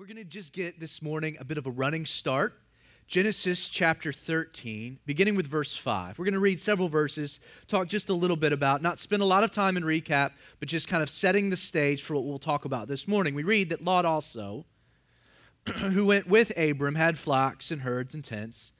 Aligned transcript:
We're 0.00 0.06
going 0.06 0.16
to 0.16 0.24
just 0.24 0.54
get 0.54 0.80
this 0.80 1.02
morning 1.02 1.36
a 1.40 1.44
bit 1.44 1.58
of 1.58 1.66
a 1.66 1.70
running 1.70 2.06
start. 2.06 2.58
Genesis 3.06 3.68
chapter 3.68 4.12
13, 4.14 4.98
beginning 5.04 5.34
with 5.34 5.46
verse 5.46 5.76
5. 5.76 6.18
We're 6.18 6.24
going 6.24 6.32
to 6.32 6.40
read 6.40 6.58
several 6.58 6.88
verses, 6.88 7.38
talk 7.68 7.86
just 7.86 8.08
a 8.08 8.14
little 8.14 8.38
bit 8.38 8.50
about, 8.50 8.80
not 8.80 8.98
spend 8.98 9.20
a 9.20 9.26
lot 9.26 9.44
of 9.44 9.50
time 9.50 9.76
in 9.76 9.82
recap, 9.82 10.30
but 10.58 10.70
just 10.70 10.88
kind 10.88 11.02
of 11.02 11.10
setting 11.10 11.50
the 11.50 11.56
stage 11.56 12.02
for 12.02 12.14
what 12.14 12.24
we'll 12.24 12.38
talk 12.38 12.64
about 12.64 12.88
this 12.88 13.06
morning. 13.06 13.34
We 13.34 13.42
read 13.42 13.68
that 13.68 13.84
Lot 13.84 14.06
also, 14.06 14.64
who 15.76 16.06
went 16.06 16.26
with 16.26 16.50
Abram, 16.56 16.94
had 16.94 17.18
flocks 17.18 17.70
and 17.70 17.82
herds 17.82 18.14
and 18.14 18.24
tents, 18.24 18.72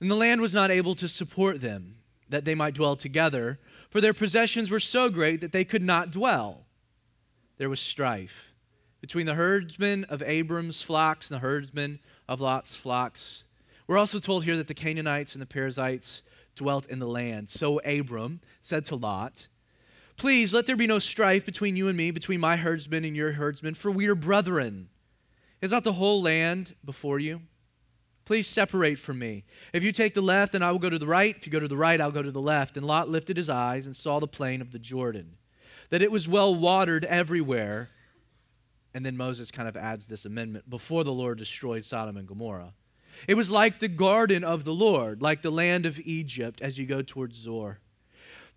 and 0.00 0.10
the 0.10 0.16
land 0.16 0.40
was 0.40 0.54
not 0.54 0.72
able 0.72 0.96
to 0.96 1.06
support 1.06 1.60
them, 1.60 1.98
that 2.28 2.44
they 2.44 2.56
might 2.56 2.74
dwell 2.74 2.96
together, 2.96 3.60
for 3.90 4.00
their 4.00 4.12
possessions 4.12 4.72
were 4.72 4.80
so 4.80 5.08
great 5.08 5.40
that 5.40 5.52
they 5.52 5.64
could 5.64 5.84
not 5.84 6.10
dwell. 6.10 6.66
There 7.58 7.70
was 7.70 7.78
strife 7.78 8.53
between 9.04 9.26
the 9.26 9.34
herdsmen 9.34 10.02
of 10.04 10.22
Abram's 10.22 10.80
flocks 10.80 11.30
and 11.30 11.36
the 11.36 11.46
herdsmen 11.46 11.98
of 12.26 12.40
Lot's 12.40 12.74
flocks. 12.74 13.44
We're 13.86 13.98
also 13.98 14.18
told 14.18 14.44
here 14.44 14.56
that 14.56 14.66
the 14.66 14.72
Canaanites 14.72 15.34
and 15.34 15.42
the 15.42 15.46
Perizzites 15.46 16.22
dwelt 16.56 16.86
in 16.86 17.00
the 17.00 17.06
land. 17.06 17.50
So 17.50 17.80
Abram 17.80 18.40
said 18.62 18.86
to 18.86 18.96
Lot, 18.96 19.48
Please 20.16 20.54
let 20.54 20.64
there 20.64 20.74
be 20.74 20.86
no 20.86 20.98
strife 20.98 21.44
between 21.44 21.76
you 21.76 21.86
and 21.86 21.98
me, 21.98 22.12
between 22.12 22.40
my 22.40 22.56
herdsmen 22.56 23.04
and 23.04 23.14
your 23.14 23.32
herdsmen, 23.32 23.74
for 23.74 23.90
we 23.90 24.06
are 24.06 24.14
brethren. 24.14 24.88
Is 25.60 25.72
not 25.72 25.84
the 25.84 25.92
whole 25.92 26.22
land 26.22 26.74
before 26.82 27.18
you? 27.18 27.42
Please 28.24 28.46
separate 28.46 28.98
from 28.98 29.18
me. 29.18 29.44
If 29.74 29.84
you 29.84 29.92
take 29.92 30.14
the 30.14 30.22
left, 30.22 30.52
then 30.52 30.62
I 30.62 30.72
will 30.72 30.78
go 30.78 30.88
to 30.88 30.98
the 30.98 31.06
right. 31.06 31.36
If 31.36 31.44
you 31.44 31.52
go 31.52 31.60
to 31.60 31.68
the 31.68 31.76
right, 31.76 32.00
I'll 32.00 32.10
go 32.10 32.22
to 32.22 32.32
the 32.32 32.40
left. 32.40 32.78
And 32.78 32.86
Lot 32.86 33.10
lifted 33.10 33.36
his 33.36 33.50
eyes 33.50 33.84
and 33.84 33.94
saw 33.94 34.18
the 34.18 34.26
plain 34.26 34.62
of 34.62 34.72
the 34.72 34.78
Jordan, 34.78 35.36
that 35.90 36.00
it 36.00 36.10
was 36.10 36.26
well 36.26 36.54
watered 36.54 37.04
everywhere 37.04 37.90
and 38.94 39.04
then 39.04 39.16
Moses 39.16 39.50
kind 39.50 39.68
of 39.68 39.76
adds 39.76 40.06
this 40.06 40.24
amendment 40.24 40.70
before 40.70 41.02
the 41.02 41.12
Lord 41.12 41.38
destroyed 41.38 41.84
Sodom 41.84 42.16
and 42.16 42.28
Gomorrah. 42.28 42.72
It 43.26 43.34
was 43.34 43.50
like 43.50 43.80
the 43.80 43.88
garden 43.88 44.44
of 44.44 44.64
the 44.64 44.74
Lord, 44.74 45.20
like 45.20 45.42
the 45.42 45.50
land 45.50 45.84
of 45.84 46.00
Egypt 46.00 46.60
as 46.62 46.78
you 46.78 46.86
go 46.86 47.02
towards 47.02 47.36
Zoar. 47.36 47.80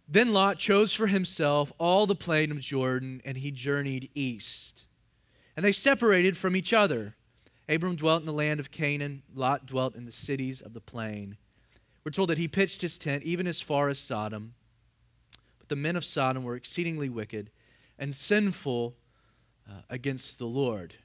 Then 0.08 0.34
Lot 0.34 0.58
chose 0.58 0.94
for 0.94 1.08
himself 1.08 1.74
all 1.78 2.06
the 2.06 2.16
plain 2.16 2.52
of 2.52 2.60
Jordan, 2.60 3.22
and 3.26 3.38
he 3.38 3.52
journeyed 3.52 4.10
east. 4.16 4.88
And 5.56 5.66
they 5.66 5.72
separated 5.72 6.38
from 6.38 6.56
each 6.56 6.72
other. 6.72 7.16
Abram 7.68 7.96
dwelt 7.96 8.22
in 8.22 8.28
the 8.28 8.32
land 8.32 8.60
of 8.60 8.72
Canaan, 8.72 9.24
Lot 9.34 9.66
dwelt 9.66 9.96
in 9.96 10.06
the 10.06 10.12
cities 10.12 10.62
of 10.62 10.74
the 10.74 10.80
plain. 10.80 11.36
We're 12.06 12.12
told 12.12 12.30
that 12.30 12.38
he 12.38 12.48
pitched 12.48 12.82
his 12.82 12.98
tent 12.98 13.24
even 13.24 13.48
as 13.48 13.60
far 13.60 13.90
as 13.90 14.00
Sodom. 14.00 14.54
But 15.60 15.68
the 15.68 15.76
men 15.76 15.98
of 15.98 16.06
Sodom 16.06 16.44
were 16.44 16.56
exceedingly 16.56 17.10
wicked 17.10 17.50
and 18.00 18.16
sinful 18.16 18.96
uh, 19.70 19.82
against 19.90 20.40
the 20.40 20.46
Lord. 20.46 20.96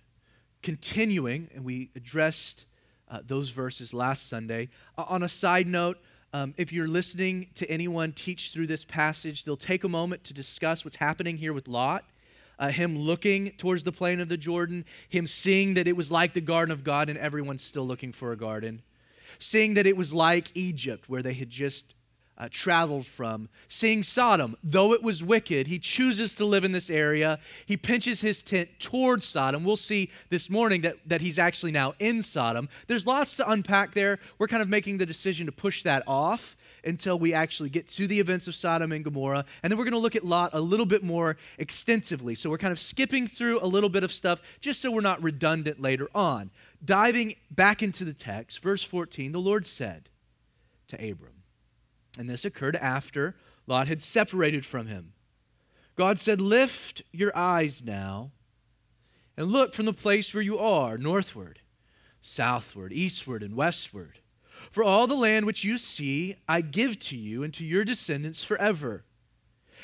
Continuing, 0.63 1.51
and 1.55 1.65
we 1.65 1.91
addressed 1.97 2.67
uh, 3.11 3.21
those 3.27 3.51
verses 3.51 3.93
last 3.93 4.29
Sunday. 4.29 4.69
Uh, 4.97 5.05
on 5.09 5.23
a 5.23 5.29
side 5.29 5.67
note, 5.67 5.99
um, 6.33 6.55
if 6.57 6.73
you're 6.73 6.89
listening 6.89 7.49
to 7.57 7.71
anyone 7.71 8.13
teach 8.13 8.53
through 8.53 8.67
this 8.67 8.85
passage, 8.85 9.45
they'll 9.45 9.57
take 9.57 9.85
a 9.85 9.89
moment 9.89 10.25
to 10.25 10.35
discuss 10.35 10.85
what's 10.85 10.97
happening 10.97 11.37
here 11.37 11.53
with 11.53 11.69
Lot. 11.69 12.05
Uh, 12.59 12.69
him 12.69 12.99
looking 12.99 13.51
towards 13.53 13.85
the 13.85 13.93
plain 13.93 14.21
of 14.21 14.29
the 14.29 14.37
Jordan, 14.37 14.85
him 15.09 15.27
seeing 15.27 15.75
that 15.75 15.89
it 15.89 15.97
was 15.97 16.11
like 16.11 16.33
the 16.33 16.41
garden 16.41 16.73
of 16.73 16.85
God 16.85 17.09
and 17.09 17.19
everyone's 17.19 17.65
still 17.65 17.87
looking 17.87 18.13
for 18.13 18.31
a 18.33 18.37
garden, 18.37 18.83
seeing 19.39 19.75
that 19.75 19.87
it 19.87 19.97
was 19.97 20.15
like 20.15 20.51
Egypt 20.55 21.09
where 21.09 21.23
they 21.23 21.33
had 21.35 21.51
just 21.51 21.95
uh, 22.43 22.49
traveled 22.51 23.07
from. 23.07 23.49
Seeing 23.69 24.03
Sodom, 24.03 24.57
though 24.65 24.93
it 24.93 25.01
was 25.01 25.23
wicked, 25.23 25.69
he 25.69 25.79
chooses 25.79 26.35
to 26.35 26.45
live 26.45 26.65
in 26.65 26.73
this 26.73 26.91
area. 26.91 27.39
He 27.67 27.77
pinches 27.77 28.21
his 28.21 28.43
tent 28.43 28.69
towards 28.81 29.25
Sodom. 29.27 29.63
We'll 29.63 29.77
see 29.77 30.11
this 30.29 30.51
morning 30.51 30.81
that, 30.81 30.97
that 31.07 31.21
he's 31.21 31.39
actually 31.39 31.71
now 31.71 31.95
in 32.01 32.21
Sodom. 32.21 32.69
There's 32.89 33.07
lots 33.07 33.37
to 33.37 33.49
unpack 33.49 33.95
there. 33.95 34.19
We're 34.39 34.49
kind 34.49 34.61
of 34.61 34.69
making 34.69 34.99
the 34.99 35.07
decision 35.07 35.47
to 35.47 35.53
push 35.53 35.85
that 35.85 36.03
off 36.09 36.57
until 36.85 37.17
we 37.17 37.33
actually 37.33 37.69
get 37.69 37.87
to 37.87 38.09
the 38.09 38.19
events 38.19 38.49
of 38.49 38.57
Sodom 38.57 38.91
and 38.91 39.05
Gomorrah. 39.05 39.45
And 39.63 39.71
then 39.71 39.79
we're 39.79 39.85
going 39.85 39.93
to 39.93 40.01
look 40.01 40.17
at 40.17 40.25
Lot 40.25 40.51
a 40.53 40.61
little 40.61 40.87
bit 40.87 41.05
more 41.05 41.37
extensively. 41.59 42.35
So 42.35 42.51
we're 42.51 42.59
kind 42.59 42.73
of 42.73 42.79
skipping 42.81 43.29
through 43.29 43.61
a 43.63 43.69
little 43.69 43.89
bit 43.89 44.03
of 44.03 44.11
stuff 44.11 44.43
just 44.61 44.81
so 44.81 44.91
we're 44.91 45.01
not 45.01 45.23
redundant 45.23 45.81
later 45.81 46.09
on. 46.13 46.51
Diving 46.85 47.37
back 47.53 47.85
into 47.85 48.05
the 48.05 48.13
text, 48.13 48.61
verse 48.61 48.83
14, 48.83 49.31
the 49.31 49.39
Lord 49.39 49.65
said 49.65 50.09
to 50.89 50.97
Abram, 50.97 51.32
and 52.19 52.29
this 52.29 52.45
occurred 52.45 52.77
after 52.77 53.37
Lot 53.67 53.89
had 53.89 54.03
separated 54.03 54.67
from 54.67 54.87
him. 54.87 55.13
God 55.97 56.19
said, 56.19 56.41
Lift 56.41 57.03
your 57.13 57.37
eyes 57.37 57.83
now 57.85 58.33
and 59.37 59.47
look 59.47 59.75
from 59.75 59.87
the 59.87 59.93
place 59.93 60.35
where 60.35 60.43
you 60.43 60.59
are, 60.59 60.99
northward, 60.99 61.61
southward, 62.21 62.93
eastward, 62.93 63.43
and 63.43 63.55
westward. 63.55 64.19
For 64.71 64.83
all 64.83 65.07
the 65.07 65.15
land 65.15 65.47
which 65.47 65.65
you 65.65 65.77
see, 65.77 66.37
I 66.49 66.61
give 66.61 66.99
to 67.01 67.17
you 67.17 67.43
and 67.43 67.53
to 67.55 67.65
your 67.65 67.85
descendants 67.85 68.45
forever. 68.45 69.05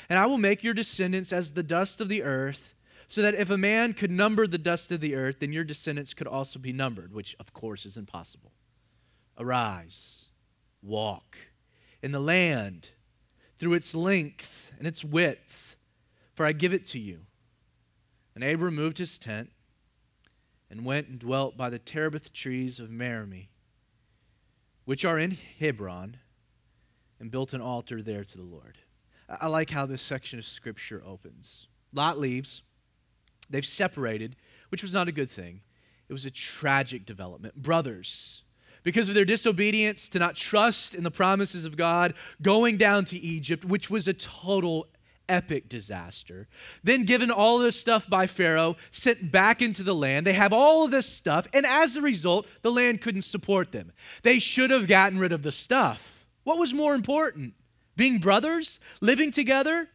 And 0.07 0.17
I 0.17 0.25
will 0.25 0.37
make 0.37 0.63
your 0.63 0.73
descendants 0.73 1.31
as 1.31 1.53
the 1.53 1.63
dust 1.63 2.01
of 2.01 2.09
the 2.09 2.23
earth, 2.23 2.73
so 3.07 3.21
that 3.21 3.35
if 3.35 3.49
a 3.49 3.57
man 3.57 3.93
could 3.93 4.11
number 4.11 4.45
the 4.45 4.57
dust 4.57 4.91
of 4.91 4.99
the 4.99 5.15
earth, 5.15 5.39
then 5.39 5.51
your 5.51 5.63
descendants 5.63 6.13
could 6.13 6.27
also 6.27 6.59
be 6.59 6.71
numbered, 6.71 7.13
which 7.13 7.35
of 7.39 7.53
course 7.53 7.85
is 7.85 7.97
impossible. 7.97 8.51
Arise, 9.37 10.25
walk 10.81 11.37
in 12.01 12.11
the 12.11 12.19
land 12.19 12.89
through 13.57 13.73
its 13.73 13.93
length 13.93 14.73
and 14.77 14.87
its 14.87 15.03
width, 15.03 15.75
for 16.33 16.45
I 16.45 16.51
give 16.51 16.73
it 16.73 16.85
to 16.87 16.99
you. 16.99 17.21
And 18.33 18.43
Abram 18.43 18.75
moved 18.75 18.99
his 18.99 19.19
tent 19.19 19.51
and 20.69 20.85
went 20.85 21.07
and 21.07 21.19
dwelt 21.19 21.57
by 21.57 21.69
the 21.69 21.79
terebinth 21.79 22.31
trees 22.31 22.79
of 22.79 22.89
Mamre, 22.89 23.47
which 24.85 25.03
are 25.03 25.19
in 25.19 25.37
Hebron, 25.59 26.17
and 27.19 27.31
built 27.31 27.53
an 27.53 27.61
altar 27.61 28.01
there 28.01 28.23
to 28.23 28.37
the 28.37 28.43
Lord. 28.43 28.77
I 29.27 29.47
like 29.47 29.71
how 29.71 29.85
this 29.85 30.01
section 30.01 30.39
of 30.39 30.45
scripture 30.45 31.03
opens. 31.05 31.67
Lot 31.93 32.17
leaves. 32.17 32.63
They've 33.49 33.65
separated, 33.65 34.35
which 34.69 34.81
was 34.81 34.93
not 34.93 35.07
a 35.07 35.11
good 35.11 35.29
thing. 35.29 35.61
It 36.07 36.13
was 36.13 36.25
a 36.25 36.31
tragic 36.31 37.05
development. 37.05 37.55
Brothers, 37.55 38.43
because 38.83 39.09
of 39.09 39.15
their 39.15 39.25
disobedience 39.25 40.09
to 40.09 40.19
not 40.19 40.35
trust 40.35 40.95
in 40.95 41.03
the 41.03 41.11
promises 41.11 41.65
of 41.65 41.77
God, 41.77 42.13
going 42.41 42.77
down 42.77 43.05
to 43.05 43.17
Egypt, 43.17 43.65
which 43.65 43.89
was 43.89 44.07
a 44.07 44.13
total 44.13 44.87
epic 45.29 45.69
disaster. 45.69 46.47
Then, 46.83 47.03
given 47.03 47.31
all 47.31 47.59
this 47.59 47.79
stuff 47.79 48.09
by 48.09 48.27
Pharaoh, 48.27 48.75
sent 48.91 49.31
back 49.31 49.61
into 49.61 49.83
the 49.83 49.95
land. 49.95 50.25
They 50.25 50.33
have 50.33 50.51
all 50.51 50.83
of 50.83 50.91
this 50.91 51.05
stuff, 51.05 51.47
and 51.53 51.65
as 51.65 51.95
a 51.95 52.01
result, 52.01 52.47
the 52.63 52.71
land 52.71 52.99
couldn't 52.99 53.21
support 53.21 53.71
them. 53.71 53.91
They 54.23 54.39
should 54.39 54.71
have 54.71 54.87
gotten 54.87 55.19
rid 55.19 55.31
of 55.31 55.43
the 55.43 55.51
stuff. 55.51 56.25
What 56.43 56.59
was 56.59 56.73
more 56.73 56.95
important? 56.95 57.53
Being 57.95 58.17
brothers, 58.17 58.79
living 59.01 59.31
together, 59.31 59.89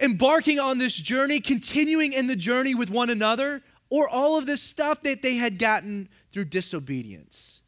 embarking 0.00 0.60
on 0.60 0.78
this 0.78 0.94
journey, 0.94 1.40
continuing 1.40 2.12
in 2.12 2.26
the 2.26 2.36
journey 2.36 2.74
with 2.74 2.90
one 2.90 3.10
another, 3.10 3.62
or 3.90 4.08
all 4.08 4.36
of 4.36 4.46
this 4.46 4.62
stuff 4.62 5.00
that 5.00 5.22
they 5.22 5.36
had 5.36 5.58
gotten 5.58 6.08
through 6.30 6.44
disobedience? 6.44 7.62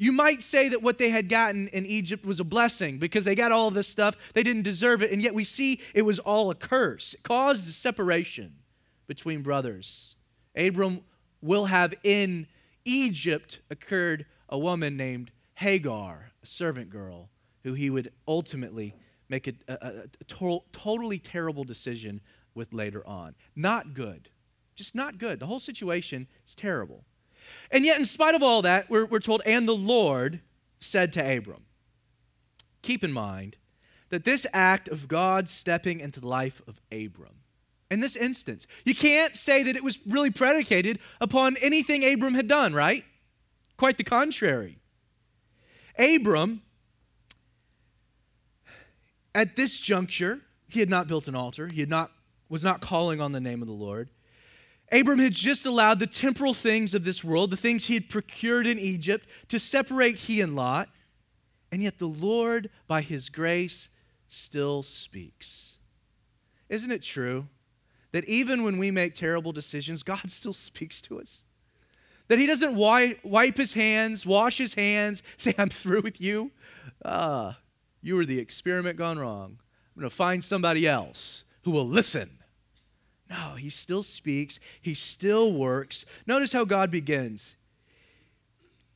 You 0.00 0.12
might 0.12 0.42
say 0.42 0.68
that 0.68 0.80
what 0.80 0.98
they 0.98 1.10
had 1.10 1.28
gotten 1.28 1.66
in 1.68 1.84
Egypt 1.84 2.24
was 2.24 2.38
a 2.38 2.44
blessing 2.44 2.98
because 2.98 3.24
they 3.24 3.34
got 3.34 3.50
all 3.50 3.66
of 3.66 3.74
this 3.74 3.88
stuff. 3.88 4.16
They 4.32 4.44
didn't 4.44 4.62
deserve 4.62 5.02
it. 5.02 5.10
And 5.10 5.20
yet 5.20 5.34
we 5.34 5.42
see 5.42 5.80
it 5.92 6.02
was 6.02 6.20
all 6.20 6.50
a 6.50 6.54
curse. 6.54 7.14
It 7.14 7.24
caused 7.24 7.68
a 7.68 7.72
separation 7.72 8.54
between 9.08 9.42
brothers. 9.42 10.14
Abram 10.56 11.00
will 11.42 11.64
have 11.64 11.94
in 12.04 12.46
Egypt 12.84 13.60
occurred 13.70 14.26
a 14.48 14.56
woman 14.58 14.96
named 14.96 15.32
Hagar, 15.54 16.30
a 16.42 16.46
servant 16.46 16.90
girl, 16.90 17.28
who 17.64 17.74
he 17.74 17.90
would 17.90 18.12
ultimately 18.28 18.94
make 19.28 19.48
a, 19.48 19.54
a, 19.66 19.74
a 20.20 20.24
to- 20.28 20.62
totally 20.72 21.18
terrible 21.18 21.64
decision 21.64 22.20
with 22.54 22.72
later 22.72 23.04
on. 23.04 23.34
Not 23.56 23.94
good. 23.94 24.30
Just 24.76 24.94
not 24.94 25.18
good. 25.18 25.40
The 25.40 25.46
whole 25.46 25.58
situation 25.58 26.28
is 26.46 26.54
terrible. 26.54 27.04
And 27.70 27.84
yet, 27.84 27.98
in 27.98 28.04
spite 28.04 28.34
of 28.34 28.42
all 28.42 28.62
that, 28.62 28.88
we're, 28.88 29.06
we're 29.06 29.20
told, 29.20 29.42
and 29.44 29.68
the 29.68 29.74
Lord 29.74 30.40
said 30.80 31.12
to 31.14 31.36
Abram, 31.36 31.64
keep 32.82 33.02
in 33.02 33.12
mind 33.12 33.56
that 34.10 34.24
this 34.24 34.46
act 34.52 34.88
of 34.88 35.08
God 35.08 35.48
stepping 35.48 36.00
into 36.00 36.20
the 36.20 36.28
life 36.28 36.62
of 36.66 36.80
Abram, 36.90 37.34
in 37.90 38.00
this 38.00 38.16
instance, 38.16 38.66
you 38.84 38.94
can't 38.94 39.34
say 39.36 39.62
that 39.62 39.76
it 39.76 39.82
was 39.82 39.98
really 40.06 40.30
predicated 40.30 40.98
upon 41.20 41.56
anything 41.60 42.04
Abram 42.04 42.34
had 42.34 42.48
done, 42.48 42.74
right? 42.74 43.04
Quite 43.76 43.96
the 43.96 44.04
contrary. 44.04 44.78
Abram, 45.98 46.62
at 49.34 49.56
this 49.56 49.80
juncture, 49.80 50.40
he 50.68 50.80
had 50.80 50.90
not 50.90 51.08
built 51.08 51.28
an 51.28 51.34
altar, 51.34 51.68
he 51.68 51.80
had 51.80 51.88
not, 51.88 52.10
was 52.48 52.62
not 52.62 52.80
calling 52.80 53.20
on 53.20 53.32
the 53.32 53.40
name 53.40 53.62
of 53.62 53.68
the 53.68 53.74
Lord. 53.74 54.10
Abram 54.90 55.18
had 55.18 55.32
just 55.32 55.66
allowed 55.66 55.98
the 55.98 56.06
temporal 56.06 56.54
things 56.54 56.94
of 56.94 57.04
this 57.04 57.22
world, 57.22 57.50
the 57.50 57.56
things 57.56 57.86
he 57.86 57.94
had 57.94 58.08
procured 58.08 58.66
in 58.66 58.78
Egypt, 58.78 59.28
to 59.48 59.58
separate 59.58 60.20
he 60.20 60.40
and 60.40 60.56
Lot. 60.56 60.88
And 61.70 61.82
yet 61.82 61.98
the 61.98 62.06
Lord, 62.06 62.70
by 62.86 63.02
his 63.02 63.28
grace, 63.28 63.90
still 64.28 64.82
speaks. 64.82 65.76
Isn't 66.68 66.90
it 66.90 67.02
true 67.02 67.48
that 68.12 68.24
even 68.24 68.62
when 68.62 68.78
we 68.78 68.90
make 68.90 69.14
terrible 69.14 69.52
decisions, 69.52 70.02
God 70.02 70.22
still 70.30 70.52
speaks 70.52 71.02
to 71.02 71.20
us? 71.20 71.44
That 72.28 72.38
he 72.38 72.46
doesn't 72.46 72.74
wipe, 72.74 73.56
his 73.56 73.74
hands, 73.74 74.26
wash 74.26 74.58
his 74.58 74.74
hands, 74.74 75.22
say, 75.36 75.54
I'm 75.58 75.70
through 75.70 76.02
with 76.02 76.20
you. 76.20 76.52
Ah, 77.04 77.58
you 78.02 78.16
were 78.16 78.26
the 78.26 78.38
experiment 78.38 78.96
gone 78.96 79.18
wrong. 79.18 79.58
I'm 79.96 80.00
going 80.00 80.10
to 80.10 80.14
find 80.14 80.44
somebody 80.44 80.86
else 80.86 81.44
who 81.62 81.70
will 81.70 81.86
listen. 81.88 82.37
No, 83.30 83.54
he 83.56 83.68
still 83.68 84.02
speaks, 84.02 84.58
he 84.80 84.94
still 84.94 85.52
works. 85.52 86.06
Notice 86.26 86.52
how 86.52 86.64
God 86.64 86.90
begins. 86.90 87.56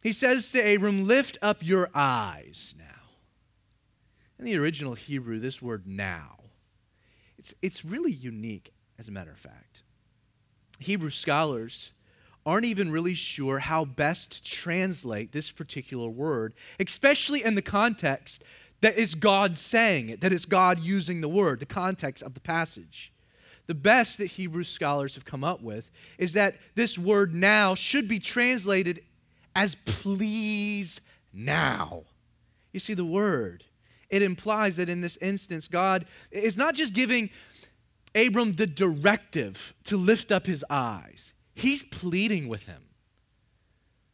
He 0.02 0.12
says 0.12 0.50
to 0.50 0.74
Abram, 0.74 1.06
Lift 1.06 1.38
up 1.42 1.58
your 1.60 1.90
eyes 1.94 2.74
now. 2.78 2.84
In 4.38 4.44
the 4.44 4.56
original 4.56 4.94
Hebrew, 4.94 5.38
this 5.38 5.62
word 5.62 5.86
now, 5.86 6.38
it's, 7.38 7.54
it's 7.62 7.84
really 7.84 8.12
unique, 8.12 8.72
as 8.98 9.08
a 9.08 9.12
matter 9.12 9.30
of 9.30 9.38
fact. 9.38 9.82
Hebrew 10.78 11.10
scholars 11.10 11.92
aren't 12.44 12.64
even 12.64 12.90
really 12.90 13.14
sure 13.14 13.60
how 13.60 13.84
best 13.84 14.32
to 14.32 14.42
translate 14.42 15.32
this 15.32 15.52
particular 15.52 16.08
word, 16.08 16.54
especially 16.80 17.44
in 17.44 17.54
the 17.54 17.62
context 17.62 18.42
that 18.80 18.96
is 18.96 19.14
God 19.14 19.56
saying 19.56 20.08
it, 20.08 20.20
that 20.22 20.32
is 20.32 20.44
God 20.44 20.80
using 20.80 21.20
the 21.20 21.28
word, 21.28 21.60
the 21.60 21.66
context 21.66 22.22
of 22.22 22.34
the 22.34 22.40
passage. 22.40 23.12
The 23.66 23.74
best 23.74 24.18
that 24.18 24.26
Hebrew 24.26 24.64
scholars 24.64 25.14
have 25.14 25.24
come 25.24 25.44
up 25.44 25.62
with 25.62 25.90
is 26.18 26.32
that 26.32 26.56
this 26.74 26.98
word 26.98 27.34
now 27.34 27.74
should 27.74 28.08
be 28.08 28.18
translated 28.18 29.02
as 29.54 29.76
please 29.84 31.00
now. 31.32 32.04
You 32.72 32.80
see, 32.80 32.94
the 32.94 33.04
word, 33.04 33.64
it 34.10 34.22
implies 34.22 34.76
that 34.76 34.88
in 34.88 35.00
this 35.00 35.16
instance, 35.18 35.68
God 35.68 36.06
is 36.30 36.56
not 36.56 36.74
just 36.74 36.94
giving 36.94 37.30
Abram 38.14 38.52
the 38.52 38.66
directive 38.66 39.74
to 39.84 39.96
lift 39.96 40.32
up 40.32 40.46
his 40.46 40.64
eyes, 40.68 41.32
he's 41.54 41.82
pleading 41.82 42.48
with 42.48 42.66
him 42.66 42.82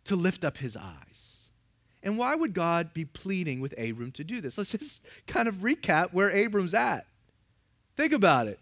to 0.05 0.17
lift 0.17 0.45
up 0.45 0.59
his 0.59 0.77
eyes. 0.77 1.50
And 2.03 2.17
why 2.17 2.35
would 2.35 2.55
God 2.55 2.95
be 2.95 3.05
pleading 3.05 3.61
with 3.61 3.75
Abram 3.77 4.12
to 4.12 4.25
do 4.25 4.41
this? 4.41 4.56
Let's 4.56 4.73
just 4.73 5.03
kind 5.27 5.49
of 5.49 5.56
recap 5.56 6.12
where 6.12 6.31
Abram's 6.31 6.75
at. 6.75 7.06
Think 7.97 8.12
about 8.12 8.47
it. 8.47 8.61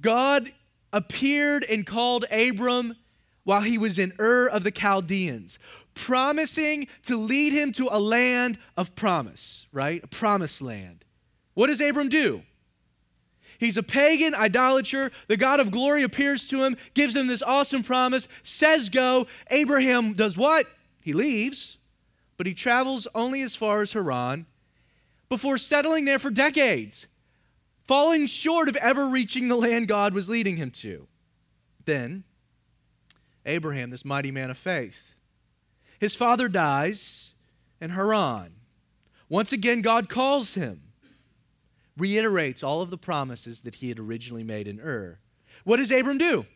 God 0.00 0.52
appeared 0.92 1.64
and 1.64 1.86
called 1.86 2.24
Abram 2.30 2.96
while 3.44 3.62
he 3.62 3.78
was 3.78 3.98
in 3.98 4.12
Ur 4.18 4.48
of 4.48 4.64
the 4.64 4.70
Chaldeans, 4.70 5.58
promising 5.94 6.88
to 7.04 7.16
lead 7.16 7.52
him 7.52 7.72
to 7.72 7.88
a 7.90 8.00
land 8.00 8.58
of 8.76 8.94
promise, 8.94 9.66
right? 9.72 10.02
A 10.02 10.08
promised 10.08 10.60
land. 10.60 11.04
What 11.54 11.68
does 11.68 11.80
Abram 11.80 12.08
do? 12.08 12.42
He's 13.58 13.76
a 13.76 13.82
pagan 13.82 14.34
idolater. 14.34 15.10
The 15.28 15.36
God 15.36 15.60
of 15.60 15.70
glory 15.70 16.02
appears 16.02 16.46
to 16.48 16.64
him, 16.64 16.76
gives 16.94 17.16
him 17.16 17.26
this 17.26 17.42
awesome 17.42 17.82
promise, 17.82 18.28
says 18.42 18.88
go. 18.90 19.26
Abraham 19.50 20.12
does 20.12 20.36
what? 20.36 20.66
He 21.00 21.12
leaves, 21.12 21.78
but 22.36 22.46
he 22.46 22.54
travels 22.54 23.06
only 23.14 23.42
as 23.42 23.56
far 23.56 23.80
as 23.80 23.92
Haran 23.92 24.46
before 25.28 25.58
settling 25.58 26.04
there 26.04 26.18
for 26.18 26.30
decades, 26.30 27.06
falling 27.86 28.26
short 28.26 28.68
of 28.68 28.76
ever 28.76 29.08
reaching 29.08 29.48
the 29.48 29.56
land 29.56 29.88
God 29.88 30.14
was 30.14 30.28
leading 30.28 30.56
him 30.56 30.70
to. 30.72 31.06
Then, 31.84 32.24
Abraham, 33.44 33.90
this 33.90 34.04
mighty 34.04 34.30
man 34.30 34.50
of 34.50 34.58
faith, 34.58 35.14
his 35.98 36.14
father 36.14 36.48
dies 36.48 37.34
in 37.80 37.90
Haran. 37.90 38.54
Once 39.28 39.52
again, 39.52 39.82
God 39.82 40.08
calls 40.08 40.54
him 40.54 40.86
reiterates 41.96 42.62
all 42.62 42.82
of 42.82 42.90
the 42.90 42.98
promises 42.98 43.62
that 43.62 43.76
he 43.76 43.88
had 43.88 43.98
originally 43.98 44.44
made 44.44 44.68
in 44.68 44.80
Ur. 44.80 45.18
What 45.64 45.76
does 45.78 45.90
Abram 45.90 46.18
do? 46.18 46.46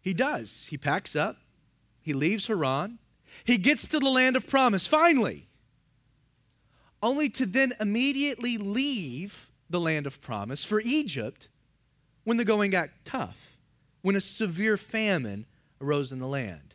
He 0.00 0.14
does. 0.14 0.66
He 0.70 0.78
packs 0.78 1.16
up, 1.16 1.38
he 2.00 2.12
leaves 2.12 2.46
Haran, 2.46 2.98
he 3.44 3.56
gets 3.56 3.86
to 3.88 3.98
the 3.98 4.08
land 4.08 4.36
of 4.36 4.46
promise, 4.46 4.86
finally, 4.86 5.47
only 7.02 7.28
to 7.30 7.46
then 7.46 7.74
immediately 7.80 8.58
leave 8.58 9.48
the 9.70 9.80
land 9.80 10.06
of 10.06 10.20
promise 10.20 10.64
for 10.64 10.80
Egypt 10.80 11.48
when 12.24 12.36
the 12.36 12.44
going 12.44 12.70
got 12.70 12.90
tough, 13.04 13.56
when 14.02 14.16
a 14.16 14.20
severe 14.20 14.76
famine 14.76 15.46
arose 15.80 16.12
in 16.12 16.18
the 16.18 16.26
land. 16.26 16.74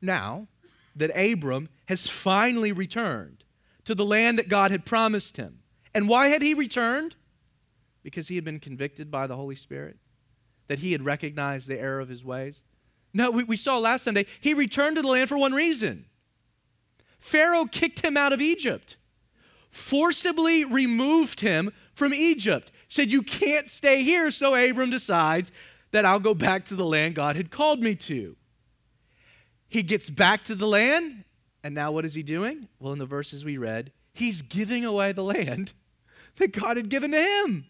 Now 0.00 0.48
that 0.96 1.10
Abram 1.16 1.68
has 1.86 2.08
finally 2.08 2.72
returned 2.72 3.44
to 3.84 3.94
the 3.94 4.04
land 4.04 4.38
that 4.38 4.48
God 4.48 4.70
had 4.70 4.84
promised 4.84 5.36
him, 5.36 5.60
and 5.94 6.08
why 6.08 6.28
had 6.28 6.42
he 6.42 6.54
returned? 6.54 7.16
Because 8.02 8.28
he 8.28 8.34
had 8.34 8.44
been 8.44 8.60
convicted 8.60 9.10
by 9.10 9.26
the 9.26 9.36
Holy 9.36 9.54
Spirit, 9.54 9.96
that 10.68 10.80
he 10.80 10.92
had 10.92 11.04
recognized 11.04 11.68
the 11.68 11.78
error 11.78 12.00
of 12.00 12.08
his 12.08 12.24
ways. 12.24 12.62
No, 13.14 13.30
we, 13.30 13.44
we 13.44 13.56
saw 13.56 13.78
last 13.78 14.04
Sunday, 14.04 14.26
he 14.40 14.54
returned 14.54 14.96
to 14.96 15.02
the 15.02 15.08
land 15.08 15.28
for 15.28 15.38
one 15.38 15.52
reason 15.52 16.06
Pharaoh 17.18 17.66
kicked 17.66 18.04
him 18.04 18.16
out 18.16 18.32
of 18.32 18.40
Egypt, 18.40 18.96
forcibly 19.72 20.64
removed 20.64 21.40
him 21.40 21.72
from 21.94 22.14
Egypt, 22.14 22.70
said, 22.86 23.10
You 23.10 23.22
can't 23.22 23.68
stay 23.68 24.04
here. 24.04 24.30
So 24.30 24.54
Abram 24.54 24.90
decides 24.90 25.50
that 25.90 26.04
I'll 26.04 26.20
go 26.20 26.34
back 26.34 26.66
to 26.66 26.74
the 26.74 26.84
land 26.84 27.14
God 27.14 27.34
had 27.34 27.50
called 27.50 27.80
me 27.80 27.94
to. 27.96 28.36
He 29.68 29.82
gets 29.82 30.10
back 30.10 30.44
to 30.44 30.54
the 30.54 30.66
land, 30.66 31.24
and 31.64 31.74
now 31.74 31.90
what 31.90 32.04
is 32.04 32.14
he 32.14 32.22
doing? 32.22 32.68
Well, 32.78 32.92
in 32.92 32.98
the 32.98 33.06
verses 33.06 33.44
we 33.44 33.56
read, 33.56 33.92
he's 34.12 34.42
giving 34.42 34.84
away 34.84 35.12
the 35.12 35.24
land 35.24 35.72
that 36.36 36.52
God 36.52 36.76
had 36.76 36.90
given 36.90 37.12
to 37.12 37.18
him, 37.18 37.66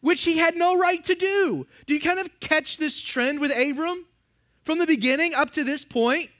which 0.00 0.24
he 0.24 0.38
had 0.38 0.56
no 0.56 0.78
right 0.78 1.04
to 1.04 1.14
do. 1.14 1.66
Do 1.84 1.94
you 1.94 2.00
kind 2.00 2.18
of 2.18 2.40
catch 2.40 2.78
this 2.78 3.02
trend 3.02 3.40
with 3.40 3.50
Abram? 3.50 4.06
From 4.62 4.78
the 4.78 4.86
beginning 4.86 5.32
up 5.32 5.50
to 5.50 5.62
this 5.62 5.84
point, 5.84 6.30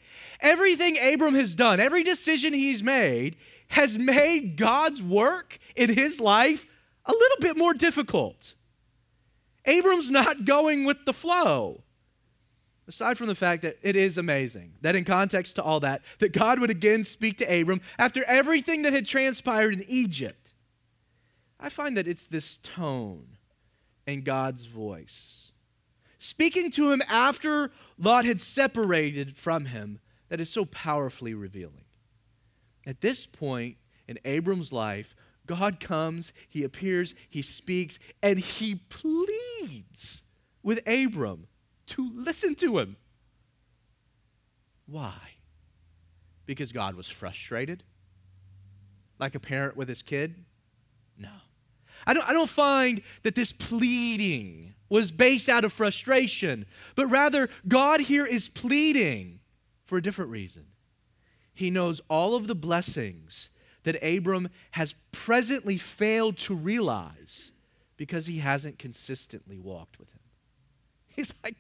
everything 0.40 0.96
Abram 0.98 1.34
has 1.34 1.54
done, 1.54 1.78
every 1.78 2.02
decision 2.02 2.52
he's 2.52 2.82
made, 2.82 3.36
has 3.68 3.98
made 3.98 4.56
God's 4.56 5.02
work 5.02 5.58
in 5.74 5.94
his 5.94 6.20
life 6.20 6.66
a 7.04 7.12
little 7.12 7.38
bit 7.40 7.56
more 7.56 7.74
difficult. 7.74 8.54
Abram's 9.64 10.10
not 10.10 10.44
going 10.44 10.84
with 10.84 11.04
the 11.04 11.12
flow. 11.12 11.82
Aside 12.88 13.18
from 13.18 13.26
the 13.26 13.34
fact 13.34 13.62
that 13.62 13.78
it 13.82 13.96
is 13.96 14.16
amazing 14.16 14.74
that, 14.80 14.94
in 14.94 15.04
context 15.04 15.56
to 15.56 15.62
all 15.62 15.80
that, 15.80 16.02
that 16.20 16.32
God 16.32 16.60
would 16.60 16.70
again 16.70 17.02
speak 17.02 17.36
to 17.38 17.60
Abram 17.60 17.80
after 17.98 18.22
everything 18.28 18.82
that 18.82 18.92
had 18.92 19.06
transpired 19.06 19.74
in 19.74 19.84
Egypt. 19.88 20.54
I 21.58 21.68
find 21.68 21.96
that 21.96 22.06
it's 22.06 22.26
this 22.26 22.58
tone 22.58 23.38
and 24.06 24.24
God's 24.24 24.66
voice. 24.66 25.50
Speaking 26.20 26.70
to 26.72 26.92
him 26.92 27.02
after 27.08 27.72
Lot 27.98 28.24
had 28.24 28.40
separated 28.40 29.36
from 29.36 29.66
him 29.66 29.98
that 30.28 30.40
is 30.40 30.48
so 30.48 30.64
powerfully 30.64 31.34
revealing. 31.34 31.85
At 32.86 33.00
this 33.00 33.26
point 33.26 33.76
in 34.06 34.18
Abram's 34.24 34.72
life, 34.72 35.14
God 35.46 35.80
comes, 35.80 36.32
he 36.48 36.62
appears, 36.62 37.14
he 37.28 37.42
speaks, 37.42 37.98
and 38.22 38.38
he 38.38 38.76
pleads 38.88 40.22
with 40.62 40.80
Abram 40.86 41.46
to 41.88 42.10
listen 42.14 42.54
to 42.56 42.78
him. 42.78 42.96
Why? 44.86 45.14
Because 46.46 46.72
God 46.72 46.94
was 46.94 47.08
frustrated? 47.08 47.82
Like 49.18 49.34
a 49.34 49.40
parent 49.40 49.76
with 49.76 49.88
his 49.88 50.02
kid? 50.02 50.44
No. 51.18 51.30
I 52.06 52.14
don't, 52.14 52.28
I 52.28 52.32
don't 52.32 52.48
find 52.48 53.02
that 53.22 53.34
this 53.34 53.52
pleading 53.52 54.74
was 54.88 55.10
based 55.10 55.48
out 55.48 55.64
of 55.64 55.72
frustration, 55.72 56.66
but 56.94 57.06
rather, 57.06 57.48
God 57.66 58.02
here 58.02 58.26
is 58.26 58.48
pleading 58.48 59.40
for 59.84 59.98
a 59.98 60.02
different 60.02 60.30
reason. 60.30 60.66
He 61.56 61.70
knows 61.70 62.02
all 62.08 62.36
of 62.36 62.46
the 62.46 62.54
blessings 62.54 63.50
that 63.84 63.96
Abram 64.02 64.50
has 64.72 64.94
presently 65.10 65.78
failed 65.78 66.36
to 66.36 66.54
realize 66.54 67.52
because 67.96 68.26
he 68.26 68.38
hasn't 68.38 68.78
consistently 68.78 69.58
walked 69.58 69.98
with 69.98 70.12
him. 70.12 70.20
He's 71.08 71.32
like, 71.42 71.56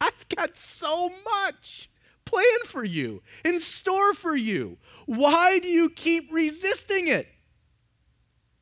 I've 0.00 0.28
got 0.28 0.56
so 0.56 1.10
much 1.24 1.90
planned 2.24 2.66
for 2.66 2.84
you, 2.84 3.20
in 3.44 3.58
store 3.58 4.14
for 4.14 4.36
you. 4.36 4.78
Why 5.06 5.58
do 5.58 5.68
you 5.68 5.90
keep 5.90 6.32
resisting 6.32 7.08
it? 7.08 7.26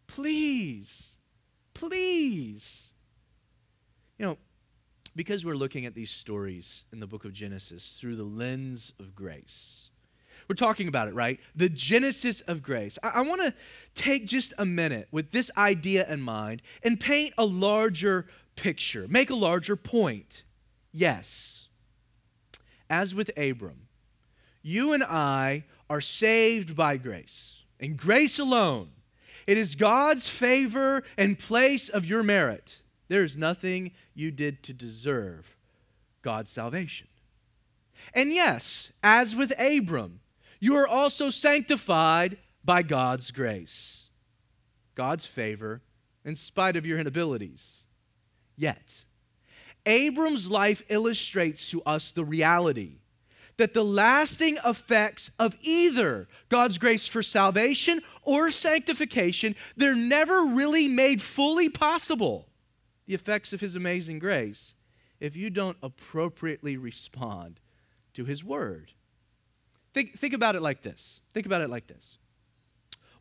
Please, 0.07 1.19
please. 1.75 2.93
You 4.19 4.27
know, 4.27 4.39
because 5.15 5.45
we're 5.45 5.57
looking 5.57 5.85
at 5.85 5.95
these 5.95 6.11
stories 6.11 6.85
in 6.91 7.01
the 7.01 7.07
book 7.07 7.27
of 7.27 7.35
Genesis 7.35 7.99
through 8.01 8.17
the 8.17 8.25
lens 8.25 8.95
of 8.99 9.15
grace, 9.15 9.91
we're 10.49 10.55
talking 10.55 10.89
about 10.89 11.09
it, 11.09 11.15
right? 11.15 11.41
The 11.55 11.69
Genesis 11.69 12.41
of 12.43 12.63
grace. 12.63 12.99
I, 13.03 13.09
I 13.09 13.21
want 13.23 13.43
to 13.43 13.55
take 13.95 14.27
just 14.27 14.53
a 14.59 14.65
minute 14.65 15.09
with 15.11 15.31
this 15.31 15.51
idea 15.57 16.09
in 16.09 16.21
mind 16.21 16.63
and 16.83 16.99
paint 16.99 17.35
a 17.39 17.45
larger 17.45 18.27
picture, 18.57 19.07
make 19.09 19.31
a 19.31 19.35
larger 19.35 19.77
point. 19.77 20.45
Yes, 20.93 21.69
as 22.89 23.15
with 23.15 23.31
Abram, 23.37 23.89
you 24.63 24.93
and 24.93 25.03
I 25.03 25.65
are 25.91 26.01
saved 26.01 26.77
by 26.77 26.97
grace, 26.97 27.65
and 27.81 27.97
grace 27.97 28.39
alone. 28.39 28.91
It 29.47 29.59
is 29.59 29.75
God's 29.75 30.31
favor 30.31 31.03
and 31.19 31.39
place 31.39 31.89
of 31.89 32.07
your 32.07 32.23
merit. 32.23 32.83
There 33.09 33.23
is 33.23 33.37
nothing 33.37 33.93
you 34.15 34.31
did 34.31 34.63
to 34.63 34.73
deserve 34.73 35.57
God's 36.23 36.51
salvation. 36.51 37.09
And 38.15 38.31
yes, 38.31 38.93
as 39.03 39.37
with 39.37 39.53
Abram, 39.59 40.21
you 40.65 40.77
are 40.77 40.89
also 40.89 41.29
sanctified 41.29 42.39
by 42.65 42.81
God's 42.81 43.31
grace, 43.31 44.09
God's 44.95 45.27
favor, 45.27 45.83
in 46.25 46.37
spite 46.37 46.75
of 46.75 46.87
your 46.87 46.99
inabilities. 46.99 47.87
Yet, 48.57 49.05
Abram's 49.85 50.51
life 50.51 50.83
illustrates 50.89 51.69
to 51.69 51.83
us 51.83 52.13
the 52.13 52.25
reality 52.25 53.01
that 53.59 53.75
the 53.75 53.85
lasting 53.85 54.57
effects 54.65 55.31
of 55.39 55.55
either 55.61 56.29
God's 56.49 56.79
grace 56.79 57.07
for 57.07 57.23
salvation 57.23 58.01
or 58.23 58.51
sanctification, 58.51 59.55
they're 59.77 59.95
never 59.95 60.47
really 60.47 60.89
made 60.89 61.21
fully 61.21 61.69
possible. 61.69 62.49
The 63.05 63.15
effects 63.15 63.53
of 63.53 63.61
his 63.61 63.75
amazing 63.75 64.19
grace 64.19 64.75
if 65.21 65.37
you 65.37 65.51
don't 65.51 65.77
appropriately 65.83 66.79
respond 66.79 67.61
to 68.15 68.25
his 68.25 68.43
word. 68.43 68.93
Think, 69.95 70.19
think 70.19 70.35
about 70.35 70.57
it 70.57 70.63
like 70.63 70.83
this. 70.83 71.21
Think 71.33 71.47
about 71.47 71.63
it 71.63 71.71
like 71.71 71.87
this. 71.87 72.19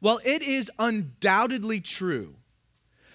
Well, 0.01 0.19
it 0.25 0.41
is 0.41 0.69
undoubtedly 0.79 1.79
true 1.79 2.35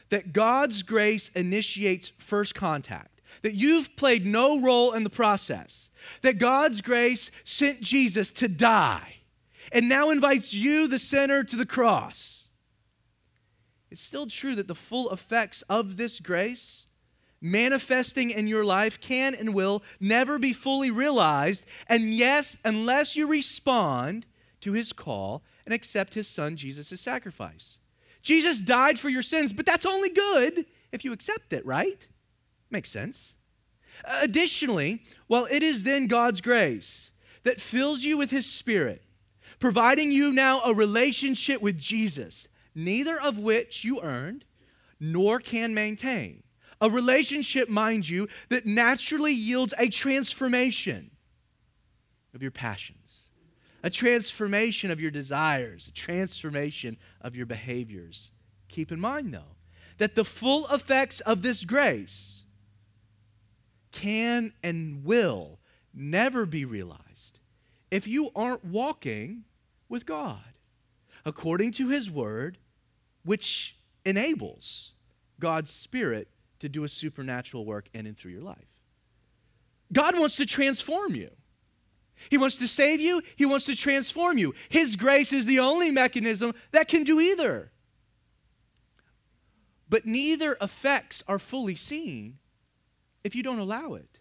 that 0.08 0.32
God's 0.32 0.82
grace 0.82 1.30
initiates 1.34 2.12
first 2.18 2.54
contact, 2.54 3.20
that 3.42 3.54
you've 3.54 3.94
played 3.96 4.24
no 4.24 4.58
role 4.60 4.92
in 4.92 5.02
the 5.02 5.10
process, 5.10 5.90
that 6.22 6.38
God's 6.38 6.80
grace 6.80 7.30
sent 7.44 7.82
Jesus 7.82 8.30
to 8.32 8.48
die 8.48 9.16
and 9.70 9.88
now 9.88 10.08
invites 10.08 10.54
you, 10.54 10.88
the 10.88 10.98
sinner, 10.98 11.44
to 11.44 11.56
the 11.56 11.66
cross. 11.66 12.48
It's 13.90 14.00
still 14.00 14.26
true 14.26 14.54
that 14.54 14.68
the 14.68 14.74
full 14.74 15.10
effects 15.10 15.62
of 15.62 15.96
this 15.96 16.20
grace 16.20 16.87
manifesting 17.40 18.30
in 18.30 18.46
your 18.46 18.64
life 18.64 19.00
can 19.00 19.34
and 19.34 19.54
will 19.54 19.82
never 20.00 20.38
be 20.38 20.52
fully 20.52 20.90
realized. 20.90 21.64
And 21.88 22.14
yes, 22.14 22.58
unless 22.64 23.16
you 23.16 23.28
respond 23.28 24.26
to 24.60 24.72
his 24.72 24.92
call 24.92 25.42
and 25.64 25.72
accept 25.74 26.14
his 26.14 26.28
son 26.28 26.56
Jesus' 26.56 27.00
sacrifice. 27.00 27.78
Jesus 28.22 28.60
died 28.60 28.98
for 28.98 29.08
your 29.08 29.22
sins, 29.22 29.52
but 29.52 29.66
that's 29.66 29.86
only 29.86 30.08
good 30.08 30.66
if 30.92 31.04
you 31.04 31.12
accept 31.12 31.52
it, 31.52 31.64
right? 31.64 32.08
Makes 32.70 32.90
sense. 32.90 33.36
Additionally, 34.04 35.02
well, 35.28 35.46
it 35.50 35.62
is 35.62 35.84
then 35.84 36.06
God's 36.06 36.40
grace 36.40 37.10
that 37.44 37.60
fills 37.60 38.04
you 38.04 38.16
with 38.16 38.30
his 38.30 38.46
spirit, 38.46 39.02
providing 39.58 40.12
you 40.12 40.32
now 40.32 40.60
a 40.60 40.74
relationship 40.74 41.60
with 41.60 41.78
Jesus, 41.78 42.48
neither 42.74 43.20
of 43.20 43.38
which 43.38 43.84
you 43.84 44.00
earned 44.02 44.44
nor 45.00 45.38
can 45.38 45.74
maintain. 45.74 46.42
A 46.80 46.88
relationship, 46.88 47.68
mind 47.68 48.08
you, 48.08 48.28
that 48.50 48.66
naturally 48.66 49.32
yields 49.32 49.74
a 49.78 49.88
transformation 49.88 51.10
of 52.34 52.42
your 52.42 52.50
passions, 52.50 53.30
a 53.82 53.90
transformation 53.90 54.90
of 54.90 55.00
your 55.00 55.10
desires, 55.10 55.88
a 55.88 55.92
transformation 55.92 56.96
of 57.20 57.34
your 57.34 57.46
behaviors. 57.46 58.30
Keep 58.68 58.92
in 58.92 59.00
mind, 59.00 59.34
though, 59.34 59.56
that 59.98 60.14
the 60.14 60.24
full 60.24 60.66
effects 60.68 61.20
of 61.20 61.42
this 61.42 61.64
grace 61.64 62.44
can 63.90 64.52
and 64.62 65.04
will 65.04 65.58
never 65.92 66.46
be 66.46 66.64
realized 66.64 67.40
if 67.90 68.06
you 68.06 68.30
aren't 68.36 68.64
walking 68.64 69.44
with 69.88 70.06
God 70.06 70.54
according 71.24 71.72
to 71.72 71.88
His 71.88 72.10
Word, 72.10 72.58
which 73.24 73.76
enables 74.04 74.92
God's 75.40 75.70
Spirit 75.70 76.28
to 76.60 76.68
do 76.68 76.84
a 76.84 76.88
supernatural 76.88 77.64
work 77.64 77.88
in 77.92 78.06
and 78.06 78.16
through 78.16 78.32
your 78.32 78.42
life. 78.42 78.68
God 79.92 80.18
wants 80.18 80.36
to 80.36 80.46
transform 80.46 81.14
you. 81.14 81.30
He 82.30 82.38
wants 82.38 82.56
to 82.58 82.68
save 82.68 83.00
you, 83.00 83.22
He 83.36 83.46
wants 83.46 83.66
to 83.66 83.76
transform 83.76 84.38
you. 84.38 84.54
His 84.68 84.96
grace 84.96 85.32
is 85.32 85.46
the 85.46 85.60
only 85.60 85.90
mechanism 85.90 86.52
that 86.72 86.88
can 86.88 87.04
do 87.04 87.20
either. 87.20 87.70
But 89.88 90.04
neither 90.04 90.56
effects 90.60 91.22
are 91.26 91.38
fully 91.38 91.76
seen 91.76 92.38
if 93.24 93.34
you 93.34 93.42
don't 93.42 93.58
allow 93.58 93.94
it. 93.94 94.20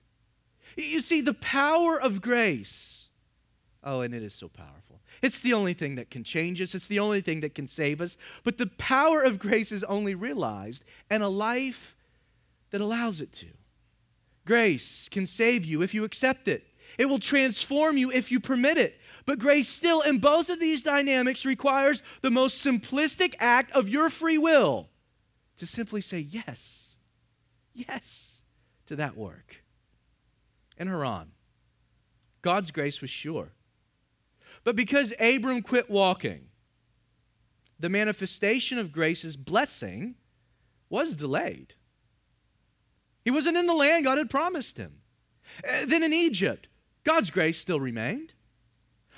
You 0.75 1.01
see, 1.01 1.22
the 1.22 1.34
power 1.34 2.00
of 2.00 2.22
grace, 2.22 3.10
oh, 3.84 4.01
and 4.01 4.13
it 4.13 4.24
is 4.24 4.34
so 4.34 4.48
powerful. 4.48 5.01
It's 5.22 5.39
the 5.39 5.53
only 5.53 5.74
thing 5.74 5.96
that 5.96 6.12
can 6.12 6.24
change 6.24 6.62
us, 6.62 6.75
it's 6.75 6.88
the 6.88 7.00
only 7.00 7.22
thing 7.22 7.41
that 7.41 7.56
can 7.56 7.67
save 7.67 8.00
us. 8.00 8.17
But 8.44 8.58
the 8.58 8.67
power 8.67 9.24
of 9.24 9.39
grace 9.39 9.72
is 9.72 9.84
only 9.86 10.13
realized 10.13 10.86
in 11.10 11.22
a 11.22 11.29
life 11.29 11.97
that 12.72 12.82
allows 12.82 13.22
it 13.22 13.32
to. 13.34 13.48
Grace 14.46 15.10
can 15.10 15.26
save 15.26 15.66
you 15.66 15.82
if 15.82 15.94
you 15.94 16.04
accept 16.04 16.48
it, 16.48 16.66
it 16.98 17.08
will 17.08 17.20
transform 17.20 17.98
you 17.98 18.12
if 18.12 18.32
you 18.32 18.40
permit 18.40 18.78
it. 18.78 19.00
But 19.26 19.40
grace, 19.40 19.68
still, 19.68 20.02
in 20.02 20.20
both 20.20 20.50
of 20.50 20.60
these 20.60 20.84
dynamics, 20.84 21.46
requires 21.46 22.02
the 22.22 22.32
most 22.32 22.66
simplistic 22.66 23.36
act 23.40 23.72
of 23.74 23.90
your 23.90 24.10
free 24.10 24.38
will 24.38 24.88
to 25.58 25.66
simply 25.66 26.00
say 26.00 26.20
yes, 26.20 26.98
yes 27.74 28.44
to 28.86 28.96
that 28.96 29.18
work. 29.18 29.64
In 30.78 30.88
Haran, 30.88 31.32
God's 32.42 32.72
grace 32.72 33.02
was 33.02 33.10
sure. 33.10 33.50
But 34.64 34.76
because 34.76 35.14
Abram 35.20 35.62
quit 35.62 35.90
walking, 35.90 36.48
the 37.80 37.90
manifestation 37.90 38.80
of 38.80 38.92
grace's 38.92 39.36
blessing 39.36 40.16
was 40.90 41.16
delayed. 41.16 41.74
He 43.27 43.31
wasn't 43.31 43.57
in 43.57 43.67
the 43.67 43.74
land 43.74 44.05
God 44.05 44.17
had 44.17 44.29
promised 44.29 44.77
him. 44.77 45.01
Uh, 45.67 45.86
then 45.86 46.01
in 46.01 46.13
Egypt, 46.13 46.69
God's 47.03 47.29
grace 47.29 47.57
still 47.57 47.77
remained. 47.77 48.31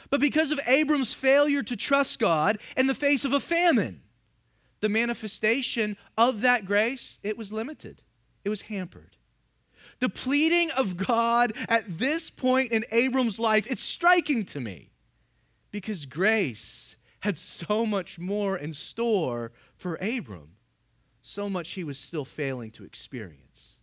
But 0.10 0.20
because 0.20 0.50
of 0.50 0.60
Abram's 0.66 1.14
failure 1.14 1.62
to 1.62 1.76
trust 1.76 2.18
God 2.18 2.58
in 2.76 2.88
the 2.88 2.96
face 2.96 3.24
of 3.24 3.34
a 3.34 3.40
famine, 3.40 4.02
the 4.80 4.90
manifestation 4.90 5.96
of 6.18 6.42
that 6.42 6.66
grace, 6.66 7.20
it 7.22 7.38
was 7.38 7.54
limited. 7.54 8.02
It 8.44 8.50
was 8.50 8.64
hampered. 8.64 9.16
The 10.00 10.10
pleading 10.10 10.72
of 10.72 10.98
God 10.98 11.54
at 11.68 12.00
this 12.00 12.32
point 12.32 12.72
in 12.72 12.86
Abram's 12.90 13.40
life, 13.40 13.68
it's 13.70 13.84
striking 13.84 14.44
to 14.46 14.60
me 14.60 14.90
because 15.70 16.08
grace 16.08 16.96
had 17.20 17.38
so 17.38 17.86
much 17.86 18.18
more 18.18 18.58
in 18.58 18.74
store 18.74 19.52
for 19.76 19.98
Abram, 20.02 20.56
so 21.22 21.48
much 21.48 21.74
he 21.74 21.84
was 21.84 22.00
still 22.00 22.26
failing 22.26 22.72
to 22.72 22.84
experience. 22.84 23.79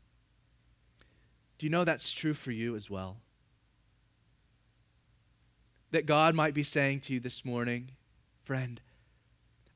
Do 1.58 1.66
you 1.66 1.70
know 1.70 1.84
that's 1.84 2.12
true 2.12 2.34
for 2.34 2.50
you 2.50 2.74
as 2.76 2.90
well? 2.90 3.18
That 5.90 6.06
God 6.06 6.34
might 6.34 6.54
be 6.54 6.62
saying 6.62 7.00
to 7.00 7.14
you 7.14 7.20
this 7.20 7.44
morning, 7.44 7.92
friend, 8.44 8.80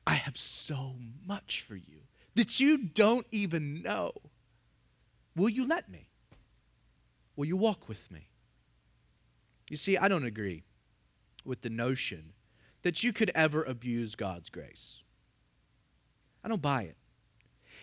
I 0.05 0.15
have 0.15 0.37
so 0.37 0.95
much 1.25 1.63
for 1.67 1.75
you 1.75 2.01
that 2.35 2.59
you 2.59 2.77
don't 2.77 3.25
even 3.31 3.81
know. 3.81 4.11
Will 5.35 5.49
you 5.49 5.65
let 5.65 5.89
me? 5.89 6.09
Will 7.35 7.45
you 7.45 7.57
walk 7.57 7.87
with 7.87 8.11
me? 8.11 8.27
You 9.69 9.77
see, 9.77 9.97
I 9.97 10.07
don't 10.07 10.25
agree 10.25 10.63
with 11.45 11.61
the 11.61 11.69
notion 11.69 12.33
that 12.83 13.03
you 13.03 13.13
could 13.13 13.31
ever 13.33 13.63
abuse 13.63 14.15
God's 14.15 14.49
grace. 14.49 15.03
I 16.43 16.49
don't 16.49 16.61
buy 16.61 16.83
it. 16.83 16.97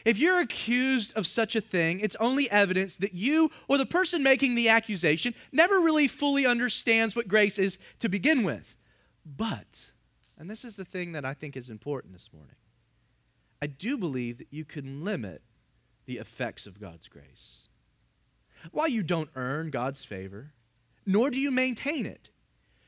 If 0.09 0.17
you're 0.17 0.41
accused 0.41 1.15
of 1.19 1.27
such 1.27 1.55
a 1.55 1.61
thing, 1.61 2.01
it's 2.01 2.17
only 2.19 2.51
evidence 2.51 2.97
that 2.97 3.13
you 3.13 3.51
or 3.69 3.77
the 3.77 3.85
person 3.85 4.23
making 4.23 4.55
the 4.55 4.71
accusation 4.71 5.35
never 5.53 5.81
really 5.81 6.09
fully 6.09 6.47
understands 6.47 7.15
what 7.15 7.29
grace 7.29 7.59
is 7.59 7.79
to 7.99 8.09
begin 8.09 8.43
with. 8.43 8.75
But, 9.27 9.91
and 10.39 10.49
this 10.49 10.65
is 10.65 10.77
the 10.77 10.85
thing 10.87 11.13
that 11.13 11.27
I 11.27 11.35
think 11.35 11.59
is 11.59 11.69
important 11.69 12.15
this 12.15 12.31
morning, 12.33 12.55
I 13.61 13.67
do 13.67 13.99
believe 13.99 14.39
that 14.39 14.51
you 14.51 14.65
can 14.65 15.05
limit 15.05 15.43
the 16.07 16.17
effects 16.17 16.67
of 16.67 16.81
God's 16.81 17.07
grace. 17.07 17.69
While 18.73 18.89
you 18.89 19.03
don't 19.03 19.29
earn 19.35 19.69
God's 19.69 20.07
favor, 20.07 20.55
nor 21.05 21.29
do 21.29 21.39
you 21.39 21.51
maintain 21.51 22.07
it, 22.07 22.31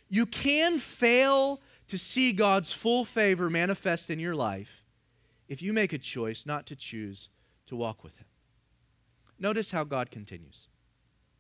you 0.09 0.25
can 0.25 0.79
fail 0.79 1.61
to 1.89 1.99
see 1.99 2.33
God's 2.33 2.73
full 2.73 3.05
favor 3.05 3.51
manifest 3.51 4.09
in 4.09 4.19
your 4.19 4.35
life 4.35 4.80
if 5.51 5.61
you 5.61 5.75
make 5.75 5.93
a 5.93 5.99
choice 5.99 6.47
not 6.47 6.65
to 6.67 6.77
choose 6.77 7.29
to 7.67 7.77
walk 7.77 8.03
with 8.03 8.17
him. 8.17 8.27
Notice 9.39 9.73
how 9.73 9.85
God 9.85 10.11
continues. 10.11 10.69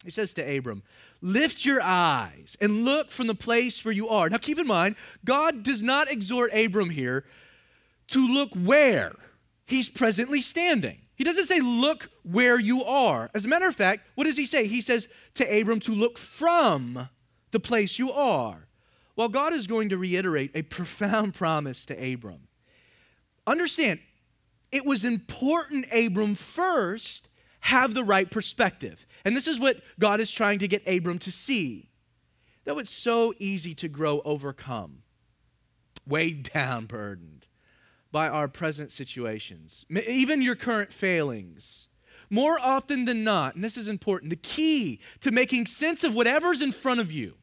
He 0.05 0.11
says 0.11 0.35
to 0.35 0.57
Abram, 0.57 0.83
Lift 1.21 1.64
your 1.64 1.81
eyes 1.81 2.57
and 2.61 2.85
look 2.85 3.11
from 3.11 3.29
the 3.29 3.35
place 3.35 3.85
where 3.85 3.95
you 3.95 4.09
are. 4.09 4.29
Now 4.29 4.38
keep 4.38 4.59
in 4.59 4.67
mind, 4.67 4.97
God 5.25 5.62
does 5.62 5.83
not 5.83 6.11
exhort 6.11 6.52
Abram 6.52 6.90
here 6.90 7.25
to 8.09 8.26
look 8.26 8.52
where 8.55 9.12
he's 9.64 9.88
presently 9.88 10.40
standing. 10.40 11.02
He 11.14 11.23
doesn't 11.23 11.45
say, 11.45 11.61
Look 11.61 12.11
where 12.23 12.59
you 12.59 12.83
are. 12.83 13.31
As 13.33 13.45
a 13.45 13.49
matter 13.49 13.69
of 13.69 13.76
fact, 13.76 14.09
what 14.17 14.25
does 14.25 14.37
he 14.37 14.47
say? 14.47 14.67
He 14.67 14.81
says 14.81 15.09
to 15.35 15.45
Abram 15.45 15.79
to 15.81 15.93
look 15.93 16.19
from 16.19 17.09
the 17.52 17.61
place 17.61 17.99
you 17.99 18.11
are. 18.11 18.67
Well, 19.14 19.29
God 19.29 19.52
is 19.52 19.67
going 19.67 19.90
to 19.90 19.99
reiterate 19.99 20.50
a 20.55 20.62
profound 20.62 21.35
promise 21.35 21.85
to 21.87 22.12
Abram. 22.12 22.49
Understand, 23.50 23.99
it 24.71 24.87
was 24.87 25.04
important 25.04 25.87
Abram 25.92 26.37
first 26.37 27.28
have 27.62 27.95
the 27.95 28.04
right 28.04 28.30
perspective. 28.30 29.07
And 29.25 29.37
this 29.37 29.49
is 29.49 29.59
what 29.59 29.80
God 29.99 30.21
is 30.21 30.30
trying 30.30 30.61
to 30.61 30.69
get 30.69 30.87
Abram 30.87 31.19
to 31.19 31.33
see. 31.33 31.90
though 32.64 32.78
it's 32.78 32.90
so 32.90 33.35
easy 33.38 33.75
to 33.75 33.88
grow 33.88 34.21
overcome, 34.25 35.02
weighed 36.07 36.45
down, 36.54 36.87
burdened 36.87 37.47
by 38.12 38.28
our 38.28 38.47
present 38.47 38.92
situations, 38.92 39.85
even 39.90 40.42
your 40.42 40.57
current 40.57 40.92
failings, 40.92 41.88
more 42.28 42.59
often 42.61 43.04
than 43.04 43.25
not, 43.25 43.57
and 43.57 43.64
this 43.64 43.76
is 43.76 43.88
important, 43.88 44.30
the 44.30 44.37
key 44.37 45.00
to 45.21 45.33
making 45.33 45.66
sense 45.66 46.04
of 46.04 46.14
whatever's 46.14 46.62
in 46.62 46.71
front 46.71 47.00
of 47.00 47.11
you 47.11 47.35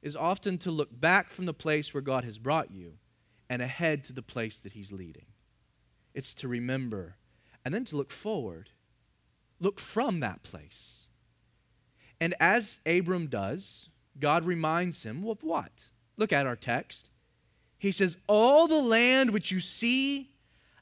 is 0.00 0.16
often 0.16 0.56
to 0.56 0.70
look 0.70 0.88
back 0.98 1.28
from 1.28 1.44
the 1.44 1.52
place 1.52 1.92
where 1.92 2.00
God 2.00 2.24
has 2.24 2.38
brought 2.38 2.70
you 2.70 2.94
and 3.50 3.60
ahead 3.60 4.04
to 4.04 4.14
the 4.14 4.22
place 4.22 4.60
that 4.60 4.72
He's 4.72 4.92
leading. 4.92 5.26
It's 6.14 6.32
to 6.34 6.48
remember 6.48 7.16
and 7.64 7.74
then 7.74 7.84
to 7.86 7.96
look 7.96 8.10
forward. 8.10 8.70
Look 9.60 9.78
from 9.78 10.20
that 10.20 10.42
place. 10.42 11.08
And 12.20 12.34
as 12.40 12.80
Abram 12.86 13.26
does, 13.26 13.90
God 14.18 14.44
reminds 14.44 15.02
him 15.02 15.26
of 15.26 15.42
what? 15.42 15.88
Look 16.16 16.32
at 16.32 16.46
our 16.46 16.56
text. 16.56 17.10
He 17.78 17.92
says, 17.92 18.16
All 18.26 18.68
the 18.68 18.82
land 18.82 19.30
which 19.30 19.50
you 19.50 19.60
see, 19.60 20.30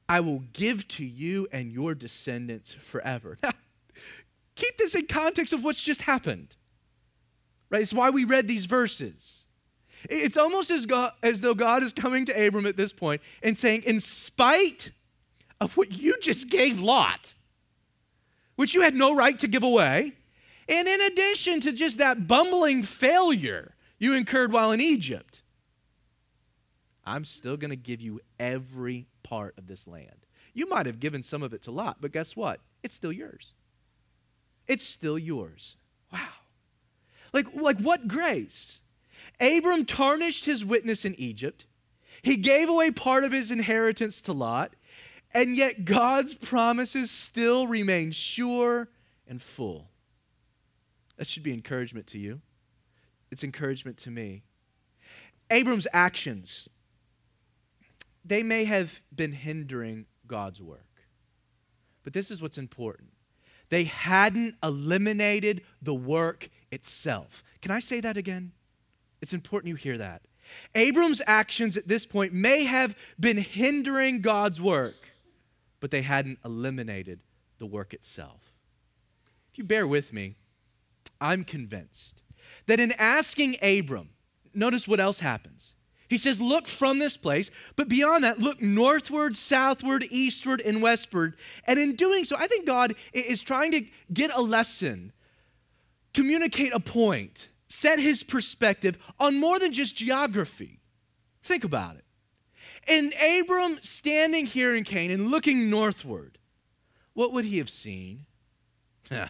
I 0.09 0.21
will 0.21 0.45
give 0.53 0.87
to 0.89 1.05
you 1.05 1.49
and 1.53 1.73
your 1.73 1.95
descendants 1.95 2.73
forever. 2.73 3.39
Now, 4.61 4.65
keep 4.65 4.77
this 4.77 4.97
in 4.97 5.07
context 5.07 5.53
of 5.55 5.63
what's 5.63 5.83
just 5.83 6.03
happened. 6.03 6.57
Right? 7.71 7.83
It's 7.83 7.93
why 7.93 8.11
we 8.11 8.25
read 8.25 8.49
these 8.49 8.65
verses. 8.65 9.47
It's 10.09 10.37
almost 10.37 10.71
as, 10.71 10.87
God, 10.87 11.13
as 11.23 11.41
though 11.41 11.55
God 11.55 11.83
is 11.83 11.93
coming 11.93 12.25
to 12.27 12.47
Abram 12.47 12.67
at 12.67 12.77
this 12.77 12.93
point 12.93 13.21
and 13.43 13.59
saying, 13.59 13.83
in 13.85 14.01
spite 14.01 14.91
of 15.61 15.77
what 15.77 15.93
you 15.93 16.17
just 16.21 16.49
gave 16.49 16.81
Lot, 16.81 17.35
which 18.57 18.75
you 18.75 18.83
had 18.83 18.95
no 18.95 19.15
right 19.15 19.39
to 19.39 19.49
give 19.49 19.63
away, 19.63 20.13
and 20.69 20.87
in 20.87 21.01
addition 21.01 21.61
to 21.61 21.73
just 21.73 21.99
that 21.99 22.27
bumbling 22.27 22.83
failure 22.83 23.75
you 23.99 24.15
incurred 24.15 24.53
while 24.53 24.71
in 24.71 24.81
Egypt, 24.81 25.43
I'm 27.05 27.25
still 27.25 27.57
going 27.57 27.71
to 27.71 27.77
give 27.77 28.01
you 28.01 28.21
every 28.39 29.07
part 29.23 29.55
of 29.59 29.67
this 29.67 29.87
land. 29.87 30.27
You 30.53 30.69
might 30.69 30.87
have 30.87 31.01
given 31.01 31.23
some 31.23 31.43
of 31.43 31.53
it 31.55 31.63
to 31.63 31.71
Lot, 31.71 31.99
but 32.01 32.13
guess 32.13 32.37
what? 32.37 32.61
It's 32.83 32.95
still 32.95 33.13
yours. 33.13 33.55
It's 34.67 34.85
still 34.85 35.19
yours. 35.19 35.77
Wow. 36.13 36.29
Like, 37.33 37.55
like 37.55 37.79
what 37.79 38.09
grace? 38.09 38.83
Abram 39.41 39.85
tarnished 39.85 40.45
his 40.45 40.65
witness 40.65 41.05
in 41.05 41.15
Egypt. 41.17 41.67
He 42.23 42.37
gave 42.37 42.69
away 42.69 42.91
part 42.91 43.25
of 43.25 43.33
his 43.33 43.51
inheritance 43.51 44.21
to 44.23 44.33
Lot, 44.33 44.75
and 45.33 45.57
yet 45.57 45.85
God's 45.85 46.35
promises 46.35 47.11
still 47.11 47.67
remain 47.67 48.11
sure 48.11 48.89
and 49.27 49.41
full. 49.41 49.91
That 51.17 51.27
should 51.27 51.43
be 51.43 51.53
encouragement 51.53 52.07
to 52.09 52.19
you. 52.19 52.41
It's 53.31 53.45
encouragement 53.45 53.99
to 53.99 54.11
me. 54.11 54.43
Abram's 55.51 55.87
actions, 55.93 56.69
they 58.25 58.43
may 58.43 58.65
have 58.65 59.01
been 59.15 59.33
hindering 59.33 60.07
God's 60.27 60.61
work. 60.61 60.85
But 62.05 62.13
this 62.13 62.31
is 62.31 62.41
what's 62.41 62.59
important. 62.59 63.11
They 63.71 63.85
hadn't 63.85 64.55
eliminated 64.63 65.63
the 65.83 65.95
work 65.95 66.49
itself. 66.71 67.43
Can 67.61 67.71
I 67.71 67.81
say 67.81 68.01
that 68.01 68.17
again? 68.17 68.53
It's 69.21 69.33
important 69.33 69.69
you 69.69 69.75
hear 69.75 69.99
that. 69.99 70.23
Abram's 70.75 71.21
actions 71.27 71.77
at 71.77 71.89
this 71.89 72.07
point 72.07 72.33
may 72.33 72.65
have 72.65 72.97
been 73.19 73.37
hindering 73.37 74.21
God's 74.21 74.61
work, 74.61 75.13
but 75.81 75.91
they 75.91 76.03
hadn't 76.03 76.39
eliminated 76.45 77.21
the 77.59 77.67
work 77.67 77.93
itself. 77.93 78.53
If 79.53 79.59
you 79.59 79.65
bear 79.65 79.87
with 79.87 80.13
me, 80.13 80.37
I'm 81.21 81.45
convinced 81.45 82.23
that 82.67 82.81
in 82.81 82.93
asking 82.93 83.57
Abram, 83.63 84.11
notice 84.55 84.89
what 84.89 85.01
else 85.01 85.21
happens. 85.21 85.75
He 86.09 86.17
says, 86.17 86.41
Look 86.41 86.69
from 86.69 86.99
this 86.99 87.17
place, 87.17 87.51
but 87.77 87.89
beyond 87.89 88.25
that, 88.25 88.39
look 88.39 88.63
northward, 88.63 89.37
southward, 89.37 90.07
eastward, 90.11 90.63
and 90.63 90.81
westward. 90.81 91.35
And 91.67 91.79
in 91.79 91.97
doing 91.97 92.25
so, 92.25 92.37
I 92.37 92.47
think 92.47 92.67
God 92.67 92.95
is 93.13 93.43
trying 93.43 93.73
to 93.73 93.85
get 94.13 94.35
a 94.35 94.41
lesson, 94.41 95.13
communicate 96.15 96.73
a 96.73 96.81
point, 96.81 97.49
set 97.69 97.99
his 97.99 98.23
perspective 98.23 98.99
on 99.19 99.39
more 99.39 99.59
than 99.59 99.73
just 99.73 99.97
geography. 99.97 100.81
Think 101.43 101.65
about 101.65 101.97
it. 101.97 102.05
And 102.89 103.13
Abram 103.15 103.79
standing 103.83 104.47
here 104.47 104.75
in 104.75 104.85
Canaan, 104.85 105.29
looking 105.29 105.69
northward, 105.69 106.39
what 107.13 107.33
would 107.33 107.45
he 107.45 107.59
have 107.59 107.71
seen? 107.71 108.27
you 109.11 109.27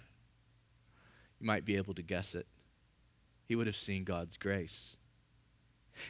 might 1.40 1.64
be 1.64 1.76
able 1.76 1.94
to 1.94 2.02
guess 2.02 2.34
it. 2.34 2.46
He 3.46 3.56
would 3.56 3.66
have 3.66 3.76
seen 3.76 4.04
God's 4.04 4.36
grace. 4.36 4.98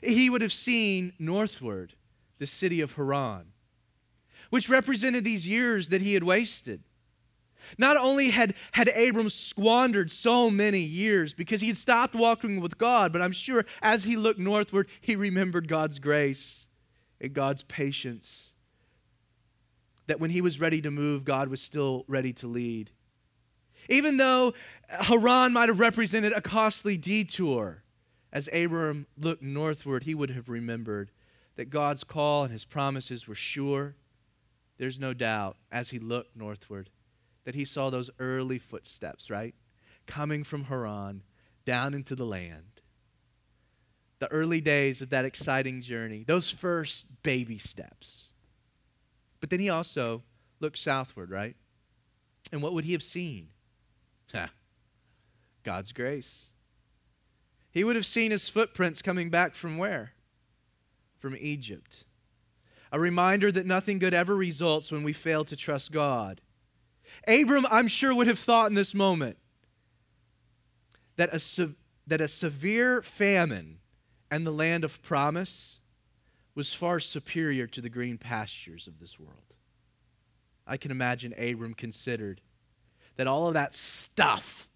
He 0.03 0.29
would 0.29 0.43
have 0.43 0.53
seen 0.53 1.13
northward 1.19 1.95
the 2.39 2.47
city 2.47 2.81
of 2.81 2.95
Haran, 2.95 3.53
which 4.51 4.69
represented 4.69 5.25
these 5.25 5.47
years 5.47 5.89
that 5.89 6.03
he 6.03 6.15
had 6.15 6.25
wasted. 6.25 6.83
Not 7.77 7.97
only 7.97 8.31
had, 8.31 8.55
had 8.73 8.89
Abram 8.89 9.29
squandered 9.29 10.11
so 10.11 10.51
many 10.51 10.81
years 10.81 11.35
because 11.35 11.61
he 11.61 11.67
had 11.67 11.77
stopped 11.77 12.15
walking 12.15 12.61
with 12.61 12.79
God, 12.79 13.13
but 13.13 13.21
I'm 13.21 13.33
sure 13.33 13.65
as 13.83 14.05
he 14.05 14.17
looked 14.17 14.41
northward, 14.41 14.89
he 15.01 15.17
remembered 15.17 15.69
God's 15.69 15.99
grace 15.99 16.69
and 17.21 17.33
God's 17.33 17.63
patience. 17.65 18.55
That 20.07 20.21
when 20.21 20.31
he 20.31 20.41
was 20.41 20.61
ready 20.61 20.81
to 20.81 20.91
move, 20.91 21.25
God 21.25 21.49
was 21.49 21.61
still 21.61 22.05
ready 22.09 22.33
to 22.35 22.47
lead. 22.47 22.91
Even 23.89 24.17
though 24.17 24.55
Haran 24.89 25.53
might 25.53 25.69
have 25.69 25.81
represented 25.81 26.33
a 26.33 26.41
costly 26.41 26.97
detour, 26.97 27.83
as 28.33 28.49
Abram 28.53 29.07
looked 29.19 29.43
northward, 29.43 30.05
he 30.05 30.15
would 30.15 30.31
have 30.31 30.49
remembered 30.49 31.11
that 31.57 31.71
God's 31.71 32.05
call 32.05 32.45
and 32.45 32.53
his 32.53 32.65
promises 32.65 33.27
were 33.27 33.35
sure. 33.35 33.97
There's 34.79 35.01
no 35.01 35.13
doubt 35.13 35.57
as 35.73 35.91
he 35.91 35.99
looked 35.99 36.37
northward 36.37 36.91
that 37.49 37.55
he 37.55 37.65
saw 37.65 37.89
those 37.89 38.11
early 38.19 38.59
footsteps, 38.59 39.31
right? 39.31 39.55
Coming 40.07 40.45
from 40.45 40.65
Haran 40.65 41.23
down 41.65 41.95
into 41.95 42.15
the 42.15 42.27
land. 42.27 42.83
The 44.19 44.31
early 44.31 44.61
days 44.61 45.01
of 45.01 45.09
that 45.09 45.25
exciting 45.25 45.81
journey, 45.81 46.25
those 46.27 46.51
first 46.51 47.07
baby 47.23 47.57
steps. 47.57 48.35
But 49.41 49.49
then 49.49 49.61
he 49.61 49.71
also 49.71 50.25
looked 50.61 50.77
southward, 50.77 51.31
right? 51.31 51.57
And 52.53 52.63
what 52.63 52.75
would 52.75 52.85
he 52.85 52.93
have 52.93 53.03
seen? 53.03 53.49
God's 55.63 55.95
grace. 55.95 56.51
He 57.71 57.83
would 57.83 57.97
have 57.97 58.05
seen 58.05 58.31
his 58.31 58.51
footprints 58.51 59.01
coming 59.01 59.31
back 59.31 59.55
from 59.55 59.79
where? 59.79 60.13
From 61.19 61.35
Egypt. 61.41 62.05
A 62.93 63.01
reminder 63.01 63.51
that 63.53 63.65
nothing 63.65 63.99
good 63.99 64.13
ever 64.13 64.37
results 64.37 64.93
when 64.93 65.03
we 65.03 65.15
fail 65.15 65.47
to 65.47 65.57
trust 65.57 65.93
God. 65.93 66.43
Abram, 67.29 67.67
I'm 67.71 67.89
sure, 67.89 68.15
would 68.15 68.27
have 68.27 68.39
thought 68.39 68.69
in 68.69 68.75
this 68.75 68.95
moment 68.95 69.37
that 71.17 71.31
a, 71.33 71.71
that 72.07 72.21
a 72.21 72.29
severe 72.29 73.03
famine 73.03 73.79
and 74.31 74.47
the 74.47 74.51
land 74.51 74.83
of 74.83 75.03
promise 75.03 75.81
was 76.55 76.73
far 76.73 76.99
superior 76.99 77.67
to 77.67 77.81
the 77.81 77.91
green 77.91 78.19
pastures 78.19 78.87
of 78.87 78.99
this 78.99 79.19
world. 79.19 79.55
I 80.67 80.77
can 80.77 80.91
imagine 80.91 81.35
Abram 81.39 81.75
considered 81.75 82.41
that 83.17 83.27
all 83.27 83.47
of 83.47 83.55
that 83.55 83.75
stuff 83.75 84.69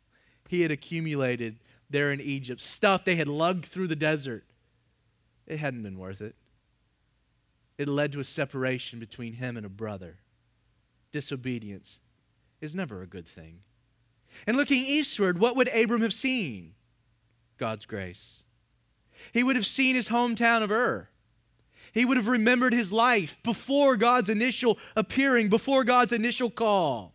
he 0.49 0.63
had 0.63 0.71
accumulated 0.71 1.59
there 1.89 2.13
in 2.13 2.21
Egypt, 2.21 2.61
stuff 2.61 3.05
they 3.05 3.17
had 3.17 3.29
lugged 3.29 3.67
through 3.67 3.89
the 3.89 3.97
desert, 3.97 4.45
it 5.47 5.59
hadn't 5.59 5.83
been 5.83 5.99
worth 5.99 6.21
it. 6.21 6.35
It 7.79 7.89
led 7.89 8.13
to 8.13 8.21
a 8.21 8.25
separation 8.25 8.99
between 8.99 9.35
him 9.35 9.57
and 9.57 9.65
a 9.65 9.71
brother, 9.71 10.19
disobedience, 11.11 12.01
is 12.63 12.75
never 12.75 13.03
a 13.03 13.07
good 13.07 13.27
thing. 13.27 13.59
And 14.47 14.57
looking 14.57 14.83
eastward, 14.83 15.39
what 15.39 15.57
would 15.57 15.69
Abram 15.69 16.01
have 16.01 16.15
seen? 16.15 16.73
God's 17.59 17.85
grace. 17.85 18.45
He 19.33 19.43
would 19.43 19.57
have 19.57 19.67
seen 19.67 19.95
his 19.95 20.09
hometown 20.09 20.63
of 20.63 20.71
Ur. 20.71 21.11
He 21.93 22.07
would 22.07 22.17
have 22.17 22.29
remembered 22.29 22.73
his 22.73 22.91
life 22.91 23.39
before 23.43 23.97
God's 23.97 24.31
initial 24.31 24.79
appearing, 24.97 25.51
before 25.51 25.85
God's 25.85 26.13
initial 26.13 26.49
call. 26.49 27.15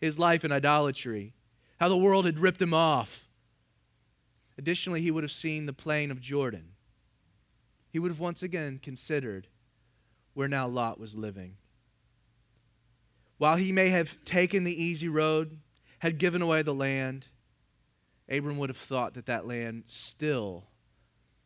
His 0.00 0.18
life 0.18 0.44
in 0.44 0.52
idolatry, 0.52 1.34
how 1.78 1.88
the 1.88 1.96
world 1.96 2.24
had 2.24 2.38
ripped 2.38 2.62
him 2.62 2.72
off. 2.72 3.28
Additionally, 4.56 5.02
he 5.02 5.10
would 5.10 5.24
have 5.24 5.30
seen 5.32 5.66
the 5.66 5.72
plain 5.72 6.10
of 6.10 6.20
Jordan. 6.20 6.70
He 7.90 7.98
would 7.98 8.10
have 8.10 8.20
once 8.20 8.42
again 8.42 8.80
considered 8.82 9.48
where 10.34 10.48
now 10.48 10.66
Lot 10.66 10.98
was 10.98 11.16
living. 11.16 11.56
While 13.38 13.56
he 13.56 13.72
may 13.72 13.88
have 13.88 14.22
taken 14.24 14.64
the 14.64 14.82
easy 14.82 15.08
road, 15.08 15.58
had 16.00 16.18
given 16.18 16.42
away 16.42 16.62
the 16.62 16.74
land, 16.74 17.26
Abram 18.28 18.58
would 18.58 18.68
have 18.68 18.76
thought 18.76 19.14
that 19.14 19.26
that 19.26 19.46
land 19.46 19.84
still 19.86 20.64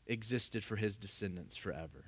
existed 0.07 0.65
for 0.65 0.77
his 0.77 0.99
descendants 0.99 1.57
forever. 1.57 2.07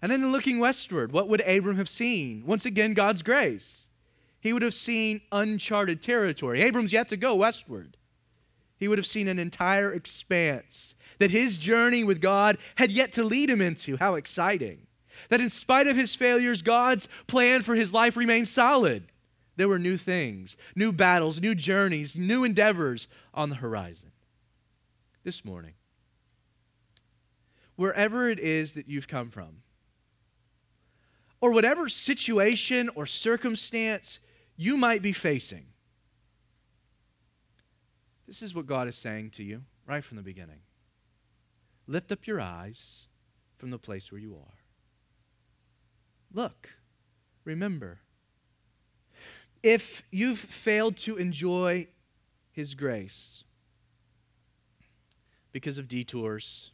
And 0.00 0.10
then 0.10 0.32
looking 0.32 0.58
westward, 0.58 1.12
what 1.12 1.28
would 1.28 1.40
Abram 1.42 1.76
have 1.76 1.88
seen? 1.88 2.44
Once 2.46 2.64
again, 2.64 2.94
God's 2.94 3.22
grace. 3.22 3.88
He 4.40 4.52
would 4.52 4.62
have 4.62 4.74
seen 4.74 5.20
uncharted 5.32 6.02
territory. 6.02 6.62
Abram's 6.62 6.92
yet 6.92 7.08
to 7.08 7.16
go 7.16 7.34
westward. 7.34 7.96
He 8.76 8.88
would 8.88 8.98
have 8.98 9.06
seen 9.06 9.28
an 9.28 9.38
entire 9.38 9.92
expanse 9.92 10.94
that 11.18 11.30
his 11.30 11.56
journey 11.56 12.04
with 12.04 12.20
God 12.20 12.58
had 12.74 12.90
yet 12.90 13.12
to 13.12 13.24
lead 13.24 13.48
him 13.48 13.60
into. 13.60 13.96
How 13.96 14.16
exciting! 14.16 14.86
That 15.28 15.40
in 15.40 15.50
spite 15.50 15.86
of 15.86 15.96
his 15.96 16.14
failures, 16.14 16.62
God's 16.62 17.08
plan 17.26 17.62
for 17.62 17.74
his 17.74 17.92
life 17.92 18.16
remained 18.16 18.48
solid. 18.48 19.04
There 19.56 19.68
were 19.68 19.78
new 19.78 19.96
things, 19.96 20.56
new 20.74 20.92
battles, 20.92 21.40
new 21.40 21.54
journeys, 21.54 22.16
new 22.16 22.44
endeavors 22.44 23.08
on 23.32 23.50
the 23.50 23.56
horizon. 23.56 24.10
This 25.22 25.44
morning, 25.44 25.74
wherever 27.76 28.28
it 28.28 28.38
is 28.38 28.74
that 28.74 28.88
you've 28.88 29.08
come 29.08 29.30
from, 29.30 29.62
or 31.40 31.52
whatever 31.52 31.88
situation 31.88 32.90
or 32.94 33.06
circumstance 33.06 34.20
you 34.56 34.76
might 34.76 35.02
be 35.02 35.12
facing, 35.12 35.66
this 38.26 38.42
is 38.42 38.54
what 38.54 38.66
God 38.66 38.88
is 38.88 38.96
saying 38.96 39.30
to 39.30 39.44
you 39.44 39.62
right 39.86 40.04
from 40.04 40.16
the 40.16 40.22
beginning. 40.22 40.60
Lift 41.86 42.10
up 42.12 42.26
your 42.26 42.40
eyes 42.40 43.06
from 43.56 43.70
the 43.70 43.78
place 43.78 44.10
where 44.10 44.20
you 44.20 44.34
are. 44.34 44.63
Look, 46.34 46.74
remember. 47.44 48.00
If 49.62 50.02
you've 50.10 50.38
failed 50.38 50.96
to 50.98 51.16
enjoy 51.16 51.86
His 52.50 52.74
grace 52.74 53.44
because 55.52 55.78
of 55.78 55.86
detours 55.86 56.72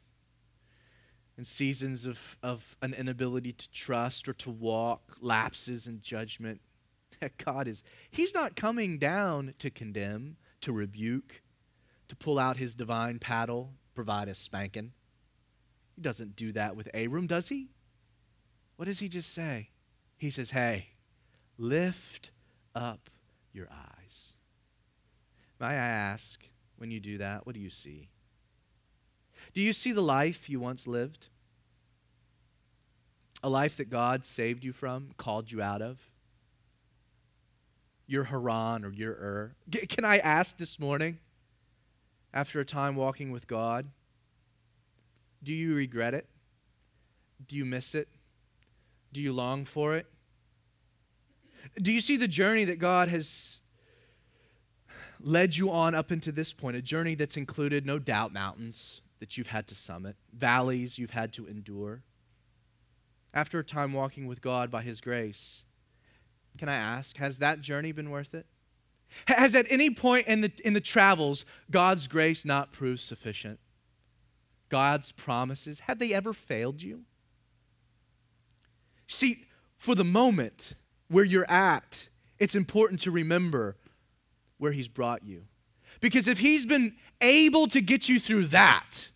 and 1.36 1.46
seasons 1.46 2.06
of, 2.06 2.38
of 2.42 2.74
an 2.80 2.94
inability 2.94 3.52
to 3.52 3.70
trust 3.70 4.28
or 4.28 4.32
to 4.32 4.50
walk, 4.50 5.18
lapses 5.20 5.86
in 5.86 6.00
judgment, 6.00 6.62
that 7.20 7.36
God 7.44 7.68
is, 7.68 7.82
He's 8.10 8.34
not 8.34 8.56
coming 8.56 8.98
down 8.98 9.54
to 9.58 9.70
condemn, 9.70 10.36
to 10.62 10.72
rebuke, 10.72 11.42
to 12.08 12.16
pull 12.16 12.38
out 12.38 12.56
His 12.56 12.74
divine 12.74 13.18
paddle, 13.18 13.74
provide 13.94 14.28
a 14.28 14.34
spanking. 14.34 14.92
He 15.96 16.00
doesn't 16.00 16.34
do 16.34 16.50
that 16.52 16.76
with 16.76 16.88
Abram, 16.94 17.26
does 17.26 17.48
he? 17.48 17.68
What 18.80 18.86
does 18.86 19.00
he 19.00 19.10
just 19.10 19.34
say? 19.34 19.68
He 20.16 20.30
says, 20.30 20.52
Hey, 20.52 20.86
lift 21.58 22.30
up 22.74 23.10
your 23.52 23.68
eyes. 23.70 24.36
May 25.60 25.66
I 25.66 25.74
ask, 25.74 26.48
when 26.78 26.90
you 26.90 26.98
do 26.98 27.18
that, 27.18 27.44
what 27.44 27.54
do 27.54 27.60
you 27.60 27.68
see? 27.68 28.08
Do 29.52 29.60
you 29.60 29.74
see 29.74 29.92
the 29.92 30.00
life 30.00 30.48
you 30.48 30.60
once 30.60 30.86
lived? 30.86 31.26
A 33.42 33.50
life 33.50 33.76
that 33.76 33.90
God 33.90 34.24
saved 34.24 34.64
you 34.64 34.72
from, 34.72 35.10
called 35.18 35.52
you 35.52 35.60
out 35.60 35.82
of? 35.82 36.10
Your 38.06 38.24
Haran 38.24 38.82
or 38.86 38.92
your 38.94 39.12
Ur? 39.12 39.52
Can 39.90 40.06
I 40.06 40.16
ask 40.20 40.56
this 40.56 40.78
morning, 40.78 41.18
after 42.32 42.60
a 42.60 42.64
time 42.64 42.96
walking 42.96 43.30
with 43.30 43.46
God, 43.46 43.88
do 45.42 45.52
you 45.52 45.74
regret 45.74 46.14
it? 46.14 46.24
Do 47.46 47.56
you 47.56 47.66
miss 47.66 47.94
it? 47.94 48.08
Do 49.12 49.20
you 49.20 49.32
long 49.32 49.64
for 49.64 49.96
it? 49.96 50.06
Do 51.80 51.92
you 51.92 52.00
see 52.00 52.16
the 52.16 52.28
journey 52.28 52.64
that 52.64 52.78
God 52.78 53.08
has 53.08 53.60
led 55.20 55.56
you 55.56 55.70
on 55.70 55.94
up 55.94 56.10
into 56.10 56.32
this 56.32 56.52
point? 56.52 56.76
A 56.76 56.82
journey 56.82 57.14
that's 57.14 57.36
included, 57.36 57.86
no 57.86 57.98
doubt, 57.98 58.32
mountains 58.32 59.02
that 59.18 59.36
you've 59.36 59.48
had 59.48 59.66
to 59.68 59.74
summit, 59.74 60.16
valleys 60.32 60.98
you've 60.98 61.10
had 61.10 61.32
to 61.34 61.46
endure. 61.46 62.02
After 63.32 63.58
a 63.58 63.64
time 63.64 63.92
walking 63.92 64.26
with 64.26 64.40
God 64.40 64.70
by 64.70 64.82
His 64.82 65.00
grace, 65.00 65.64
can 66.58 66.68
I 66.68 66.74
ask, 66.74 67.16
has 67.18 67.38
that 67.38 67.60
journey 67.60 67.92
been 67.92 68.10
worth 68.10 68.34
it? 68.34 68.46
Has 69.26 69.54
at 69.54 69.66
any 69.70 69.90
point 69.90 70.26
in 70.26 70.40
the, 70.40 70.52
in 70.64 70.72
the 70.72 70.80
travels 70.80 71.44
God's 71.70 72.06
grace 72.06 72.44
not 72.44 72.72
proved 72.72 73.00
sufficient? 73.00 73.60
God's 74.68 75.12
promises, 75.12 75.80
have 75.80 75.98
they 75.98 76.14
ever 76.14 76.32
failed 76.32 76.82
you? 76.82 77.02
See, 79.10 79.44
for 79.76 79.94
the 79.96 80.04
moment 80.04 80.74
where 81.08 81.24
you're 81.24 81.50
at, 81.50 82.08
it's 82.38 82.54
important 82.54 83.00
to 83.02 83.10
remember 83.10 83.76
where 84.56 84.72
He's 84.72 84.88
brought 84.88 85.24
you. 85.24 85.46
Because 86.00 86.28
if 86.28 86.38
He's 86.38 86.64
been 86.64 86.94
able 87.20 87.66
to 87.66 87.80
get 87.80 88.08
you 88.08 88.20
through 88.20 88.46
that, 88.46 89.08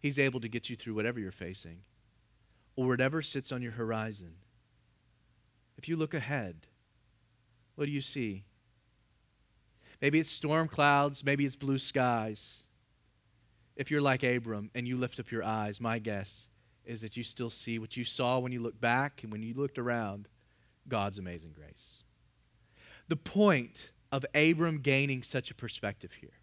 He's 0.00 0.18
able 0.18 0.40
to 0.40 0.48
get 0.48 0.68
you 0.68 0.76
through 0.76 0.94
whatever 0.94 1.20
you're 1.20 1.30
facing 1.30 1.78
or 2.74 2.88
whatever 2.88 3.22
sits 3.22 3.52
on 3.52 3.62
your 3.62 3.72
horizon. 3.72 4.34
If 5.78 5.88
you 5.88 5.96
look 5.96 6.14
ahead, 6.14 6.66
what 7.76 7.86
do 7.86 7.92
you 7.92 8.00
see? 8.00 8.44
Maybe 10.02 10.18
it's 10.18 10.30
storm 10.30 10.68
clouds, 10.68 11.24
maybe 11.24 11.46
it's 11.46 11.56
blue 11.56 11.78
skies. 11.78 12.66
If 13.76 13.90
you're 13.90 14.02
like 14.02 14.22
Abram 14.22 14.70
and 14.74 14.88
you 14.88 14.96
lift 14.96 15.20
up 15.20 15.30
your 15.30 15.44
eyes, 15.44 15.80
my 15.80 15.98
guess 16.00 16.48
is 16.86 17.00
that 17.00 17.16
you 17.16 17.22
still 17.22 17.50
see 17.50 17.78
what 17.78 17.96
you 17.96 18.04
saw 18.04 18.38
when 18.38 18.52
you 18.52 18.60
looked 18.60 18.80
back 18.80 19.22
and 19.22 19.32
when 19.32 19.42
you 19.42 19.54
looked 19.54 19.78
around 19.78 20.28
God's 20.88 21.18
amazing 21.18 21.52
grace. 21.52 22.02
The 23.08 23.16
point 23.16 23.90
of 24.12 24.24
Abram 24.34 24.78
gaining 24.78 25.22
such 25.22 25.50
a 25.50 25.54
perspective 25.54 26.12
here 26.20 26.40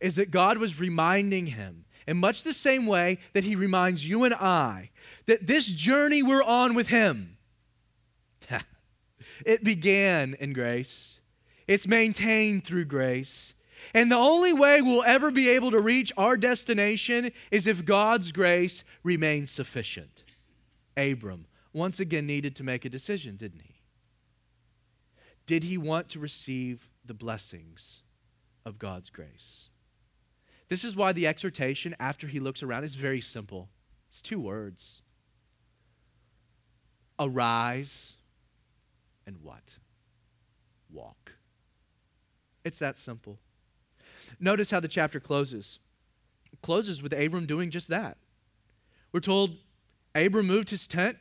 is 0.00 0.16
that 0.16 0.30
God 0.30 0.58
was 0.58 0.80
reminding 0.80 1.46
him, 1.46 1.84
in 2.06 2.18
much 2.18 2.42
the 2.42 2.52
same 2.52 2.86
way 2.86 3.18
that 3.32 3.44
he 3.44 3.56
reminds 3.56 4.08
you 4.08 4.24
and 4.24 4.34
I, 4.34 4.90
that 5.26 5.46
this 5.46 5.68
journey 5.68 6.22
we're 6.22 6.42
on 6.42 6.74
with 6.74 6.88
him, 6.88 7.38
it 9.46 9.64
began 9.64 10.34
in 10.34 10.52
grace, 10.52 11.20
it's 11.66 11.86
maintained 11.86 12.64
through 12.64 12.84
grace, 12.84 13.53
and 13.92 14.10
the 14.10 14.16
only 14.16 14.52
way 14.52 14.80
we'll 14.80 15.04
ever 15.04 15.30
be 15.30 15.48
able 15.48 15.70
to 15.70 15.80
reach 15.80 16.12
our 16.16 16.36
destination 16.36 17.32
is 17.50 17.66
if 17.66 17.84
God's 17.84 18.32
grace 18.32 18.84
remains 19.02 19.50
sufficient. 19.50 20.24
Abram 20.96 21.46
once 21.72 21.98
again 22.00 22.26
needed 22.26 22.54
to 22.56 22.62
make 22.62 22.84
a 22.84 22.88
decision, 22.88 23.36
didn't 23.36 23.62
he? 23.62 23.80
Did 25.46 25.64
he 25.64 25.76
want 25.76 26.08
to 26.10 26.18
receive 26.18 26.88
the 27.04 27.14
blessings 27.14 28.02
of 28.64 28.78
God's 28.78 29.10
grace? 29.10 29.68
This 30.68 30.84
is 30.84 30.96
why 30.96 31.12
the 31.12 31.26
exhortation 31.26 31.94
after 32.00 32.26
he 32.26 32.40
looks 32.40 32.62
around 32.62 32.84
is 32.84 32.94
very 32.94 33.20
simple. 33.20 33.68
It's 34.08 34.22
two 34.22 34.40
words 34.40 35.02
Arise 37.18 38.16
and 39.26 39.38
what? 39.38 39.78
Walk. 40.90 41.32
It's 42.64 42.78
that 42.78 42.96
simple. 42.96 43.38
Notice 44.40 44.70
how 44.70 44.80
the 44.80 44.88
chapter 44.88 45.20
closes. 45.20 45.78
It 46.52 46.60
closes 46.62 47.02
with 47.02 47.12
Abram 47.12 47.46
doing 47.46 47.70
just 47.70 47.88
that. 47.88 48.16
We're 49.12 49.20
told 49.20 49.56
Abram 50.14 50.46
moved 50.46 50.70
his 50.70 50.86
tent, 50.86 51.18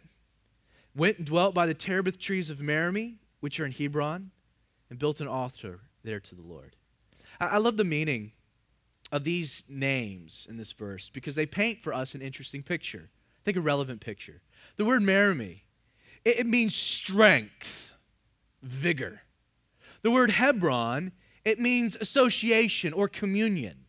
went 0.95 1.17
and 1.17 1.27
dwelt 1.27 1.53
by 1.53 1.65
the 1.65 1.73
terebinth 1.73 2.19
trees 2.19 2.49
of 2.49 2.61
Mamre, 2.61 3.13
which 3.39 3.59
are 3.59 3.65
in 3.65 3.71
Hebron, 3.71 4.31
and 4.89 4.99
built 4.99 5.21
an 5.21 5.27
altar 5.27 5.81
there 6.03 6.19
to 6.19 6.35
the 6.35 6.41
Lord. 6.41 6.75
I, 7.39 7.57
love 7.57 7.77
the 7.77 7.83
meaning 7.83 8.31
of 9.11 9.23
these 9.23 9.63
names 9.67 10.45
in 10.49 10.57
this 10.57 10.71
verse 10.71 11.09
because 11.09 11.35
they 11.35 11.45
paint 11.45 11.81
for 11.81 11.93
us 11.93 12.13
an 12.13 12.21
interesting 12.21 12.63
picture. 12.63 13.09
I 13.09 13.41
think 13.43 13.57
a 13.57 13.61
relevant 13.61 14.01
picture. 14.01 14.41
The 14.77 14.85
word 14.85 15.01
Mamre, 15.01 15.61
it, 16.23 16.39
it 16.39 16.47
means 16.47 16.75
strength, 16.75 17.93
vigor. 18.61 19.21
The 20.03 20.11
word 20.11 20.31
Hebron, 20.31 21.11
it 21.45 21.59
means 21.59 21.97
association 21.99 22.93
or 22.93 23.07
communion. 23.07 23.85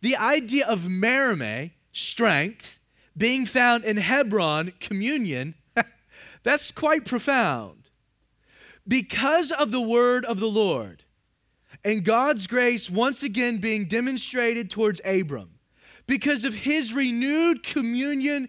The 0.00 0.16
idea 0.16 0.66
of 0.66 0.88
Mamre, 0.88 1.70
strength, 1.92 2.80
being 3.16 3.46
found 3.46 3.84
in 3.84 3.98
Hebron, 3.98 4.72
communion, 4.80 5.54
that's 6.42 6.72
quite 6.72 7.04
profound. 7.04 7.88
Because 8.86 9.52
of 9.52 9.70
the 9.70 9.80
word 9.80 10.24
of 10.24 10.40
the 10.40 10.48
Lord 10.48 11.04
and 11.84 12.04
God's 12.04 12.46
grace 12.46 12.90
once 12.90 13.22
again 13.22 13.58
being 13.58 13.86
demonstrated 13.86 14.70
towards 14.70 15.00
Abram, 15.04 15.58
because 16.06 16.44
of 16.44 16.54
his 16.54 16.92
renewed 16.92 17.62
communion 17.62 18.48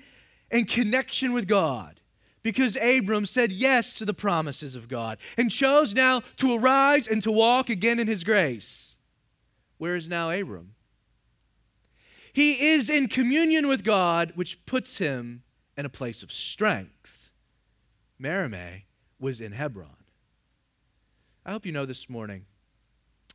and 0.50 0.68
connection 0.68 1.34
with 1.34 1.48
God, 1.48 2.00
because 2.44 2.76
Abram 2.76 3.26
said 3.26 3.52
yes 3.52 3.96
to 3.96 4.06
the 4.06 4.14
promises 4.14 4.76
of 4.76 4.90
God 4.90 5.18
and 5.38 5.50
chose 5.50 5.96
now 5.96 6.22
to 6.38 6.54
arise 6.54 7.08
and 7.08 7.22
to 7.24 7.32
walk 7.32 7.70
again 7.70 8.00
in 8.00 8.08
his 8.08 8.24
grace. 8.24 8.98
Where 9.78 9.96
is 9.96 10.10
now 10.10 10.30
Abram? 10.30 10.76
He 12.34 12.72
is 12.72 12.90
in 12.90 13.08
communion 13.08 13.68
with 13.68 13.84
God, 13.84 14.34
which 14.36 14.66
puts 14.66 14.98
him 14.98 15.44
in 15.78 15.86
a 15.86 15.90
place 15.90 16.22
of 16.22 16.32
strength. 16.32 17.32
Mamre 18.20 18.84
was 19.20 19.40
in 19.40 19.54
Hebron. 19.54 19.96
I 21.46 21.52
hope 21.52 21.66
you 21.66 21.72
know 21.72 21.86
this 21.86 22.10
morning 22.10 22.46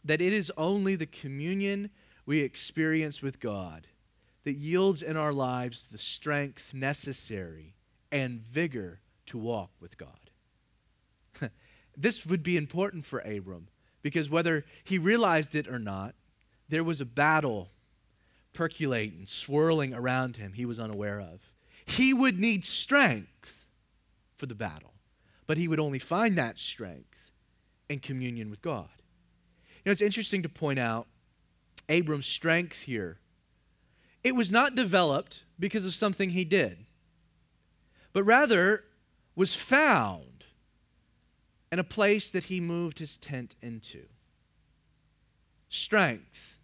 that 0.05 0.21
it 0.21 0.33
is 0.33 0.53
only 0.57 0.97
the 0.97 1.07
communion 1.07 1.91
we 2.27 2.41
experience 2.41 3.23
with 3.23 3.41
God 3.41 3.87
that 4.45 4.57
yields 4.57 5.03
in 5.03 5.17
our 5.17 5.33
lives 5.33 5.87
the 5.87 5.99
strength 5.99 6.75
necessary 6.75 7.75
and 8.11 8.41
vigor 8.51 9.01
to 9.27 9.39
walk 9.39 9.71
with 9.81 9.99
God. 9.99 10.31
this 11.97 12.25
would 12.27 12.43
be 12.43 12.57
important 12.57 13.05
for 13.05 13.21
Abram 13.21 13.69
Because 14.03 14.31
whether 14.31 14.65
he 14.85 14.99
realized 14.99 15.55
it 15.55 15.69
or 15.69 15.79
not, 15.79 16.15
there 16.69 16.85
was 16.85 17.01
a 17.01 17.05
battle 17.05 17.71
percolating, 18.53 19.27
swirling 19.27 19.95
around 19.95 20.37
him 20.37 20.53
he 20.53 20.65
was 20.65 20.81
unaware 20.81 21.21
of. 21.21 21.53
He 21.85 22.13
would 22.13 22.39
need 22.39 22.65
strength 22.65 23.67
for 24.37 24.47
the 24.47 24.55
battle, 24.55 24.95
but 25.47 25.57
he 25.59 25.69
would 25.69 25.81
only 25.81 25.99
find 25.99 26.37
that 26.37 26.59
strength 26.59 27.31
in 27.89 28.01
communion 28.01 28.51
with 28.51 28.61
God. 28.63 28.91
You 29.77 29.83
know, 29.87 29.93
it's 29.93 30.03
interesting 30.03 30.43
to 30.43 30.49
point 30.49 30.79
out 30.79 31.07
Abram's 31.89 32.27
strength 32.27 32.83
here. 32.83 33.19
It 34.23 34.35
was 34.35 34.53
not 34.53 34.75
developed 34.75 35.45
because 35.59 35.85
of 35.85 35.95
something 35.95 36.31
he 36.31 36.45
did, 36.45 36.85
but 38.19 38.25
rather 38.25 38.83
was 39.37 39.55
found 39.55 40.43
in 41.71 41.79
a 41.79 41.85
place 41.85 42.33
that 42.33 42.47
he 42.47 42.61
moved 42.61 42.99
his 42.99 43.17
tent 43.17 43.55
into. 43.63 44.07
Strength. 45.69 46.59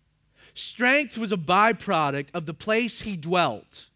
Strength 0.53 1.17
was 1.17 1.31
a 1.31 1.37
byproduct 1.37 2.31
of 2.35 2.47
the 2.47 2.55
place 2.55 3.03
he 3.03 3.17
dwelt 3.17 3.88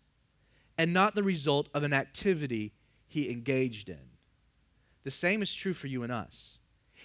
and 0.79 0.93
not 0.93 1.17
the 1.17 1.25
result 1.25 1.69
of 1.75 1.83
an 1.83 1.93
activity 1.93 2.75
he 3.09 3.29
engaged 3.29 3.89
in. 3.89 4.11
The 5.03 5.11
same 5.11 5.43
is 5.43 5.53
true 5.53 5.75
for 5.75 5.89
you 5.89 6.05
and 6.05 6.13
us. 6.13 6.61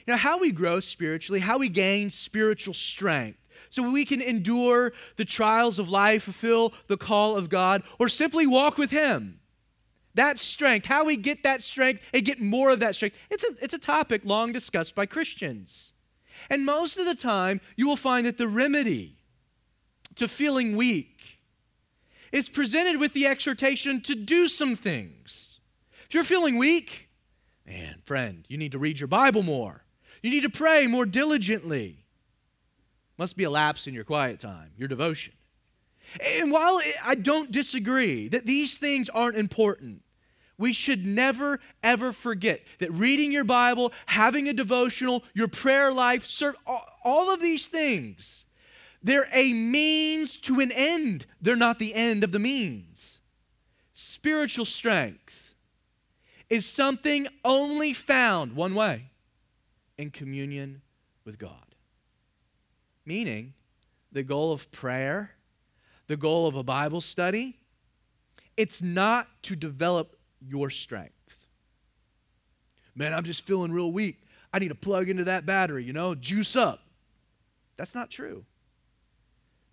Now, 0.05 0.17
how 0.17 0.37
we 0.37 0.51
grow 0.51 0.79
spiritually, 0.79 1.39
how 1.39 1.57
we 1.57 1.67
gain 1.67 2.11
spiritual 2.11 2.75
strength, 2.75 3.39
so 3.71 3.89
we 3.89 4.05
can 4.05 4.21
endure 4.21 4.93
the 5.15 5.25
trials 5.25 5.79
of 5.79 5.89
life, 5.89 6.21
fulfill 6.25 6.75
the 6.85 6.97
call 6.97 7.37
of 7.37 7.49
God, 7.49 7.81
or 7.97 8.07
simply 8.07 8.45
walk 8.45 8.77
with 8.77 8.91
Him. 8.91 9.39
That 10.15 10.37
strength, 10.37 10.85
how 10.85 11.05
we 11.05 11.17
get 11.17 11.43
that 11.43 11.63
strength 11.63 12.03
and 12.13 12.23
get 12.23 12.39
more 12.39 12.69
of 12.69 12.79
that 12.81 12.95
strength, 12.95 13.17
it's 13.31 13.43
a, 13.43 13.49
it's 13.61 13.73
a 13.73 13.79
topic 13.79 14.23
long 14.25 14.51
discussed 14.51 14.95
by 14.95 15.05
Christians. 15.05 15.93
And 16.49 16.65
most 16.65 16.97
of 16.97 17.05
the 17.05 17.15
time, 17.15 17.61
you 17.75 17.87
will 17.87 17.95
find 17.95 18.25
that 18.25 18.37
the 18.37 18.47
remedy 18.47 19.17
to 20.15 20.27
feeling 20.27 20.75
weak 20.75 21.39
is 22.31 22.49
presented 22.49 22.99
with 22.99 23.13
the 23.13 23.25
exhortation 23.25 24.01
to 24.01 24.15
do 24.15 24.47
some 24.47 24.75
things. 24.75 25.59
If 26.05 26.13
you're 26.13 26.23
feeling 26.23 26.57
weak, 26.57 27.09
man, 27.65 28.01
friend, 28.05 28.45
you 28.47 28.57
need 28.57 28.71
to 28.73 28.79
read 28.79 28.99
your 28.99 29.07
Bible 29.07 29.41
more. 29.41 29.83
You 30.21 30.29
need 30.29 30.43
to 30.43 30.49
pray 30.49 30.85
more 30.85 31.05
diligently. 31.05 32.05
Must 33.17 33.35
be 33.35 33.43
a 33.43 33.49
lapse 33.49 33.87
in 33.87 33.93
your 33.93 34.03
quiet 34.03 34.39
time, 34.39 34.71
your 34.77 34.87
devotion. 34.87 35.33
And 36.39 36.51
while 36.51 36.79
I 37.03 37.15
don't 37.15 37.51
disagree 37.51 38.27
that 38.27 38.45
these 38.45 38.77
things 38.77 39.09
aren't 39.09 39.37
important, 39.37 40.02
we 40.57 40.73
should 40.73 41.05
never, 41.05 41.59
ever 41.81 42.11
forget 42.11 42.61
that 42.79 42.91
reading 42.91 43.31
your 43.31 43.43
Bible, 43.43 43.91
having 44.07 44.47
a 44.47 44.53
devotional, 44.53 45.23
your 45.33 45.47
prayer 45.47 45.91
life, 45.91 46.29
all 47.03 47.33
of 47.33 47.41
these 47.41 47.67
things, 47.67 48.45
they're 49.01 49.27
a 49.33 49.51
means 49.51 50.39
to 50.39 50.59
an 50.59 50.71
end. 50.71 51.25
They're 51.41 51.55
not 51.55 51.79
the 51.79 51.93
end 51.93 52.23
of 52.23 52.31
the 52.31 52.39
means. 52.39 53.19
Spiritual 53.93 54.65
strength 54.65 55.53
is 56.49 56.65
something 56.65 57.27
only 57.43 57.93
found 57.93 58.55
one 58.55 58.75
way 58.75 59.09
in 59.97 60.11
communion 60.11 60.81
with 61.25 61.37
God. 61.37 61.75
Meaning, 63.05 63.53
the 64.11 64.23
goal 64.23 64.53
of 64.53 64.71
prayer, 64.71 65.31
the 66.07 66.17
goal 66.17 66.47
of 66.47 66.55
a 66.55 66.63
Bible 66.63 67.01
study, 67.01 67.57
it's 68.55 68.81
not 68.81 69.27
to 69.43 69.55
develop 69.55 70.12
your 70.47 70.69
strength. 70.69 71.47
Man, 72.95 73.13
I'm 73.13 73.23
just 73.23 73.45
feeling 73.45 73.71
real 73.71 73.91
weak. 73.91 74.19
I 74.53 74.59
need 74.59 74.69
to 74.69 74.75
plug 74.75 75.09
into 75.09 75.23
that 75.23 75.45
battery, 75.45 75.83
you 75.83 75.93
know, 75.93 76.13
juice 76.13 76.55
up. 76.55 76.81
That's 77.75 77.95
not 77.95 78.11
true. 78.11 78.45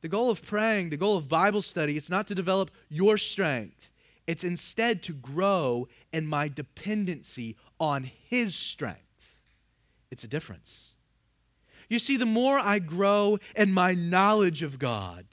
The 0.01 0.09
goal 0.09 0.31
of 0.31 0.43
praying, 0.43 0.89
the 0.89 0.97
goal 0.97 1.17
of 1.17 1.29
Bible 1.29 1.61
study, 1.61 1.97
it's 1.97 2.09
not 2.09 2.27
to 2.29 2.35
develop 2.35 2.71
your 2.89 3.19
strength. 3.19 3.91
It's 4.27 4.45
instead 4.45 5.03
to 5.05 5.13
grow 5.13 5.89
in 6.13 6.27
my 6.27 6.49
dependency 6.49 7.57
on 7.79 8.05
His 8.05 8.55
strength. 8.55 9.43
It's 10.11 10.25
a 10.25 10.29
difference. 10.29 10.95
You 11.89 11.99
see, 11.99 12.17
the 12.17 12.27
more 12.27 12.59
I 12.59 12.79
grow 12.79 13.39
in 13.57 13.73
my 13.73 13.93
knowledge 13.93 14.63
of 14.63 14.79
God, 14.79 15.27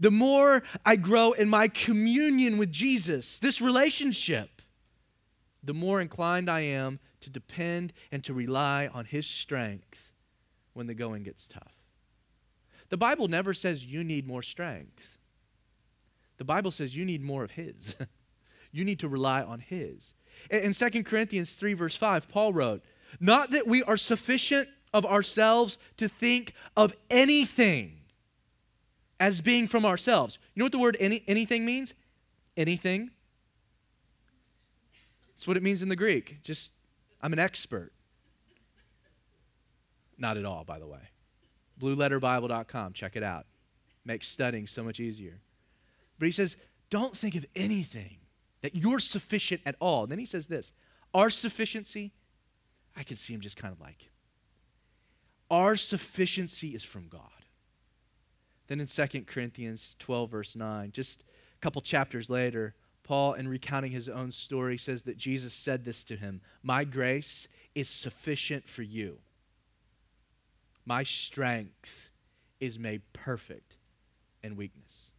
the 0.00 0.10
more 0.10 0.62
I 0.84 0.96
grow 0.96 1.32
in 1.32 1.48
my 1.48 1.68
communion 1.68 2.58
with 2.58 2.70
Jesus, 2.70 3.38
this 3.38 3.60
relationship, 3.60 4.62
the 5.62 5.74
more 5.74 6.00
inclined 6.00 6.48
I 6.48 6.60
am 6.60 7.00
to 7.20 7.30
depend 7.30 7.92
and 8.12 8.22
to 8.24 8.32
rely 8.32 8.88
on 8.92 9.04
His 9.04 9.26
strength 9.26 10.12
when 10.72 10.86
the 10.86 10.94
going 10.94 11.24
gets 11.24 11.48
tough. 11.48 11.74
The 12.90 12.96
Bible 12.96 13.28
never 13.28 13.52
says 13.52 13.84
you 13.84 14.04
need 14.04 14.26
more 14.26 14.42
strength. 14.42 15.18
The 16.38 16.44
Bible 16.44 16.70
says 16.70 16.96
you 16.96 17.04
need 17.04 17.22
more 17.22 17.42
of 17.42 17.52
His. 17.52 17.96
you 18.72 18.84
need 18.84 19.00
to 19.00 19.08
rely 19.08 19.42
on 19.42 19.60
His. 19.60 20.14
In 20.50 20.72
2 20.72 21.02
Corinthians 21.02 21.54
3, 21.54 21.74
verse 21.74 21.96
5, 21.96 22.28
Paul 22.28 22.52
wrote, 22.52 22.84
Not 23.18 23.50
that 23.50 23.66
we 23.66 23.82
are 23.82 23.96
sufficient 23.96 24.68
of 24.94 25.04
ourselves 25.04 25.76
to 25.96 26.08
think 26.08 26.54
of 26.76 26.96
anything 27.10 27.97
as 29.20 29.40
being 29.40 29.66
from 29.66 29.84
ourselves. 29.84 30.38
You 30.54 30.60
know 30.60 30.64
what 30.66 30.72
the 30.72 30.78
word 30.78 30.96
any, 31.00 31.24
anything 31.26 31.64
means? 31.64 31.94
Anything. 32.56 33.10
That's 35.30 35.46
what 35.46 35.56
it 35.56 35.62
means 35.62 35.82
in 35.82 35.88
the 35.88 35.96
Greek. 35.96 36.42
Just, 36.42 36.72
I'm 37.20 37.32
an 37.32 37.38
expert. 37.38 37.92
Not 40.16 40.36
at 40.36 40.44
all, 40.44 40.64
by 40.64 40.78
the 40.78 40.86
way. 40.86 41.10
BlueLetterBible.com, 41.80 42.92
check 42.92 43.14
it 43.14 43.22
out. 43.22 43.46
Makes 44.04 44.26
studying 44.26 44.66
so 44.66 44.82
much 44.82 44.98
easier. 44.98 45.40
But 46.18 46.26
he 46.26 46.32
says, 46.32 46.56
don't 46.90 47.16
think 47.16 47.36
of 47.36 47.46
anything 47.54 48.18
that 48.62 48.74
you're 48.74 48.98
sufficient 48.98 49.60
at 49.64 49.76
all. 49.80 50.02
And 50.02 50.12
then 50.12 50.18
he 50.18 50.24
says 50.24 50.48
this 50.48 50.72
our 51.14 51.30
sufficiency, 51.30 52.12
I 52.96 53.02
can 53.02 53.16
see 53.16 53.32
him 53.32 53.40
just 53.40 53.56
kind 53.56 53.72
of 53.72 53.80
like, 53.80 54.10
our 55.50 55.76
sufficiency 55.76 56.74
is 56.74 56.84
from 56.84 57.08
God. 57.08 57.22
Then 58.68 58.80
in 58.80 58.86
2 58.86 59.24
Corinthians 59.26 59.96
12, 59.98 60.30
verse 60.30 60.56
9, 60.56 60.92
just 60.92 61.24
a 61.54 61.60
couple 61.60 61.82
chapters 61.82 62.30
later, 62.30 62.74
Paul, 63.02 63.32
in 63.32 63.48
recounting 63.48 63.92
his 63.92 64.08
own 64.08 64.30
story, 64.30 64.76
says 64.76 65.04
that 65.04 65.16
Jesus 65.16 65.54
said 65.54 65.84
this 65.84 66.04
to 66.04 66.16
him 66.16 66.42
My 66.62 66.84
grace 66.84 67.48
is 67.74 67.88
sufficient 67.88 68.68
for 68.68 68.82
you. 68.82 69.18
My 70.84 71.02
strength 71.02 72.10
is 72.60 72.78
made 72.78 73.02
perfect 73.12 73.78
in 74.42 74.56
weakness. 74.56 75.12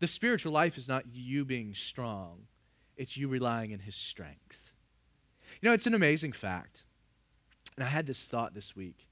The 0.00 0.06
spiritual 0.06 0.52
life 0.52 0.78
is 0.78 0.88
not 0.88 1.04
you 1.12 1.44
being 1.44 1.74
strong, 1.74 2.46
it's 2.96 3.16
you 3.16 3.28
relying 3.28 3.70
in 3.70 3.80
his 3.80 3.94
strength. 3.94 4.72
You 5.60 5.68
know, 5.68 5.74
it's 5.74 5.86
an 5.86 5.94
amazing 5.94 6.32
fact. 6.32 6.86
And 7.76 7.84
I 7.84 7.88
had 7.88 8.06
this 8.06 8.26
thought 8.26 8.54
this 8.54 8.74
week. 8.74 9.06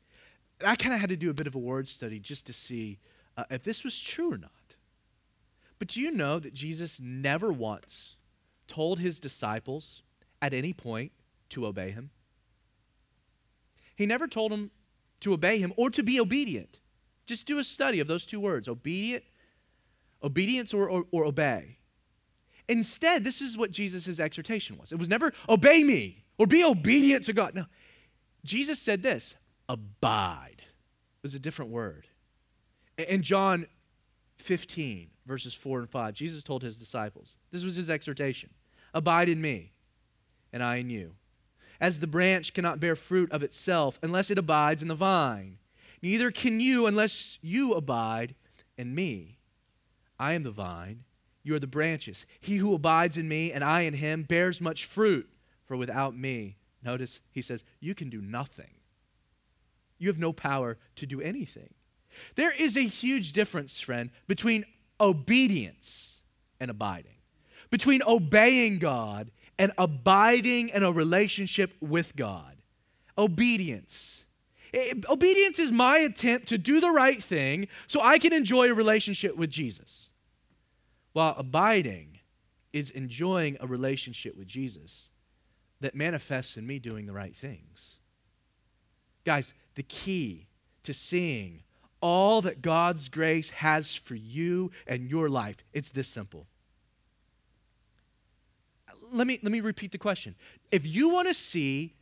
I 0.65 0.77
kind 0.77 0.95
of 0.95 1.01
had 1.01 1.11
to 1.11 1.17
do 1.17 1.31
a 1.31 1.35
bit 1.35 1.47
of 1.47 1.55
a 1.55 1.59
word 1.59 1.89
study 1.89 2.19
just 2.19 2.47
to 2.47 2.53
see 2.53 2.99
uh, 3.37 3.45
if 3.51 3.63
this 3.63 3.85
was 3.85 4.01
true 4.01 4.33
or 4.33 4.39
not. 4.39 4.51
But 5.79 5.89
do 5.89 6.01
you 6.01 6.11
know 6.11 6.39
that 6.39 6.53
Jesus 6.53 7.01
never 7.01 7.51
once 7.51 8.17
told 8.69 9.01
his 9.01 9.19
disciples 9.19 10.03
at 10.43 10.53
any 10.53 10.73
point 10.73 11.13
to 11.51 11.67
obey 11.67 11.91
him? 11.91 12.11
He 13.97 14.07
never 14.07 14.27
told 14.27 14.53
them 14.53 14.71
to 15.21 15.33
obey 15.33 15.59
him 15.59 15.73
or 15.77 15.91
to 15.91 16.03
be 16.03 16.21
obedient. 16.21 16.79
Just 17.27 17.47
do 17.47 17.59
a 17.59 17.65
study 17.65 18.01
of 18.01 18.09
those 18.09 18.27
two 18.27 18.41
words 18.41 18.69
obedient, 18.69 19.25
obedience 20.23 20.75
or, 20.75 20.89
or, 20.89 21.05
or 21.11 21.25
obey. 21.25 21.79
Instead, 22.69 23.25
this 23.25 23.41
is 23.41 23.59
what 23.59 23.71
Jesus' 23.71 24.21
exhortation 24.21 24.77
was. 24.79 24.93
It 24.93 24.99
was 24.99 25.09
never 25.09 25.33
obey 25.49 25.83
me 25.83 26.25
or 26.39 26.47
be 26.47 26.63
obedient 26.63 27.25
to 27.25 27.33
God. 27.33 27.55
No. 27.55 27.67
Jesus 28.45 28.79
said 28.79 29.03
this 29.03 29.35
abide 29.69 30.50
was 31.23 31.35
a 31.35 31.39
different 31.39 31.71
word. 31.71 32.07
In 32.97 33.23
John 33.23 33.67
15, 34.37 35.11
verses 35.27 35.55
4 35.55 35.81
and 35.81 35.91
5, 35.91 36.15
Jesus 36.15 36.43
told 36.43 36.63
his 36.63 36.77
disciples, 36.77 37.37
this 37.51 37.65
was 37.65 37.77
his 37.77 37.91
exhortation 37.91 38.51
Abide 38.93 39.29
in 39.29 39.41
me, 39.41 39.73
and 40.53 40.63
I 40.63 40.77
in 40.77 40.91
you. 40.91 41.15
As 41.81 42.01
the 42.01 42.07
branch 42.07 42.53
cannot 42.53 42.81
bear 42.81 42.97
fruit 42.97 43.31
of 43.33 43.43
itself 43.43 43.99
unless 44.03 44.31
it 44.31 44.39
abides 44.39 44.83
in 44.83 44.89
the 44.89 44.95
vine, 44.95 45.59
neither 46.03 46.31
can 46.31 46.61
you 46.61 46.87
unless 46.87 47.39
you 47.41 47.73
abide 47.73 48.35
in 48.77 48.95
me. 48.95 49.39
I 50.19 50.33
am 50.33 50.43
the 50.43 50.51
vine, 50.51 51.05
you 51.43 51.55
are 51.55 51.61
the 51.61 51.67
branches. 51.67 52.27
He 52.41 52.57
who 52.57 52.75
abides 52.75 53.17
in 53.17 53.29
me 53.29 53.53
and 53.53 53.65
I 53.65 53.83
in 53.83 53.95
him 53.95 54.25
bears 54.25 54.61
much 54.61 54.85
fruit, 54.85 55.31
for 55.65 55.77
without 55.77 56.17
me, 56.17 56.57
notice 56.83 57.21
he 57.31 57.41
says, 57.41 57.65
you 57.79 57.95
can 57.95 58.11
do 58.11 58.21
nothing. 58.21 58.80
You 60.01 60.09
have 60.09 60.19
no 60.19 60.33
power 60.33 60.79
to 60.97 61.07
do 61.07 61.21
anything. 61.21 61.73
There 62.35 62.53
is 62.53 62.77
a 62.77 62.81
huge 62.81 63.33
difference, 63.33 63.79
friend, 63.79 64.11
between 64.27 64.65
obedience 65.01 66.23
and 66.59 66.73
abiding, 66.73 67.19
between 67.71 68.03
obeying 68.05 68.81
God 68.81 69.31
and 69.59 69.71
abiding 69.79 70.71
in 70.71 70.83
a 70.83 70.91
relationship 70.91 71.75
with 71.81 72.17
God. 72.17 72.57
obedience. 73.19 74.25
It, 74.73 75.05
obedience 75.09 75.59
is 75.59 75.71
my 75.71 75.99
attempt 75.99 76.49
to 76.49 76.59
do 76.59 76.81
the 76.81 76.91
right 76.91 77.23
thing 77.23 77.69
so 77.87 78.01
I 78.01 78.19
can 78.19 78.33
enjoy 78.33 78.71
a 78.71 78.75
relationship 78.75 79.37
with 79.37 79.51
Jesus. 79.51 80.09
While 81.13 81.35
abiding 81.37 82.21
is 82.73 82.91
enjoying 82.91 83.57
a 83.61 83.67
relationship 83.67 84.37
with 84.37 84.47
Jesus 84.47 85.11
that 85.81 85.95
manifests 85.95 86.57
in 86.57 86.67
me 86.67 86.79
doing 86.79 87.07
the 87.07 87.13
right 87.13 87.37
things. 87.37 87.99
Guys, 89.25 89.53
the 89.75 89.83
key 89.83 90.47
to 90.83 90.93
seeing 90.93 91.63
all 92.01 92.41
that 92.43 92.63
God's 92.63 93.09
grace 93.09 93.51
has 93.51 93.95
for 93.95 94.15
you 94.15 94.71
and 94.87 95.11
your 95.11 95.29
life, 95.29 95.57
it's 95.73 95.91
this 95.91 96.09
simple. 96.09 96.47
Let 99.13 99.27
me, 99.27 99.39
let 99.43 99.53
me 99.53 99.61
repeat 99.61 99.93
the 99.93 99.99
question. 99.99 100.35
If 100.71 100.87
you 100.87 101.11
want 101.11 101.29
to 101.29 101.35
see, 101.35 101.95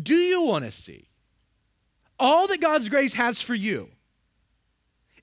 do 0.00 0.14
you 0.14 0.42
want 0.42 0.64
to 0.64 0.70
see 0.70 1.08
all 2.18 2.46
that 2.48 2.60
God's 2.60 2.88
grace 2.88 3.14
has 3.14 3.40
for 3.40 3.54
you? 3.54 3.88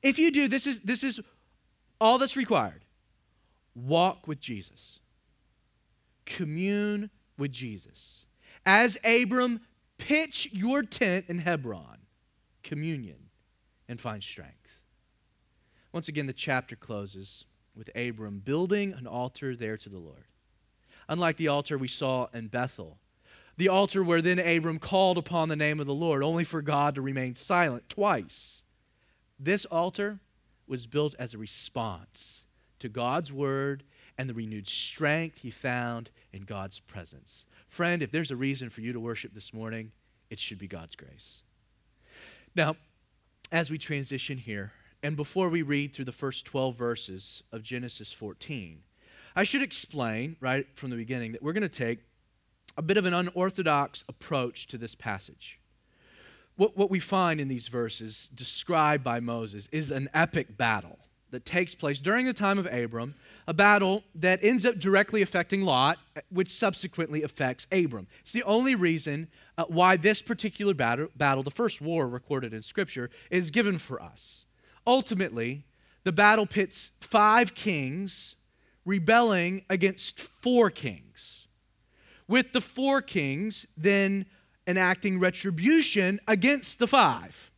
If 0.02 0.20
you 0.20 0.32
do, 0.32 0.48
this 0.48 0.68
is, 0.68 0.82
this 0.82 1.04
is 1.04 1.20
all 2.00 2.18
that's 2.18 2.38
required. 2.38 2.86
Walk 3.74 4.28
with 4.28 4.40
Jesus, 4.40 5.00
commune 6.26 7.10
with 7.38 7.52
Jesus. 7.52 8.26
As 8.66 8.98
Abram, 9.04 9.62
pitch 9.98 10.50
your 10.52 10.84
tent 10.84 11.26
in 11.28 11.40
Hebron, 11.40 12.00
communion, 12.64 13.30
and 13.88 14.00
find 14.00 14.24
strength. 14.24 14.82
Once 15.92 16.08
again, 16.08 16.28
the 16.28 16.34
chapter 16.34 16.76
closes 16.76 17.46
with 17.76 17.90
Abram 17.96 18.40
building 18.40 18.94
an 18.94 19.08
altar 19.08 19.56
there 19.56 19.78
to 19.78 19.90
the 19.90 20.00
Lord. 20.00 20.26
Unlike 21.08 21.38
the 21.38 21.48
altar 21.48 21.78
we 21.78 21.88
saw 21.88 22.28
in 22.34 22.48
Bethel, 22.48 22.98
the 23.58 23.70
altar 23.70 24.04
where 24.04 24.22
then 24.22 24.40
Abram 24.40 24.80
called 24.80 25.18
upon 25.18 25.50
the 25.50 25.56
name 25.56 25.80
of 25.80 25.88
the 25.88 25.94
Lord, 25.94 26.24
only 26.24 26.44
for 26.44 26.62
God 26.62 26.96
to 26.96 27.02
remain 27.02 27.36
silent 27.36 27.88
twice. 27.88 28.64
This 29.40 29.66
altar 29.66 30.20
was 30.68 30.88
built 30.88 31.16
as 31.20 31.34
a 31.34 31.38
response 31.38 32.46
to 32.80 32.90
God's 32.90 33.32
word 33.32 33.84
and 34.18 34.30
the 34.30 34.34
renewed 34.34 34.68
strength 34.68 35.40
he 35.40 35.52
found 35.52 36.10
in 36.34 36.44
God's 36.44 36.80
presence. 36.80 37.46
Friend, 37.76 38.02
if 38.02 38.10
there's 38.10 38.32
a 38.32 38.38
reason 38.38 38.70
for 38.70 38.80
you 38.80 38.94
to 38.94 39.02
worship 39.02 39.34
this 39.34 39.54
morning, 39.54 39.92
it 40.30 40.40
should 40.40 40.58
be 40.58 40.66
God's 40.66 40.96
grace. 40.96 41.44
Now, 42.56 42.78
as 43.52 43.70
we 43.70 43.78
transition 43.78 44.38
here, 44.38 44.72
and 45.04 45.18
before 45.18 45.50
we 45.50 45.62
read 45.62 45.94
through 45.94 46.06
the 46.06 46.14
first 46.14 46.46
12 46.46 46.74
verses 46.74 47.44
of 47.52 47.64
Genesis 47.64 48.14
14, 48.14 48.82
I 49.36 49.44
should 49.44 49.62
explain 49.62 50.38
right 50.40 50.66
from 50.76 50.90
the 50.90 50.96
beginning 50.96 51.34
that 51.34 51.44
we're 51.44 51.52
going 51.52 51.64
to 51.64 51.68
take 51.68 52.00
a 52.78 52.82
bit 52.82 52.96
of 52.96 53.04
an 53.04 53.14
unorthodox 53.14 54.06
approach 54.08 54.68
to 54.68 54.78
this 54.78 54.96
passage. 54.96 55.60
What, 56.56 56.78
what 56.78 56.90
we 56.90 57.02
find 57.02 57.42
in 57.42 57.50
these 57.50 57.68
verses 57.68 58.30
described 58.34 59.04
by 59.04 59.20
Moses 59.20 59.68
is 59.74 59.92
an 59.92 60.08
epic 60.14 60.58
battle 60.58 61.00
that 61.36 61.46
takes 61.46 61.76
place 61.76 62.00
during 62.00 62.26
the 62.26 62.34
time 62.34 62.58
of 62.58 62.66
Abram, 62.66 63.14
a 63.46 63.54
battle 63.54 64.06
that 64.16 64.42
ends 64.42 64.66
up 64.66 64.80
directly 64.80 65.22
affecting 65.22 65.64
Lot, 65.64 65.98
which 66.30 66.50
subsequently 66.50 67.24
affects 67.24 67.68
Abram. 67.74 68.08
It's 68.22 68.32
the 68.32 68.44
only 68.44 68.74
reason 68.74 69.28
uh, 69.58 69.66
why 69.68 69.98
this 69.98 70.22
particular 70.22 70.74
battle, 70.74 71.10
battle, 71.18 71.44
the 71.44 71.52
first 71.52 71.82
war 71.82 72.08
recorded 72.08 72.54
in 72.54 72.62
Scripture, 72.62 73.10
is 73.30 73.52
given 73.52 73.78
for 73.78 74.02
us. 74.02 74.46
Ultimately, 74.88 75.66
the 76.06 76.14
battle 76.14 76.46
pits 76.46 76.92
five 77.02 77.54
kings 77.54 78.38
rebelling 78.86 79.66
against 79.70 80.22
four 80.22 80.70
kings, 80.70 81.48
with 82.30 82.54
the 82.54 82.62
four 82.62 83.02
kings 83.02 83.68
then 83.76 84.26
enacting 84.66 85.20
retribution 85.20 86.22
against 86.30 86.80
the 86.80 86.88
five. 86.88 87.52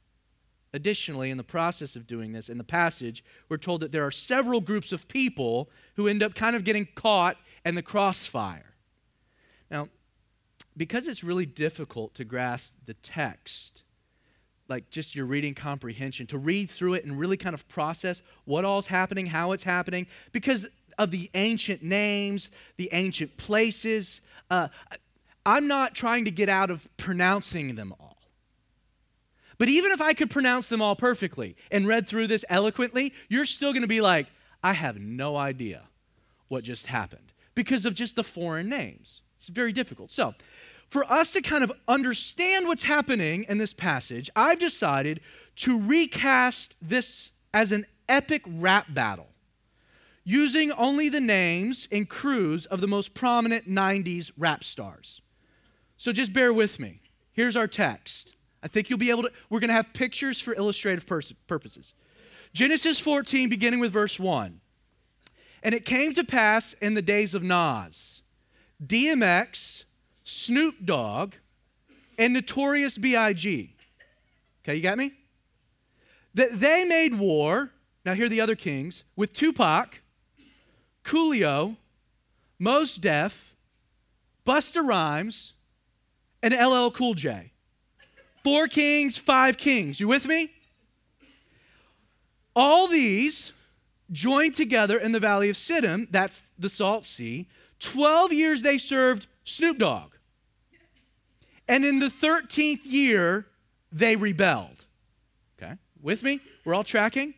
Additionally, 0.73 1.32
in 1.32 1.38
the 1.38 1.43
process 1.43 1.95
of 1.95 2.06
doing 2.06 2.34
this, 2.34 2.49
in 2.49 2.58
the 2.58 2.63
passage, 2.63 3.23
we're 3.49 3.58
told 3.58 3.82
that 3.82 3.91
there 3.91 4.06
are 4.06 4.12
several 4.12 4.60
groups 4.60 4.91
of 4.91 5.08
people 5.08 5.69
who 5.95 6.08
end 6.08 6.21
up 6.21 6.36
kind 6.36 6.56
of 6.56 6.63
getting 6.63 6.88
caught 6.93 7.38
in 7.65 7.75
the 7.75 7.82
crossfire. 7.82 8.73
Now, 9.71 9.88
because 10.75 11.08
it's 11.08 11.23
really 11.23 11.45
difficult 11.45 12.13
to 12.15 12.25
grasp 12.25 12.75
the 12.86 12.93
text, 12.95 13.84
like 14.67 14.89
just 14.89 15.15
your 15.15 15.25
reading 15.25 15.56
comprehension, 15.56 16.27
to 16.27 16.38
read 16.38 16.69
through 16.69 16.95
it 16.95 17.06
and 17.06 17.17
really 17.17 17.38
kind 17.38 17.53
of 17.53 17.67
process 17.67 18.21
what 18.45 18.63
all's 18.63 18.88
happening, 18.88 19.27
how 19.27 19.53
it's 19.53 19.63
happening, 19.63 20.06
because 20.32 20.69
of 20.97 21.12
the 21.12 21.30
ancient 21.34 21.82
names, 21.82 22.49
the 22.77 22.89
ancient 22.91 23.38
places. 23.38 24.21
Uh, 24.49 24.67
I'm 25.45 25.67
not 25.67 25.95
trying 25.95 26.25
to 26.25 26.32
get 26.32 26.49
out 26.49 26.69
of 26.69 26.88
pronouncing 26.97 27.75
them 27.75 27.93
all. 27.99 28.07
But 29.58 29.70
even 29.70 29.91
if 29.91 30.02
I 30.02 30.13
could 30.13 30.30
pronounce 30.30 30.70
them 30.70 30.82
all 30.82 30.96
perfectly 30.96 31.56
and 31.72 31.88
read 31.88 32.08
through 32.08 32.28
this 32.28 32.46
eloquently, 32.50 33.13
you're 33.28 33.46
still 33.46 33.72
going 33.72 33.82
to 33.82 33.88
be 33.88 34.02
like, 34.02 34.28
I 34.63 34.74
have 34.74 35.00
no 35.00 35.36
idea 35.36 35.84
what 36.48 36.63
just 36.63 36.88
happened 36.88 37.34
because 37.56 37.86
of 37.86 37.96
just 37.96 38.15
the 38.15 38.24
foreign 38.24 38.70
names. 38.70 39.22
It's 39.36 39.50
very 39.50 39.72
difficult. 39.72 40.12
So, 40.12 40.36
for 40.89 41.04
us 41.12 41.34
to 41.34 41.41
kind 41.41 41.65
of 41.65 41.72
understand 41.88 42.65
what's 42.65 42.84
happening 42.84 43.46
in 43.50 43.58
this 43.58 43.74
passage, 43.74 44.30
I've 44.38 44.60
decided 44.60 45.20
to 45.58 45.82
recast 45.82 46.78
this 46.82 47.34
as 47.54 47.74
an 47.74 47.86
epic 48.08 48.43
rap 48.48 48.93
battle 48.93 49.28
using 50.24 50.72
only 50.74 51.10
the 51.10 51.20
names 51.20 51.88
and 51.91 52.08
crews 52.08 52.65
of 52.67 52.80
the 52.80 52.88
most 52.88 53.13
prominent 53.13 53.70
90s 53.70 54.32
rap 54.38 54.63
stars. 54.63 55.22
So 55.98 56.12
just 56.12 56.32
bear 56.32 56.54
with 56.54 56.80
me. 56.80 57.02
Here's 57.34 57.56
our 57.56 57.67
text 57.67 58.37
I 58.63 58.67
think 58.67 58.89
you'll 58.89 59.00
be 59.00 59.10
able 59.10 59.24
to, 59.24 59.32
we're 59.50 59.60
going 59.60 59.70
to 59.70 59.76
have 59.76 59.93
pictures 59.93 60.41
for 60.41 60.54
illustrative 60.56 61.06
purposes. 61.48 61.93
Genesis 62.54 63.00
14, 63.00 63.50
beginning 63.50 63.80
with 63.80 63.91
verse 63.91 64.20
1. 64.20 64.60
And 65.63 65.76
it 65.76 65.86
came 65.86 66.13
to 66.13 66.24
pass 66.24 66.74
in 66.74 66.93
the 66.93 67.02
days 67.02 67.34
of 67.34 67.43
Nas, 67.43 68.24
DMX, 68.84 69.84
Snoop 70.24 70.86
Dogg, 70.86 71.34
and 72.17 72.34
Notorious 72.34 72.98
B.I.G. 72.98 73.76
Okay, 74.63 74.76
you 74.76 74.82
got 74.82 74.98
me? 74.98 75.13
That 76.34 76.60
they 76.60 76.86
made 76.86 77.15
war, 77.15 77.72
now 78.06 78.13
here 78.13 78.26
are 78.26 78.30
the 78.30 78.41
other 78.41 78.56
kings, 78.56 79.04
with 79.15 79.34
Tupac, 79.34 80.02
Coolio, 81.04 81.78
Mos 82.60 82.96
Def, 82.96 83.56
Busta 84.46 84.86
Rhymes, 84.86 85.54
and 86.41 86.54
LL 86.54 86.89
Cool 86.91 87.13
J. 87.13 87.52
Four 88.47 88.69
kings, 88.69 89.17
five 89.17 89.57
kings. 89.57 89.99
You 89.99 90.07
with 90.07 90.25
me? 90.25 90.49
All 92.55 92.88
these 92.88 93.51
joined 94.10 94.53
together 94.53 94.97
in 94.97 95.12
the 95.12 95.19
valley 95.19 95.49
of 95.49 95.57
Siddim, 95.57 96.07
that's 96.12 96.49
the 96.57 96.69
Salt 96.69 97.03
Sea. 97.03 97.49
12 97.79 98.31
years 98.31 98.62
they 98.62 98.77
served 98.77 99.27
Snoop 99.43 99.79
Dogg. 99.79 100.13
And 101.67 101.83
in 101.83 101.99
the 101.99 102.07
13th 102.07 102.86
year, 102.86 103.47
they 103.91 104.15
rebelled. 104.15 104.86
Okay, 105.62 105.73
with 106.01 106.23
me? 106.23 106.39
We're 106.63 106.73
all 106.73 106.86
tracking? 106.86 107.33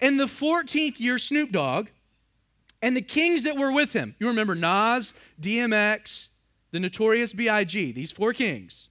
In 0.00 0.16
the 0.16 0.26
14th 0.26 0.98
year, 0.98 1.20
Snoop 1.20 1.52
Dogg 1.52 1.86
and 2.82 2.96
the 2.96 3.00
kings 3.00 3.44
that 3.44 3.56
were 3.56 3.70
with 3.70 3.92
him, 3.92 4.16
you 4.18 4.26
remember 4.26 4.56
Nas, 4.56 5.14
DMX, 5.40 6.30
the 6.72 6.80
notorious 6.80 7.32
B.I.G., 7.32 7.92
these 7.92 8.10
four 8.10 8.32
kings, 8.32 8.88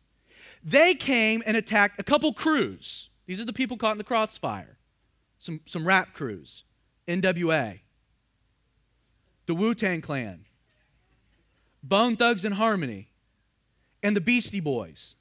they 0.63 0.93
came 0.93 1.41
and 1.45 1.57
attacked 1.57 1.99
a 1.99 2.03
couple 2.03 2.33
crews. 2.33 3.09
These 3.25 3.41
are 3.41 3.45
the 3.45 3.53
people 3.53 3.77
caught 3.77 3.93
in 3.93 3.97
the 3.97 4.03
crossfire. 4.03 4.77
Some, 5.37 5.61
some 5.65 5.87
rap 5.87 6.13
crews, 6.13 6.63
NWA, 7.07 7.79
the 9.47 9.55
Wu 9.55 9.73
Tang 9.73 10.01
Clan, 10.01 10.45
Bone 11.81 12.15
Thugs 12.15 12.45
and 12.45 12.55
Harmony, 12.55 13.09
and 14.03 14.15
the 14.15 14.21
Beastie 14.21 14.59
Boys. 14.59 15.15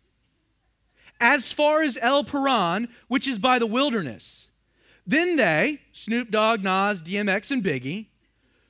As 1.21 1.53
far 1.53 1.83
as 1.83 1.99
El 2.01 2.25
Paran, 2.25 2.89
which 3.09 3.27
is 3.27 3.39
by 3.39 3.59
the 3.59 3.67
wilderness. 3.67 4.49
Then 5.07 5.37
they, 5.37 5.81
Snoop 5.93 6.31
Dogg, 6.31 6.63
Nas, 6.63 7.03
DMX, 7.03 7.51
and 7.51 7.65
Biggie, 7.65 8.07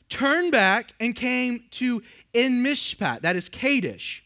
turned 0.08 0.52
back 0.52 0.92
and 1.00 1.14
came 1.14 1.64
to 1.70 2.02
En 2.32 2.62
Mishpat, 2.62 3.22
that 3.22 3.36
is 3.36 3.48
Kadesh, 3.48 4.24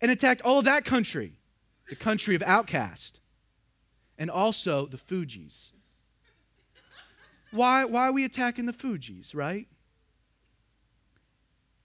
and 0.00 0.10
attacked 0.10 0.42
all 0.42 0.58
of 0.58 0.64
that 0.64 0.84
country 0.84 1.35
the 1.88 1.96
country 1.96 2.34
of 2.34 2.42
OutKast, 2.42 3.20
and 4.18 4.30
also 4.30 4.86
the 4.86 4.96
Fugees. 4.96 5.70
Why, 7.52 7.84
why 7.84 8.08
are 8.08 8.12
we 8.12 8.24
attacking 8.24 8.66
the 8.66 8.72
Fugees, 8.72 9.34
right? 9.34 9.68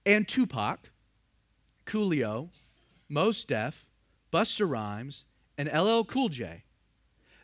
And 0.06 0.28
Tupac, 0.28 0.90
Coolio, 1.86 2.50
Mos 3.08 3.46
Def, 3.46 3.86
Busta 4.32 4.68
Rhymes, 4.68 5.26
and 5.58 5.70
LL 5.72 6.04
Cool 6.04 6.30
J. 6.30 6.64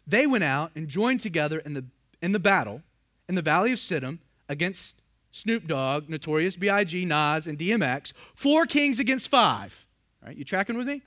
They 0.08 0.26
went 0.26 0.44
out 0.44 0.72
and 0.76 0.88
joined 0.88 1.20
together 1.20 1.60
in 1.60 1.74
the, 1.74 1.86
in 2.22 2.32
the 2.32 2.40
battle 2.40 2.82
in 3.28 3.36
the 3.36 3.42
Valley 3.42 3.72
of 3.72 3.78
Siddim 3.78 4.20
against 4.50 5.02
Snoop 5.32 5.68
Dogg, 5.68 6.10
Notorious 6.10 6.56
B.I.G., 6.56 7.06
Nas, 7.06 7.48
and 7.48 7.58
DMX. 7.58 8.14
Four 8.34 8.66
kings 8.66 9.00
against 9.00 9.30
five. 9.30 9.86
Right, 10.24 10.36
you 10.36 10.44
tracking 10.44 10.78
with 10.78 10.88
me? 10.88 11.04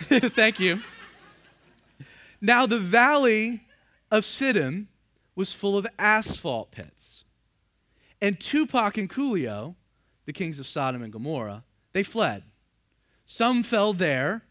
Thank 0.08 0.58
you. 0.58 0.80
Now, 2.40 2.66
the 2.66 2.78
valley 2.78 3.64
of 4.10 4.22
Siddim 4.22 4.86
was 5.34 5.52
full 5.52 5.76
of 5.76 5.86
asphalt 5.98 6.70
pits. 6.70 7.24
And 8.20 8.40
Tupac 8.40 8.96
and 8.96 9.08
Coolio, 9.08 9.74
the 10.24 10.32
kings 10.32 10.58
of 10.58 10.66
Sodom 10.66 11.02
and 11.02 11.12
Gomorrah, 11.12 11.64
they 11.92 12.02
fled. 12.02 12.44
Some 13.26 13.62
fell 13.62 13.92
there, 13.92 14.42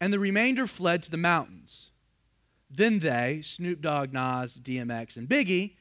and 0.00 0.12
the 0.12 0.18
remainder 0.18 0.66
fled 0.66 1.02
to 1.04 1.10
the 1.10 1.16
mountains. 1.16 1.90
Then 2.70 3.00
they, 3.00 3.40
Snoop 3.42 3.80
Dogg, 3.80 4.12
Nas, 4.12 4.60
DMX, 4.60 5.16
and 5.16 5.28
Biggie, 5.28 5.76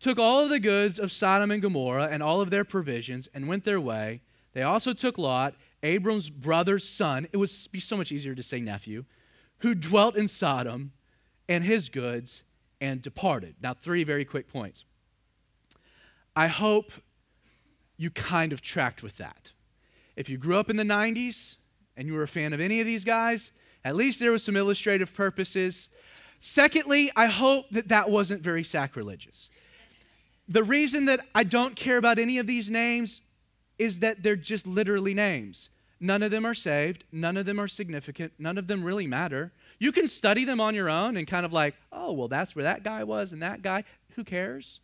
took 0.00 0.18
all 0.18 0.42
of 0.42 0.50
the 0.50 0.58
goods 0.58 0.98
of 0.98 1.12
Sodom 1.12 1.50
and 1.50 1.62
Gomorrah 1.62 2.08
and 2.10 2.22
all 2.22 2.40
of 2.40 2.50
their 2.50 2.64
provisions 2.64 3.28
and 3.32 3.46
went 3.46 3.64
their 3.64 3.80
way. 3.80 4.22
They 4.52 4.62
also 4.62 4.92
took 4.92 5.18
Lot, 5.18 5.54
Abram's 5.84 6.30
brother's 6.30 6.88
son. 6.88 7.28
It 7.32 7.36
would 7.36 7.50
be 7.70 7.78
so 7.78 7.96
much 7.96 8.10
easier 8.10 8.34
to 8.34 8.42
say 8.42 8.60
nephew, 8.60 9.04
who 9.58 9.74
dwelt 9.74 10.16
in 10.16 10.26
Sodom, 10.26 10.92
and 11.48 11.62
his 11.62 11.88
goods, 11.90 12.42
and 12.80 13.00
departed. 13.02 13.54
Now, 13.60 13.74
three 13.74 14.02
very 14.02 14.24
quick 14.24 14.48
points. 14.48 14.84
I 16.34 16.48
hope 16.48 16.90
you 17.96 18.10
kind 18.10 18.52
of 18.52 18.60
tracked 18.60 19.02
with 19.02 19.18
that. 19.18 19.52
If 20.16 20.28
you 20.28 20.38
grew 20.38 20.56
up 20.56 20.70
in 20.70 20.76
the 20.76 20.84
90s 20.84 21.56
and 21.96 22.08
you 22.08 22.14
were 22.14 22.22
a 22.22 22.28
fan 22.28 22.52
of 22.52 22.60
any 22.60 22.80
of 22.80 22.86
these 22.86 23.04
guys, 23.04 23.52
at 23.84 23.94
least 23.94 24.20
there 24.20 24.32
was 24.32 24.42
some 24.42 24.56
illustrative 24.56 25.14
purposes. 25.14 25.90
Secondly, 26.40 27.10
I 27.14 27.26
hope 27.26 27.70
that 27.70 27.88
that 27.88 28.10
wasn't 28.10 28.42
very 28.42 28.64
sacrilegious. 28.64 29.50
The 30.48 30.62
reason 30.62 31.04
that 31.06 31.20
I 31.34 31.44
don't 31.44 31.76
care 31.76 31.98
about 31.98 32.18
any 32.18 32.38
of 32.38 32.46
these 32.46 32.70
names 32.70 33.22
is 33.78 34.00
that 34.00 34.22
they're 34.22 34.36
just 34.36 34.66
literally 34.66 35.14
names. 35.14 35.70
None 36.04 36.22
of 36.22 36.30
them 36.30 36.44
are 36.44 36.52
saved, 36.52 37.04
none 37.10 37.38
of 37.38 37.46
them 37.46 37.58
are 37.58 37.66
significant, 37.66 38.34
none 38.38 38.58
of 38.58 38.66
them 38.66 38.84
really 38.84 39.06
matter. 39.06 39.52
You 39.78 39.90
can 39.90 40.06
study 40.06 40.44
them 40.44 40.60
on 40.60 40.74
your 40.74 40.90
own 40.90 41.16
and 41.16 41.26
kind 41.26 41.46
of 41.46 41.52
like, 41.54 41.76
oh, 41.90 42.12
well, 42.12 42.28
that's 42.28 42.54
where 42.54 42.64
that 42.64 42.84
guy 42.84 43.04
was 43.04 43.32
and 43.32 43.40
that 43.40 43.62
guy. 43.62 43.84
Who 44.14 44.22
cares? 44.22 44.80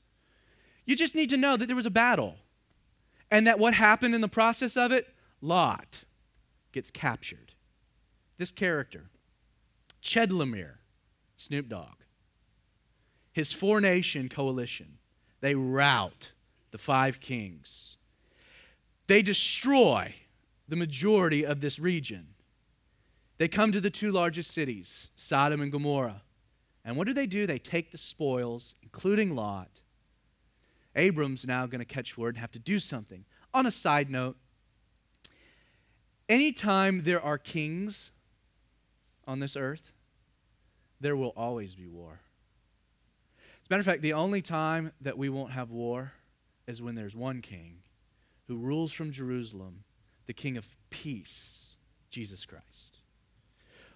You 0.86 0.96
just 0.96 1.14
need 1.14 1.28
to 1.28 1.36
know 1.36 1.58
that 1.58 1.66
there 1.66 1.76
was 1.76 1.84
a 1.84 1.90
battle 1.90 2.36
and 3.30 3.46
that 3.46 3.58
what 3.58 3.74
happened 3.74 4.14
in 4.14 4.22
the 4.22 4.28
process 4.28 4.78
of 4.78 4.92
it, 4.92 5.14
Lot 5.42 6.04
gets 6.72 6.90
captured. 6.90 7.52
This 8.38 8.50
character, 8.50 9.10
Chedorlaomer, 10.02 10.76
Snoop 11.36 11.68
Dogg, 11.68 11.96
his 13.30 13.52
four 13.52 13.82
nation 13.82 14.30
coalition, 14.30 14.96
they 15.42 15.54
rout 15.54 16.32
the 16.70 16.78
five 16.78 17.20
kings. 17.20 17.98
They 19.06 19.20
destroy 19.20 20.14
the 20.70 20.76
majority 20.76 21.44
of 21.44 21.60
this 21.60 21.78
region. 21.80 22.28
They 23.38 23.48
come 23.48 23.72
to 23.72 23.80
the 23.80 23.90
two 23.90 24.12
largest 24.12 24.52
cities, 24.52 25.10
Sodom 25.16 25.60
and 25.60 25.72
Gomorrah. 25.72 26.22
And 26.84 26.96
what 26.96 27.08
do 27.08 27.12
they 27.12 27.26
do? 27.26 27.44
They 27.46 27.58
take 27.58 27.90
the 27.90 27.98
spoils, 27.98 28.76
including 28.80 29.34
Lot. 29.34 29.82
Abram's 30.94 31.44
now 31.44 31.66
going 31.66 31.80
to 31.80 31.84
catch 31.84 32.16
word 32.16 32.36
and 32.36 32.40
have 32.40 32.52
to 32.52 32.58
do 32.60 32.78
something. 32.78 33.24
On 33.52 33.66
a 33.66 33.70
side 33.70 34.10
note, 34.10 34.36
anytime 36.28 37.02
there 37.02 37.20
are 37.20 37.36
kings 37.36 38.12
on 39.26 39.40
this 39.40 39.56
earth, 39.56 39.92
there 41.00 41.16
will 41.16 41.32
always 41.36 41.74
be 41.74 41.88
war. 41.88 42.20
As 43.62 43.66
a 43.68 43.72
matter 43.72 43.80
of 43.80 43.86
fact, 43.86 44.02
the 44.02 44.12
only 44.12 44.40
time 44.40 44.92
that 45.00 45.18
we 45.18 45.28
won't 45.28 45.52
have 45.52 45.70
war 45.70 46.12
is 46.68 46.80
when 46.80 46.94
there's 46.94 47.16
one 47.16 47.42
king 47.42 47.78
who 48.46 48.56
rules 48.56 48.92
from 48.92 49.10
Jerusalem, 49.10 49.84
the 50.30 50.34
king 50.34 50.56
of 50.56 50.76
peace, 50.90 51.74
Jesus 52.08 52.46
Christ. 52.46 52.98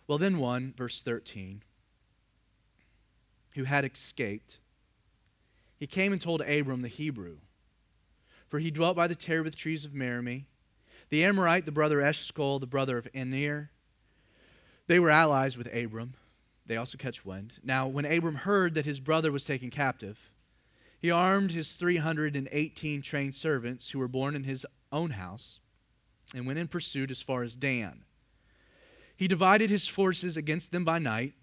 Well, 0.08 0.18
then 0.18 0.38
one, 0.38 0.74
verse 0.76 1.00
13, 1.00 1.62
who 3.54 3.62
had 3.62 3.84
escaped, 3.84 4.58
he 5.78 5.86
came 5.86 6.10
and 6.10 6.20
told 6.20 6.40
Abram 6.40 6.82
the 6.82 6.88
Hebrew, 6.88 7.36
for 8.48 8.58
he 8.58 8.72
dwelt 8.72 8.96
by 8.96 9.06
the 9.06 9.14
terebinth 9.14 9.54
trees 9.54 9.84
of 9.84 9.94
Mamre, 9.94 10.40
the 11.08 11.24
Amorite, 11.24 11.66
the 11.66 11.70
brother 11.70 12.00
Eshcol, 12.00 12.58
the 12.58 12.66
brother 12.66 12.98
of 12.98 13.06
Aner. 13.14 13.70
They 14.88 14.98
were 14.98 15.10
allies 15.10 15.56
with 15.56 15.72
Abram. 15.72 16.14
They 16.66 16.76
also 16.76 16.98
catch 16.98 17.24
wind. 17.24 17.60
Now, 17.62 17.86
when 17.86 18.06
Abram 18.06 18.38
heard 18.38 18.74
that 18.74 18.86
his 18.86 18.98
brother 18.98 19.30
was 19.30 19.44
taken 19.44 19.70
captive, 19.70 20.32
he 21.00 21.12
armed 21.12 21.52
his 21.52 21.74
318 21.74 23.02
trained 23.02 23.36
servants 23.36 23.90
who 23.90 24.00
were 24.00 24.08
born 24.08 24.34
in 24.34 24.42
his 24.42 24.66
own 24.90 25.10
house 25.10 25.60
and 26.34 26.46
went 26.46 26.58
in 26.58 26.68
pursuit 26.68 27.10
as 27.10 27.22
far 27.22 27.42
as 27.42 27.56
Dan. 27.56 28.04
He 29.16 29.28
divided 29.28 29.70
his 29.70 29.86
forces 29.86 30.36
against 30.36 30.72
them 30.72 30.84
by 30.84 30.98
night, 30.98 31.34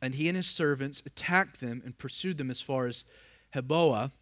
and 0.00 0.14
he 0.14 0.28
and 0.28 0.36
his 0.36 0.48
servants 0.48 1.02
attacked 1.04 1.60
them 1.60 1.82
and 1.84 1.98
pursued 1.98 2.38
them 2.38 2.50
as 2.50 2.60
far 2.60 2.86
as 2.86 3.04
Hobah, 3.54 4.12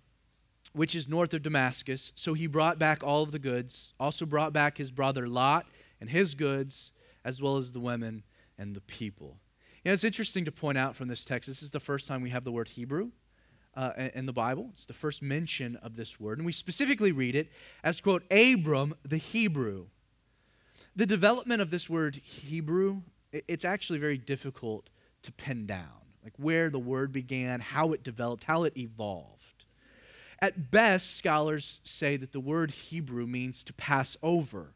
which 0.72 0.94
is 0.94 1.08
north 1.08 1.34
of 1.34 1.42
Damascus. 1.42 2.12
So 2.14 2.34
he 2.34 2.46
brought 2.46 2.78
back 2.78 3.02
all 3.02 3.22
of 3.22 3.32
the 3.32 3.38
goods, 3.38 3.92
also 4.00 4.24
brought 4.24 4.52
back 4.52 4.78
his 4.78 4.90
brother 4.90 5.26
Lot 5.26 5.66
and 6.00 6.10
his 6.10 6.34
goods, 6.34 6.92
as 7.24 7.42
well 7.42 7.56
as 7.56 7.72
the 7.72 7.80
women 7.80 8.22
and 8.58 8.74
the 8.74 8.80
people. 8.80 9.38
You 9.84 9.90
know, 9.90 9.94
it's 9.94 10.04
interesting 10.04 10.44
to 10.44 10.52
point 10.52 10.78
out 10.78 10.96
from 10.96 11.08
this 11.08 11.24
text, 11.24 11.48
this 11.48 11.62
is 11.62 11.70
the 11.70 11.80
first 11.80 12.06
time 12.06 12.22
we 12.22 12.30
have 12.30 12.44
the 12.44 12.52
word 12.52 12.68
Hebrew 12.68 13.10
uh, 13.76 13.92
in 14.14 14.26
the 14.26 14.32
Bible. 14.32 14.70
It's 14.72 14.86
the 14.86 14.92
first 14.92 15.22
mention 15.22 15.76
of 15.76 15.96
this 15.96 16.18
word. 16.18 16.38
And 16.38 16.46
we 16.46 16.52
specifically 16.52 17.12
read 17.12 17.34
it 17.34 17.50
as, 17.84 18.00
quote, 18.00 18.24
Abram 18.30 18.94
the 19.04 19.16
Hebrew. 19.16 19.86
The 20.96 21.06
development 21.06 21.62
of 21.62 21.70
this 21.70 21.88
word 21.88 22.16
Hebrew, 22.16 23.02
it's 23.32 23.64
actually 23.64 23.98
very 23.98 24.18
difficult 24.18 24.90
to 25.22 25.32
pin 25.32 25.66
down, 25.66 26.02
like 26.24 26.34
where 26.36 26.70
the 26.70 26.78
word 26.78 27.12
began, 27.12 27.60
how 27.60 27.92
it 27.92 28.02
developed, 28.02 28.44
how 28.44 28.64
it 28.64 28.76
evolved. 28.76 29.64
At 30.42 30.70
best, 30.70 31.16
scholars 31.16 31.80
say 31.84 32.16
that 32.16 32.32
the 32.32 32.40
word 32.40 32.70
Hebrew 32.70 33.26
means 33.26 33.62
to 33.64 33.72
pass 33.74 34.16
over. 34.22 34.74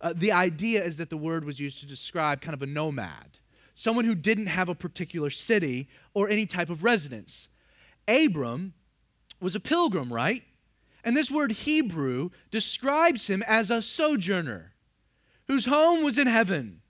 Uh, 0.00 0.14
the 0.16 0.32
idea 0.32 0.82
is 0.82 0.96
that 0.96 1.10
the 1.10 1.16
word 1.16 1.44
was 1.44 1.60
used 1.60 1.80
to 1.80 1.86
describe 1.86 2.40
kind 2.40 2.54
of 2.54 2.62
a 2.62 2.66
nomad, 2.66 3.38
someone 3.74 4.04
who 4.04 4.14
didn't 4.14 4.46
have 4.46 4.68
a 4.68 4.74
particular 4.74 5.28
city 5.28 5.88
or 6.14 6.28
any 6.28 6.46
type 6.46 6.70
of 6.70 6.84
residence. 6.84 7.48
Abram 8.10 8.74
was 9.40 9.54
a 9.54 9.60
pilgrim, 9.60 10.12
right? 10.12 10.42
And 11.04 11.16
this 11.16 11.30
word 11.30 11.52
Hebrew 11.52 12.30
describes 12.50 13.28
him 13.28 13.42
as 13.46 13.70
a 13.70 13.80
sojourner 13.80 14.74
whose 15.46 15.64
home 15.64 16.04
was 16.04 16.18
in 16.18 16.26
heaven. 16.26 16.82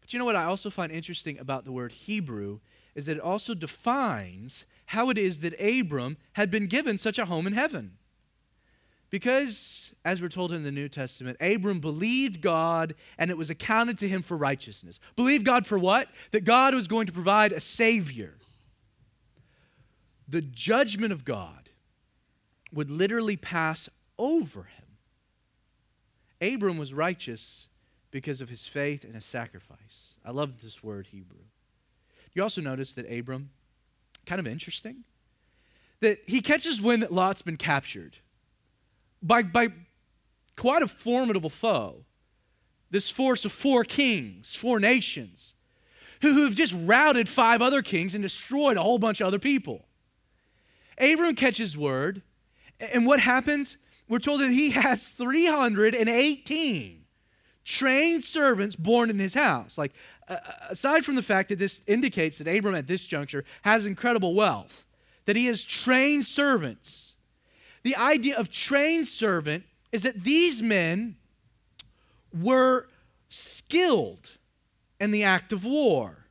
But 0.00 0.12
you 0.12 0.18
know 0.18 0.24
what 0.24 0.36
I 0.36 0.44
also 0.44 0.70
find 0.70 0.92
interesting 0.92 1.38
about 1.38 1.64
the 1.64 1.72
word 1.72 1.92
Hebrew 1.92 2.60
is 2.94 3.06
that 3.06 3.16
it 3.16 3.22
also 3.22 3.54
defines 3.54 4.66
how 4.86 5.10
it 5.10 5.18
is 5.18 5.40
that 5.40 5.60
Abram 5.60 6.16
had 6.34 6.50
been 6.50 6.66
given 6.66 6.96
such 6.96 7.18
a 7.18 7.24
home 7.24 7.46
in 7.46 7.52
heaven. 7.54 7.98
Because, 9.10 9.92
as 10.04 10.20
we're 10.20 10.28
told 10.28 10.52
in 10.52 10.62
the 10.62 10.72
New 10.72 10.88
Testament, 10.88 11.36
Abram 11.40 11.80
believed 11.80 12.40
God 12.40 12.94
and 13.18 13.30
it 13.30 13.38
was 13.38 13.50
accounted 13.50 13.98
to 13.98 14.08
him 14.08 14.22
for 14.22 14.36
righteousness. 14.36 14.98
Believed 15.14 15.44
God 15.44 15.66
for 15.66 15.78
what? 15.78 16.08
That 16.32 16.44
God 16.44 16.74
was 16.74 16.88
going 16.88 17.06
to 17.06 17.12
provide 17.12 17.52
a 17.52 17.60
Savior 17.60 18.34
the 20.28 20.42
judgment 20.42 21.12
of 21.12 21.24
God 21.24 21.70
would 22.72 22.90
literally 22.90 23.36
pass 23.36 23.88
over 24.18 24.64
him. 24.64 24.86
Abram 26.40 26.78
was 26.78 26.92
righteous 26.92 27.68
because 28.10 28.40
of 28.40 28.48
his 28.48 28.66
faith 28.66 29.04
and 29.04 29.14
his 29.14 29.24
sacrifice. 29.24 30.18
I 30.24 30.30
love 30.30 30.62
this 30.62 30.82
word, 30.82 31.08
Hebrew. 31.08 31.44
You 32.34 32.42
also 32.42 32.60
notice 32.60 32.92
that 32.94 33.10
Abram, 33.10 33.50
kind 34.26 34.38
of 34.38 34.46
interesting, 34.46 35.04
that 36.00 36.18
he 36.26 36.40
catches 36.40 36.80
wind 36.80 37.02
that 37.02 37.12
Lot's 37.12 37.42
been 37.42 37.56
captured 37.56 38.18
by, 39.22 39.42
by 39.42 39.68
quite 40.56 40.82
a 40.82 40.88
formidable 40.88 41.50
foe. 41.50 42.04
This 42.90 43.10
force 43.10 43.44
of 43.44 43.52
four 43.52 43.84
kings, 43.84 44.54
four 44.54 44.78
nations, 44.78 45.54
who, 46.22 46.34
who 46.34 46.44
have 46.44 46.54
just 46.54 46.74
routed 46.78 47.28
five 47.28 47.62
other 47.62 47.82
kings 47.82 48.14
and 48.14 48.22
destroyed 48.22 48.76
a 48.76 48.82
whole 48.82 48.98
bunch 48.98 49.20
of 49.20 49.26
other 49.26 49.38
people. 49.38 49.86
Abram 50.98 51.34
catches 51.34 51.76
word, 51.76 52.22
and 52.92 53.06
what 53.06 53.20
happens? 53.20 53.78
We're 54.08 54.18
told 54.18 54.40
that 54.40 54.50
he 54.50 54.70
has 54.70 55.08
318 55.08 57.04
trained 57.64 58.22
servants 58.22 58.76
born 58.76 59.10
in 59.10 59.18
his 59.18 59.34
house. 59.34 59.76
Like, 59.76 59.92
aside 60.70 61.04
from 61.04 61.16
the 61.16 61.22
fact 61.22 61.48
that 61.48 61.58
this 61.58 61.82
indicates 61.86 62.38
that 62.38 62.46
Abram 62.46 62.76
at 62.76 62.86
this 62.86 63.04
juncture 63.06 63.44
has 63.62 63.84
incredible 63.84 64.34
wealth, 64.34 64.84
that 65.24 65.34
he 65.36 65.46
has 65.46 65.64
trained 65.64 66.24
servants. 66.24 67.16
The 67.82 67.96
idea 67.96 68.36
of 68.36 68.50
trained 68.50 69.08
servant 69.08 69.64
is 69.90 70.04
that 70.04 70.24
these 70.24 70.62
men 70.62 71.16
were 72.32 72.88
skilled 73.28 74.38
in 75.00 75.10
the 75.10 75.24
act 75.24 75.52
of 75.52 75.64
war. 75.64 76.26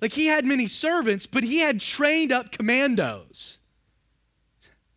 Like 0.00 0.12
he 0.12 0.26
had 0.26 0.44
many 0.44 0.66
servants, 0.68 1.26
but 1.26 1.42
he 1.42 1.58
had 1.58 1.80
trained 1.80 2.30
up 2.30 2.52
commandos 2.52 3.58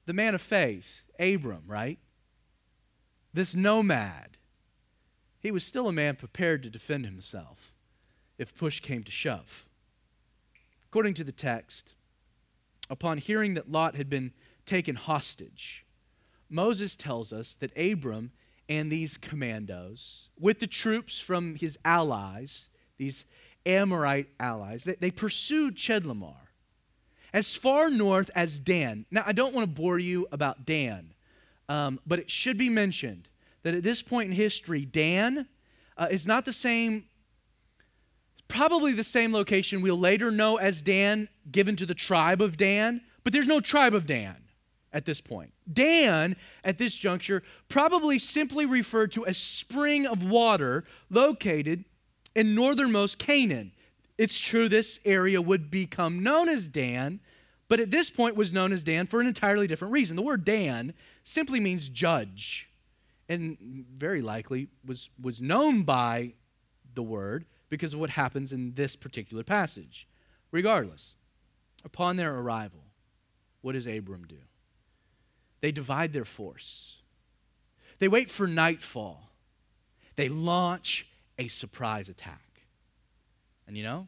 the 0.10 0.14
man 0.16 0.34
of 0.34 0.42
faith, 0.42 1.04
Abram, 1.20 1.62
right? 1.68 2.00
This 3.32 3.54
nomad. 3.54 4.38
He 5.40 5.52
was 5.52 5.64
still 5.64 5.88
a 5.88 5.92
man 5.92 6.16
prepared 6.16 6.64
to 6.64 6.70
defend 6.72 7.06
himself. 7.06 7.76
if 8.40 8.56
push 8.56 8.80
came 8.80 9.04
to 9.04 9.12
shove. 9.12 9.68
According 10.88 11.14
to 11.14 11.24
the 11.24 11.32
text, 11.32 11.94
upon 12.90 13.20
hearing 13.20 13.54
that 13.54 13.70
Lot 13.70 13.96
had 13.96 14.10
been 14.10 14.34
taken 14.66 14.96
hostage, 14.96 15.86
Moses 16.50 16.96
tells 16.96 17.32
us 17.32 17.54
that 17.54 17.78
Abram 17.78 18.32
and 18.68 18.92
these 18.92 19.16
commandos, 19.16 20.30
with 20.40 20.60
the 20.60 20.66
troops 20.66 21.20
from 21.20 21.54
his 21.54 21.78
allies, 21.86 22.68
these 22.98 23.26
Amorite 23.64 24.30
allies, 24.40 24.86
they, 24.86 24.96
they 24.96 25.12
pursued 25.12 25.76
Chedorlaomer 25.76 26.49
as 27.34 27.56
far 27.56 27.90
north 27.90 28.30
as 28.36 28.60
Dan. 28.60 29.06
Now, 29.12 29.24
I 29.26 29.32
don't 29.32 29.54
want 29.54 29.68
to 29.68 29.82
bore 29.82 30.00
you 30.00 30.28
about 30.32 30.66
Dan, 30.66 31.14
um, 31.68 32.00
but 32.06 32.20
it 32.20 32.30
should 32.30 32.58
be 32.58 32.70
mentioned 32.70 33.28
that 33.64 33.74
at 33.74 33.84
this 33.84 34.02
point 34.02 34.30
in 34.30 34.36
history, 34.36 34.86
Dan 34.86 35.48
uh, 35.98 36.08
is 36.10 36.26
not 36.26 36.46
the 36.46 36.54
same, 36.54 37.06
probably 38.48 38.94
the 38.94 39.04
same 39.04 39.34
location 39.34 39.82
we'll 39.82 40.00
later 40.00 40.32
know 40.32 40.58
as 40.58 40.82
Dan, 40.82 41.30
given 41.52 41.76
to 41.76 41.86
the 41.86 41.94
tribe 41.94 42.42
of 42.42 42.58
Dan, 42.58 43.02
but 43.24 43.34
there's 43.34 43.48
no 43.48 43.60
tribe 43.60 43.94
of 43.94 44.06
Dan 44.06 44.38
at 44.92 45.06
this 45.06 45.22
point. 45.22 45.54
Dan, 45.72 46.36
at 46.64 46.78
this 46.78 46.96
juncture, 46.96 47.44
probably 47.68 48.18
simply 48.18 48.66
referred 48.66 49.12
to 49.12 49.24
a 49.26 49.34
spring 49.34 50.08
of 50.08 50.24
water 50.24 50.84
located 51.10 51.86
in 52.36 52.56
northernmost 52.56 53.20
Canaan. 53.20 53.74
It's 54.20 54.38
true 54.38 54.68
this 54.68 55.00
area 55.06 55.42
would 55.42 55.72
become 55.72 56.22
known 56.22 56.50
as 56.50 56.68
Dan, 56.68 57.22
but 57.70 57.80
at 57.80 57.90
this 57.90 58.10
point 58.10 58.36
was 58.36 58.52
known 58.52 58.74
as 58.74 58.84
Dan 58.84 59.06
for 59.08 59.22
an 59.22 59.28
entirely 59.28 59.66
different 59.66 59.94
reason. 59.94 60.18
The 60.18 60.22
word 60.22 60.44
Dan 60.44 60.94
simply 61.24 61.62
means 61.62 61.88
judge, 61.88 62.70
and 63.30 63.86
very 63.96 64.22
likely 64.22 64.68
was, 64.86 65.10
was 65.22 65.42
known 65.42 65.84
by 65.84 66.34
the 66.94 67.02
word 67.02 67.46
because 67.70 67.94
of 67.94 68.02
what 68.02 68.10
happens 68.10 68.52
in 68.52 68.74
this 68.74 68.98
particular 68.98 69.46
passage. 69.46 70.06
Regardless, 70.52 71.16
upon 71.86 72.18
their 72.18 72.36
arrival, 72.36 72.82
what 73.62 73.72
does 73.72 73.88
Abram 73.88 74.26
do? 74.28 74.40
They 75.62 75.72
divide 75.72 76.12
their 76.12 76.26
force. 76.26 76.98
They 78.00 78.10
wait 78.10 78.30
for 78.30 78.48
nightfall. 78.48 79.30
They 80.18 80.28
launch 80.28 81.08
a 81.38 81.48
surprise 81.48 82.10
attack. 82.10 82.49
And 83.70 83.78
you 83.78 83.84
know, 83.84 84.08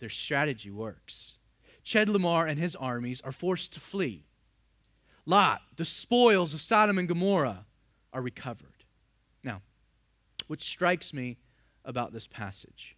their 0.00 0.10
strategy 0.10 0.70
works. 0.70 1.38
Chedorlaomer 1.82 2.46
and 2.46 2.58
his 2.58 2.76
armies 2.76 3.22
are 3.22 3.32
forced 3.32 3.72
to 3.72 3.80
flee. 3.80 4.26
Lot, 5.24 5.62
the 5.76 5.86
spoils 5.86 6.52
of 6.52 6.60
Sodom 6.60 6.98
and 6.98 7.08
Gomorrah, 7.08 7.64
are 8.12 8.20
recovered. 8.20 8.84
Now, 9.42 9.62
what 10.46 10.60
strikes 10.60 11.14
me 11.14 11.38
about 11.86 12.12
this 12.12 12.26
passage 12.26 12.94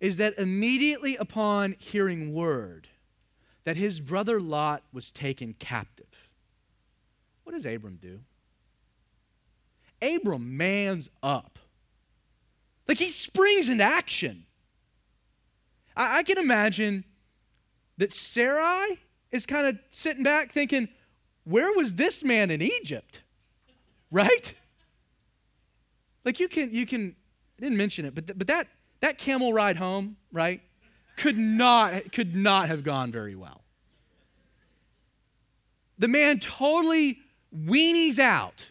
is 0.00 0.16
that 0.16 0.38
immediately 0.38 1.14
upon 1.16 1.76
hearing 1.78 2.32
word 2.32 2.88
that 3.64 3.76
his 3.76 4.00
brother 4.00 4.40
Lot 4.40 4.82
was 4.94 5.12
taken 5.12 5.52
captive, 5.52 6.30
what 7.44 7.52
does 7.52 7.66
Abram 7.66 7.98
do? 8.00 8.20
Abram 10.00 10.56
mans 10.56 11.10
up. 11.22 11.58
Like 12.88 12.96
he 12.96 13.10
springs 13.10 13.68
into 13.68 13.84
action. 13.84 14.46
I, 15.96 16.18
I 16.18 16.22
can 16.22 16.38
imagine 16.38 17.04
that 17.98 18.12
Sarai 18.12 18.98
is 19.30 19.46
kind 19.46 19.66
of 19.66 19.78
sitting 19.90 20.22
back 20.22 20.52
thinking, 20.52 20.88
where 21.44 21.72
was 21.72 21.94
this 21.94 22.22
man 22.22 22.50
in 22.50 22.62
Egypt? 22.62 23.22
Right? 24.10 24.54
Like 26.24 26.38
you 26.38 26.48
can, 26.48 26.72
you 26.74 26.86
can, 26.86 27.16
I 27.58 27.62
didn't 27.62 27.78
mention 27.78 28.04
it, 28.04 28.14
but, 28.14 28.26
th- 28.26 28.38
but 28.38 28.46
that, 28.46 28.68
that 29.00 29.18
camel 29.18 29.52
ride 29.52 29.76
home, 29.76 30.16
right, 30.32 30.60
could 31.16 31.36
not, 31.36 32.12
could 32.12 32.34
not 32.34 32.68
have 32.68 32.84
gone 32.84 33.10
very 33.10 33.34
well. 33.34 33.62
The 35.98 36.08
man 36.08 36.38
totally 36.38 37.18
weenies 37.56 38.18
out, 38.18 38.70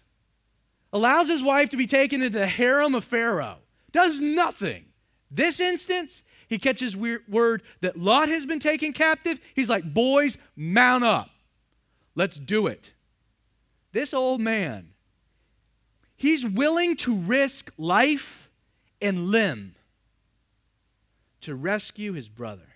allows 0.91 1.29
his 1.29 1.41
wife 1.41 1.69
to 1.69 1.77
be 1.77 1.87
taken 1.87 2.21
into 2.21 2.39
the 2.39 2.47
harem 2.47 2.95
of 2.95 3.03
Pharaoh, 3.03 3.59
does 3.91 4.19
nothing. 4.19 4.85
This 5.29 5.59
instance, 5.59 6.23
he 6.51 6.59
catches 6.59 6.97
word 6.97 7.63
that 7.79 7.97
Lot 7.97 8.27
has 8.27 8.45
been 8.45 8.59
taken 8.59 8.91
captive. 8.91 9.39
He's 9.55 9.69
like, 9.69 9.93
boys, 9.93 10.37
mount 10.53 11.05
up. 11.05 11.29
Let's 12.13 12.37
do 12.37 12.67
it. 12.67 12.91
This 13.93 14.13
old 14.13 14.41
man, 14.41 14.89
he's 16.17 16.45
willing 16.45 16.97
to 16.97 17.15
risk 17.15 17.71
life 17.77 18.49
and 19.01 19.27
limb 19.27 19.75
to 21.39 21.55
rescue 21.55 22.11
his 22.11 22.27
brother. 22.27 22.67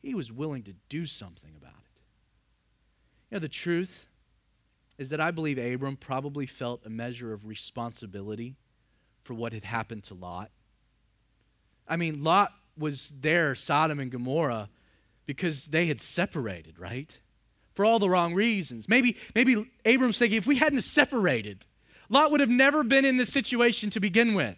He 0.00 0.14
was 0.14 0.32
willing 0.32 0.62
to 0.62 0.72
do 0.88 1.04
something 1.04 1.52
about 1.60 1.72
it. 1.72 2.00
You 3.30 3.34
know, 3.34 3.40
the 3.40 3.50
truth 3.50 4.06
is 4.96 5.10
that 5.10 5.20
I 5.20 5.30
believe 5.30 5.58
Abram 5.58 5.98
probably 5.98 6.46
felt 6.46 6.86
a 6.86 6.90
measure 6.90 7.34
of 7.34 7.44
responsibility 7.44 8.56
for 9.22 9.34
what 9.34 9.52
had 9.52 9.64
happened 9.64 10.04
to 10.04 10.14
Lot. 10.14 10.50
I 11.88 11.96
mean, 11.96 12.22
Lot 12.22 12.52
was 12.76 13.14
there, 13.20 13.54
Sodom 13.54 14.00
and 14.00 14.10
Gomorrah, 14.10 14.68
because 15.26 15.66
they 15.66 15.86
had 15.86 16.00
separated, 16.00 16.78
right? 16.78 17.18
For 17.74 17.84
all 17.84 17.98
the 17.98 18.10
wrong 18.10 18.34
reasons. 18.34 18.88
Maybe, 18.88 19.16
maybe 19.34 19.70
Abram's 19.84 20.18
thinking 20.18 20.38
if 20.38 20.46
we 20.46 20.56
hadn't 20.56 20.82
separated, 20.82 21.64
Lot 22.08 22.30
would 22.30 22.40
have 22.40 22.48
never 22.48 22.84
been 22.84 23.04
in 23.04 23.16
this 23.16 23.32
situation 23.32 23.90
to 23.90 24.00
begin 24.00 24.34
with. 24.34 24.56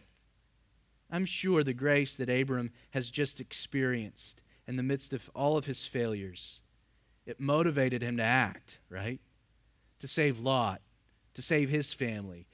I'm 1.10 1.24
sure 1.24 1.62
the 1.62 1.74
grace 1.74 2.16
that 2.16 2.28
Abram 2.28 2.72
has 2.90 3.10
just 3.10 3.40
experienced 3.40 4.42
in 4.66 4.76
the 4.76 4.82
midst 4.82 5.12
of 5.12 5.30
all 5.34 5.56
of 5.56 5.66
his 5.66 5.86
failures, 5.86 6.60
it 7.26 7.38
motivated 7.38 8.02
him 8.02 8.16
to 8.16 8.22
act, 8.22 8.80
right? 8.88 9.20
To 10.00 10.08
save 10.08 10.40
Lot, 10.40 10.80
to 11.34 11.42
save 11.42 11.68
his 11.68 11.92
family. 11.92 12.46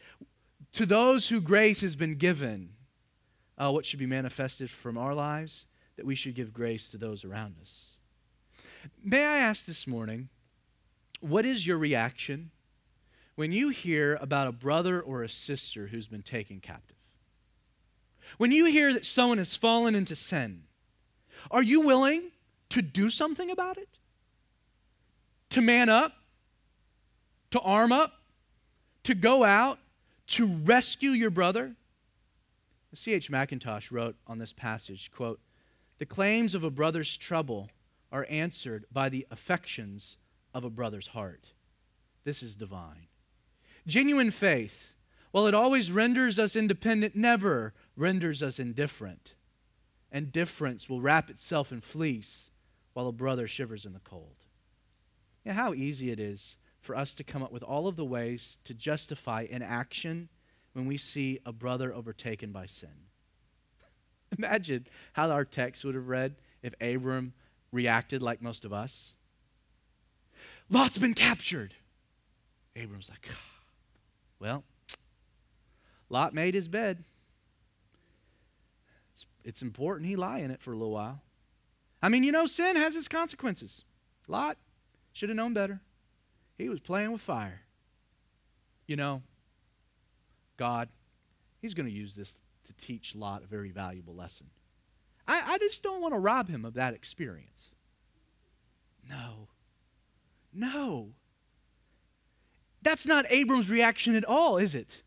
To 0.72 0.84
those 0.84 1.28
who 1.28 1.40
grace 1.40 1.80
has 1.80 1.96
been 1.96 2.16
given, 2.16 2.70
uh, 3.60 3.70
what 3.70 3.84
should 3.84 3.98
be 3.98 4.06
manifested 4.06 4.70
from 4.70 4.96
our 4.96 5.14
lives, 5.14 5.66
that 5.96 6.06
we 6.06 6.14
should 6.14 6.34
give 6.34 6.52
grace 6.52 6.88
to 6.88 6.96
those 6.96 7.24
around 7.24 7.56
us. 7.60 7.98
May 9.04 9.26
I 9.26 9.36
ask 9.36 9.66
this 9.66 9.86
morning, 9.86 10.30
what 11.20 11.44
is 11.44 11.66
your 11.66 11.76
reaction 11.76 12.50
when 13.34 13.52
you 13.52 13.68
hear 13.68 14.16
about 14.20 14.48
a 14.48 14.52
brother 14.52 15.00
or 15.00 15.22
a 15.22 15.28
sister 15.28 15.88
who's 15.88 16.08
been 16.08 16.22
taken 16.22 16.60
captive? 16.60 16.96
When 18.38 18.50
you 18.50 18.64
hear 18.66 18.92
that 18.94 19.04
someone 19.04 19.38
has 19.38 19.56
fallen 19.56 19.94
into 19.94 20.16
sin, 20.16 20.62
are 21.50 21.62
you 21.62 21.82
willing 21.82 22.30
to 22.70 22.80
do 22.80 23.10
something 23.10 23.50
about 23.50 23.76
it? 23.76 23.88
To 25.50 25.60
man 25.60 25.90
up? 25.90 26.14
To 27.50 27.60
arm 27.60 27.92
up? 27.92 28.22
To 29.02 29.14
go 29.14 29.44
out? 29.44 29.78
To 30.28 30.46
rescue 30.46 31.10
your 31.10 31.30
brother? 31.30 31.74
C.H. 32.92 33.30
Mackintosh 33.30 33.90
wrote 33.90 34.16
on 34.26 34.38
this 34.38 34.52
passage, 34.52 35.10
quote, 35.10 35.40
"The 35.98 36.06
claims 36.06 36.54
of 36.54 36.64
a 36.64 36.70
brother's 36.70 37.16
trouble 37.16 37.70
are 38.10 38.26
answered 38.28 38.86
by 38.90 39.08
the 39.08 39.26
affections 39.30 40.18
of 40.52 40.64
a 40.64 40.70
brother's 40.70 41.08
heart. 41.08 41.52
This 42.24 42.42
is 42.42 42.56
divine. 42.56 43.06
Genuine 43.86 44.30
faith, 44.30 44.94
while 45.30 45.46
it 45.46 45.54
always 45.54 45.92
renders 45.92 46.38
us 46.38 46.56
independent, 46.56 47.14
never 47.14 47.72
renders 47.96 48.42
us 48.42 48.58
indifferent. 48.58 49.34
And 50.10 50.32
difference 50.32 50.88
will 50.88 51.00
wrap 51.00 51.30
itself 51.30 51.70
in 51.70 51.80
fleece 51.80 52.50
while 52.92 53.06
a 53.06 53.12
brother 53.12 53.46
shivers 53.46 53.86
in 53.86 53.92
the 53.92 54.00
cold. 54.00 54.44
How 55.46 55.72
easy 55.72 56.10
it 56.10 56.20
is 56.20 56.56
for 56.80 56.96
us 56.96 57.14
to 57.14 57.24
come 57.24 57.42
up 57.42 57.52
with 57.52 57.62
all 57.62 57.86
of 57.86 57.96
the 57.96 58.04
ways 58.04 58.58
to 58.64 58.74
justify 58.74 59.46
inaction 59.48 60.28
when 60.72 60.86
we 60.86 60.96
see 60.96 61.40
a 61.44 61.52
brother 61.52 61.92
overtaken 61.92 62.52
by 62.52 62.66
sin. 62.66 63.08
Imagine 64.38 64.86
how 65.14 65.30
our 65.30 65.44
text 65.44 65.84
would 65.84 65.94
have 65.94 66.08
read 66.08 66.36
if 66.62 66.74
Abram 66.80 67.32
reacted 67.72 68.22
like 68.22 68.42
most 68.42 68.64
of 68.64 68.72
us. 68.72 69.14
Lot's 70.68 70.98
been 70.98 71.14
captured. 71.14 71.74
Abram's 72.76 73.10
like, 73.10 73.28
well, 74.38 74.64
Lot 76.08 76.34
made 76.34 76.54
his 76.54 76.68
bed. 76.68 77.04
It's, 79.14 79.26
it's 79.44 79.62
important 79.62 80.08
he 80.08 80.16
lie 80.16 80.38
in 80.38 80.50
it 80.50 80.62
for 80.62 80.72
a 80.72 80.76
little 80.76 80.92
while. 80.92 81.22
I 82.02 82.08
mean, 82.08 82.24
you 82.24 82.32
know, 82.32 82.46
sin 82.46 82.76
has 82.76 82.96
its 82.96 83.08
consequences. 83.08 83.84
Lot 84.28 84.56
should 85.12 85.28
have 85.28 85.36
known 85.36 85.52
better. 85.52 85.80
He 86.56 86.68
was 86.68 86.80
playing 86.80 87.12
with 87.12 87.20
fire. 87.20 87.62
You 88.86 88.96
know, 88.96 89.22
God, 90.60 90.90
He's 91.58 91.72
going 91.72 91.86
to 91.86 91.92
use 91.92 92.14
this 92.14 92.38
to 92.66 92.74
teach 92.74 93.14
Lot 93.16 93.42
a 93.42 93.46
very 93.46 93.70
valuable 93.70 94.14
lesson. 94.14 94.48
I, 95.26 95.54
I 95.54 95.58
just 95.58 95.82
don't 95.82 96.02
want 96.02 96.12
to 96.12 96.18
rob 96.18 96.48
him 96.48 96.66
of 96.66 96.74
that 96.74 96.92
experience. 96.92 97.70
No. 99.08 99.48
No. 100.52 101.12
That's 102.82 103.06
not 103.06 103.24
Abram's 103.30 103.70
reaction 103.70 104.14
at 104.14 104.24
all, 104.24 104.58
is 104.58 104.74
it? 104.74 105.02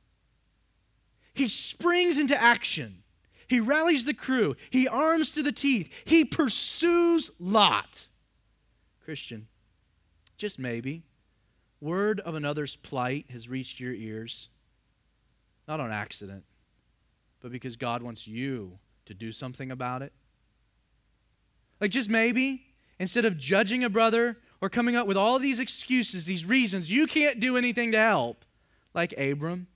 He 1.35 1.47
springs 1.47 2.17
into 2.17 2.39
action. 2.39 3.03
He 3.47 3.59
rallies 3.59 4.05
the 4.05 4.13
crew. 4.13 4.55
He 4.71 4.87
arms 4.87 5.31
to 5.33 5.43
the 5.43 5.51
teeth. 5.51 5.91
He 6.03 6.25
pursues 6.25 7.29
Lot. 7.39 8.07
Christian, 9.03 9.47
just 10.35 10.57
maybe, 10.57 11.03
word 11.79 12.19
of 12.21 12.33
another's 12.33 12.75
plight 12.75 13.25
has 13.29 13.49
reached 13.49 13.79
your 13.79 13.93
ears, 13.93 14.49
not 15.67 15.79
on 15.79 15.91
accident, 15.91 16.43
but 17.39 17.51
because 17.51 17.75
God 17.75 18.01
wants 18.01 18.27
you 18.27 18.79
to 19.05 19.13
do 19.13 19.31
something 19.31 19.71
about 19.71 20.01
it. 20.01 20.13
Like, 21.79 21.91
just 21.91 22.09
maybe, 22.09 22.65
instead 22.99 23.25
of 23.25 23.37
judging 23.37 23.83
a 23.83 23.89
brother 23.89 24.37
or 24.61 24.69
coming 24.69 24.95
up 24.95 25.07
with 25.07 25.17
all 25.17 25.39
these 25.39 25.59
excuses, 25.59 26.25
these 26.25 26.45
reasons 26.45 26.91
you 26.91 27.07
can't 27.07 27.39
do 27.39 27.57
anything 27.57 27.91
to 27.91 27.99
help, 27.99 28.45
like 28.93 29.13
Abram, 29.17 29.67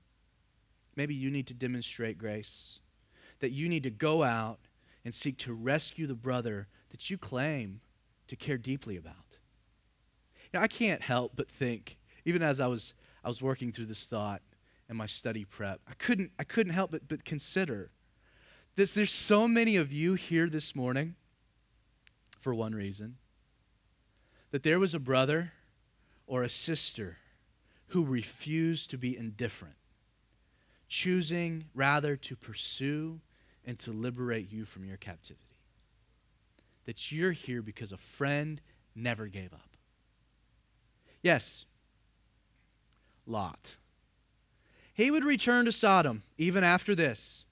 maybe 0.96 1.14
you 1.14 1.30
need 1.30 1.48
to 1.48 1.54
demonstrate 1.54 2.18
grace. 2.18 2.80
That 3.40 3.52
you 3.52 3.70
need 3.70 3.84
to 3.84 3.92
go 3.92 4.24
out 4.24 4.60
and 5.06 5.14
seek 5.14 5.38
to 5.40 5.54
rescue 5.54 6.08
the 6.08 6.16
brother 6.16 6.68
that 6.90 7.10
you 7.10 7.18
claim 7.18 7.82
to 8.28 8.36
care 8.36 8.58
deeply 8.58 8.98
about. 8.98 9.38
You 10.52 10.60
know, 10.60 10.62
I 10.62 10.68
can't 10.68 11.02
help 11.02 11.34
but 11.36 11.50
think, 11.50 11.98
even 12.26 12.42
as 12.42 12.60
I 12.60 12.68
was, 12.68 12.94
I 13.24 13.28
was 13.28 13.42
working 13.42 13.72
through 13.72 13.86
this 13.86 14.08
thought 14.08 14.42
in 14.90 14.96
my 14.96 15.06
study 15.06 15.46
prep, 15.46 15.82
I 15.88 15.94
couldn't, 15.94 16.32
I 16.40 16.44
couldn't 16.44 16.74
help 16.74 16.92
but, 16.92 17.08
but 17.08 17.26
consider 17.26 17.92
this. 18.76 18.94
There's 18.94 19.12
so 19.12 19.48
many 19.48 19.76
of 19.76 19.92
you 19.92 20.14
here 20.14 20.50
this 20.50 20.76
morning 20.76 21.16
for 22.40 22.54
one 22.54 22.74
reason 22.74 23.18
that 24.52 24.64
there 24.64 24.80
was 24.80 24.94
a 24.94 25.00
brother 25.00 25.54
or 26.26 26.44
a 26.44 26.50
sister 26.50 27.18
who 27.88 28.04
refused 28.04 28.90
to 28.92 28.98
be 28.98 29.18
indifferent, 29.18 29.76
choosing 30.88 31.66
rather 31.74 32.16
to 32.16 32.36
pursue 32.36 33.20
and 33.66 33.78
to 33.80 33.92
liberate 33.92 34.52
you 34.52 34.66
from 34.66 34.86
your 34.86 34.98
captivity. 34.98 35.44
That 36.86 37.12
you're 37.12 37.34
here 37.34 37.62
because 37.62 37.92
a 37.92 37.98
friend 37.98 38.62
never 38.96 39.28
gave 39.28 39.54
up. 39.54 39.76
Yes, 41.22 41.66
Lot. 43.26 43.76
He 44.98 45.12
would 45.12 45.24
return 45.24 45.66
to 45.66 45.72
Sodom 45.72 46.24
even 46.40 46.64
after 46.64 46.96
this, 46.96 47.46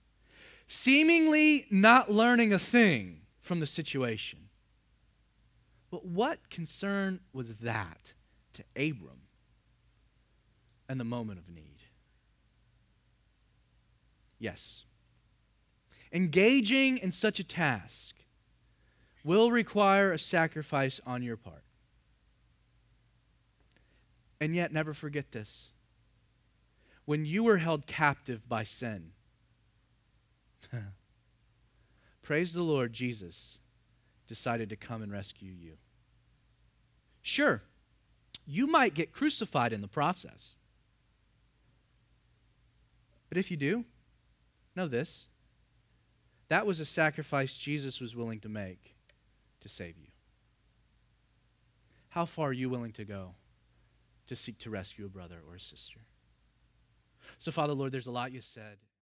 seemingly 0.65 1.67
not 1.69 2.11
learning 2.11 2.51
a 2.51 2.57
thing 2.57 3.21
from 3.39 3.59
the 3.59 3.67
situation. 3.67 4.49
But 5.91 6.07
what 6.07 6.49
concern 6.49 7.19
was 7.33 7.59
that 7.59 8.13
to 8.53 8.63
Abram 8.75 9.27
and 10.89 10.99
the 10.99 11.03
moment 11.03 11.37
of 11.37 11.47
need? 11.47 11.83
Yes. 14.39 14.85
Engaging 16.11 16.97
in 16.97 17.11
such 17.11 17.39
a 17.39 17.43
task 17.43 18.15
will 19.23 19.51
require 19.51 20.11
a 20.11 20.17
sacrifice 20.17 20.99
on 21.05 21.21
your 21.21 21.37
part. 21.37 21.63
And 24.41 24.55
yet, 24.55 24.73
never 24.73 24.95
forget 24.95 25.31
this. 25.31 25.74
When 27.05 27.25
you 27.25 27.43
were 27.43 27.57
held 27.57 27.85
captive 27.85 28.49
by 28.49 28.63
sin, 28.63 29.11
praise 32.23 32.53
the 32.53 32.63
Lord, 32.63 32.93
Jesus 32.93 33.59
decided 34.27 34.69
to 34.69 34.75
come 34.75 35.01
and 35.01 35.11
rescue 35.11 35.51
you. 35.51 35.73
Sure, 37.21 37.63
you 38.45 38.67
might 38.67 38.93
get 38.93 39.11
crucified 39.11 39.71
in 39.73 39.81
the 39.81 39.87
process. 39.87 40.55
But 43.29 43.37
if 43.37 43.51
you 43.51 43.57
do, 43.57 43.85
know 44.75 44.87
this 44.87 45.29
that 46.47 46.65
was 46.65 46.79
a 46.79 46.85
sacrifice 46.85 47.57
Jesus 47.57 47.99
was 47.99 48.15
willing 48.15 48.39
to 48.41 48.49
make 48.49 48.95
to 49.61 49.69
save 49.69 49.97
you. 49.97 50.09
How 52.09 52.25
far 52.25 52.49
are 52.49 52.53
you 52.53 52.69
willing 52.69 52.91
to 52.93 53.03
go 53.03 53.33
to 54.27 54.35
seek 54.35 54.59
to 54.59 54.69
rescue 54.69 55.05
a 55.05 55.09
brother 55.09 55.39
or 55.47 55.55
a 55.55 55.59
sister? 55.59 56.01
So, 57.37 57.51
Father, 57.51 57.73
Lord, 57.73 57.91
there's 57.91 58.07
a 58.07 58.11
lot 58.11 58.31
you 58.31 58.41
said. 58.41 58.77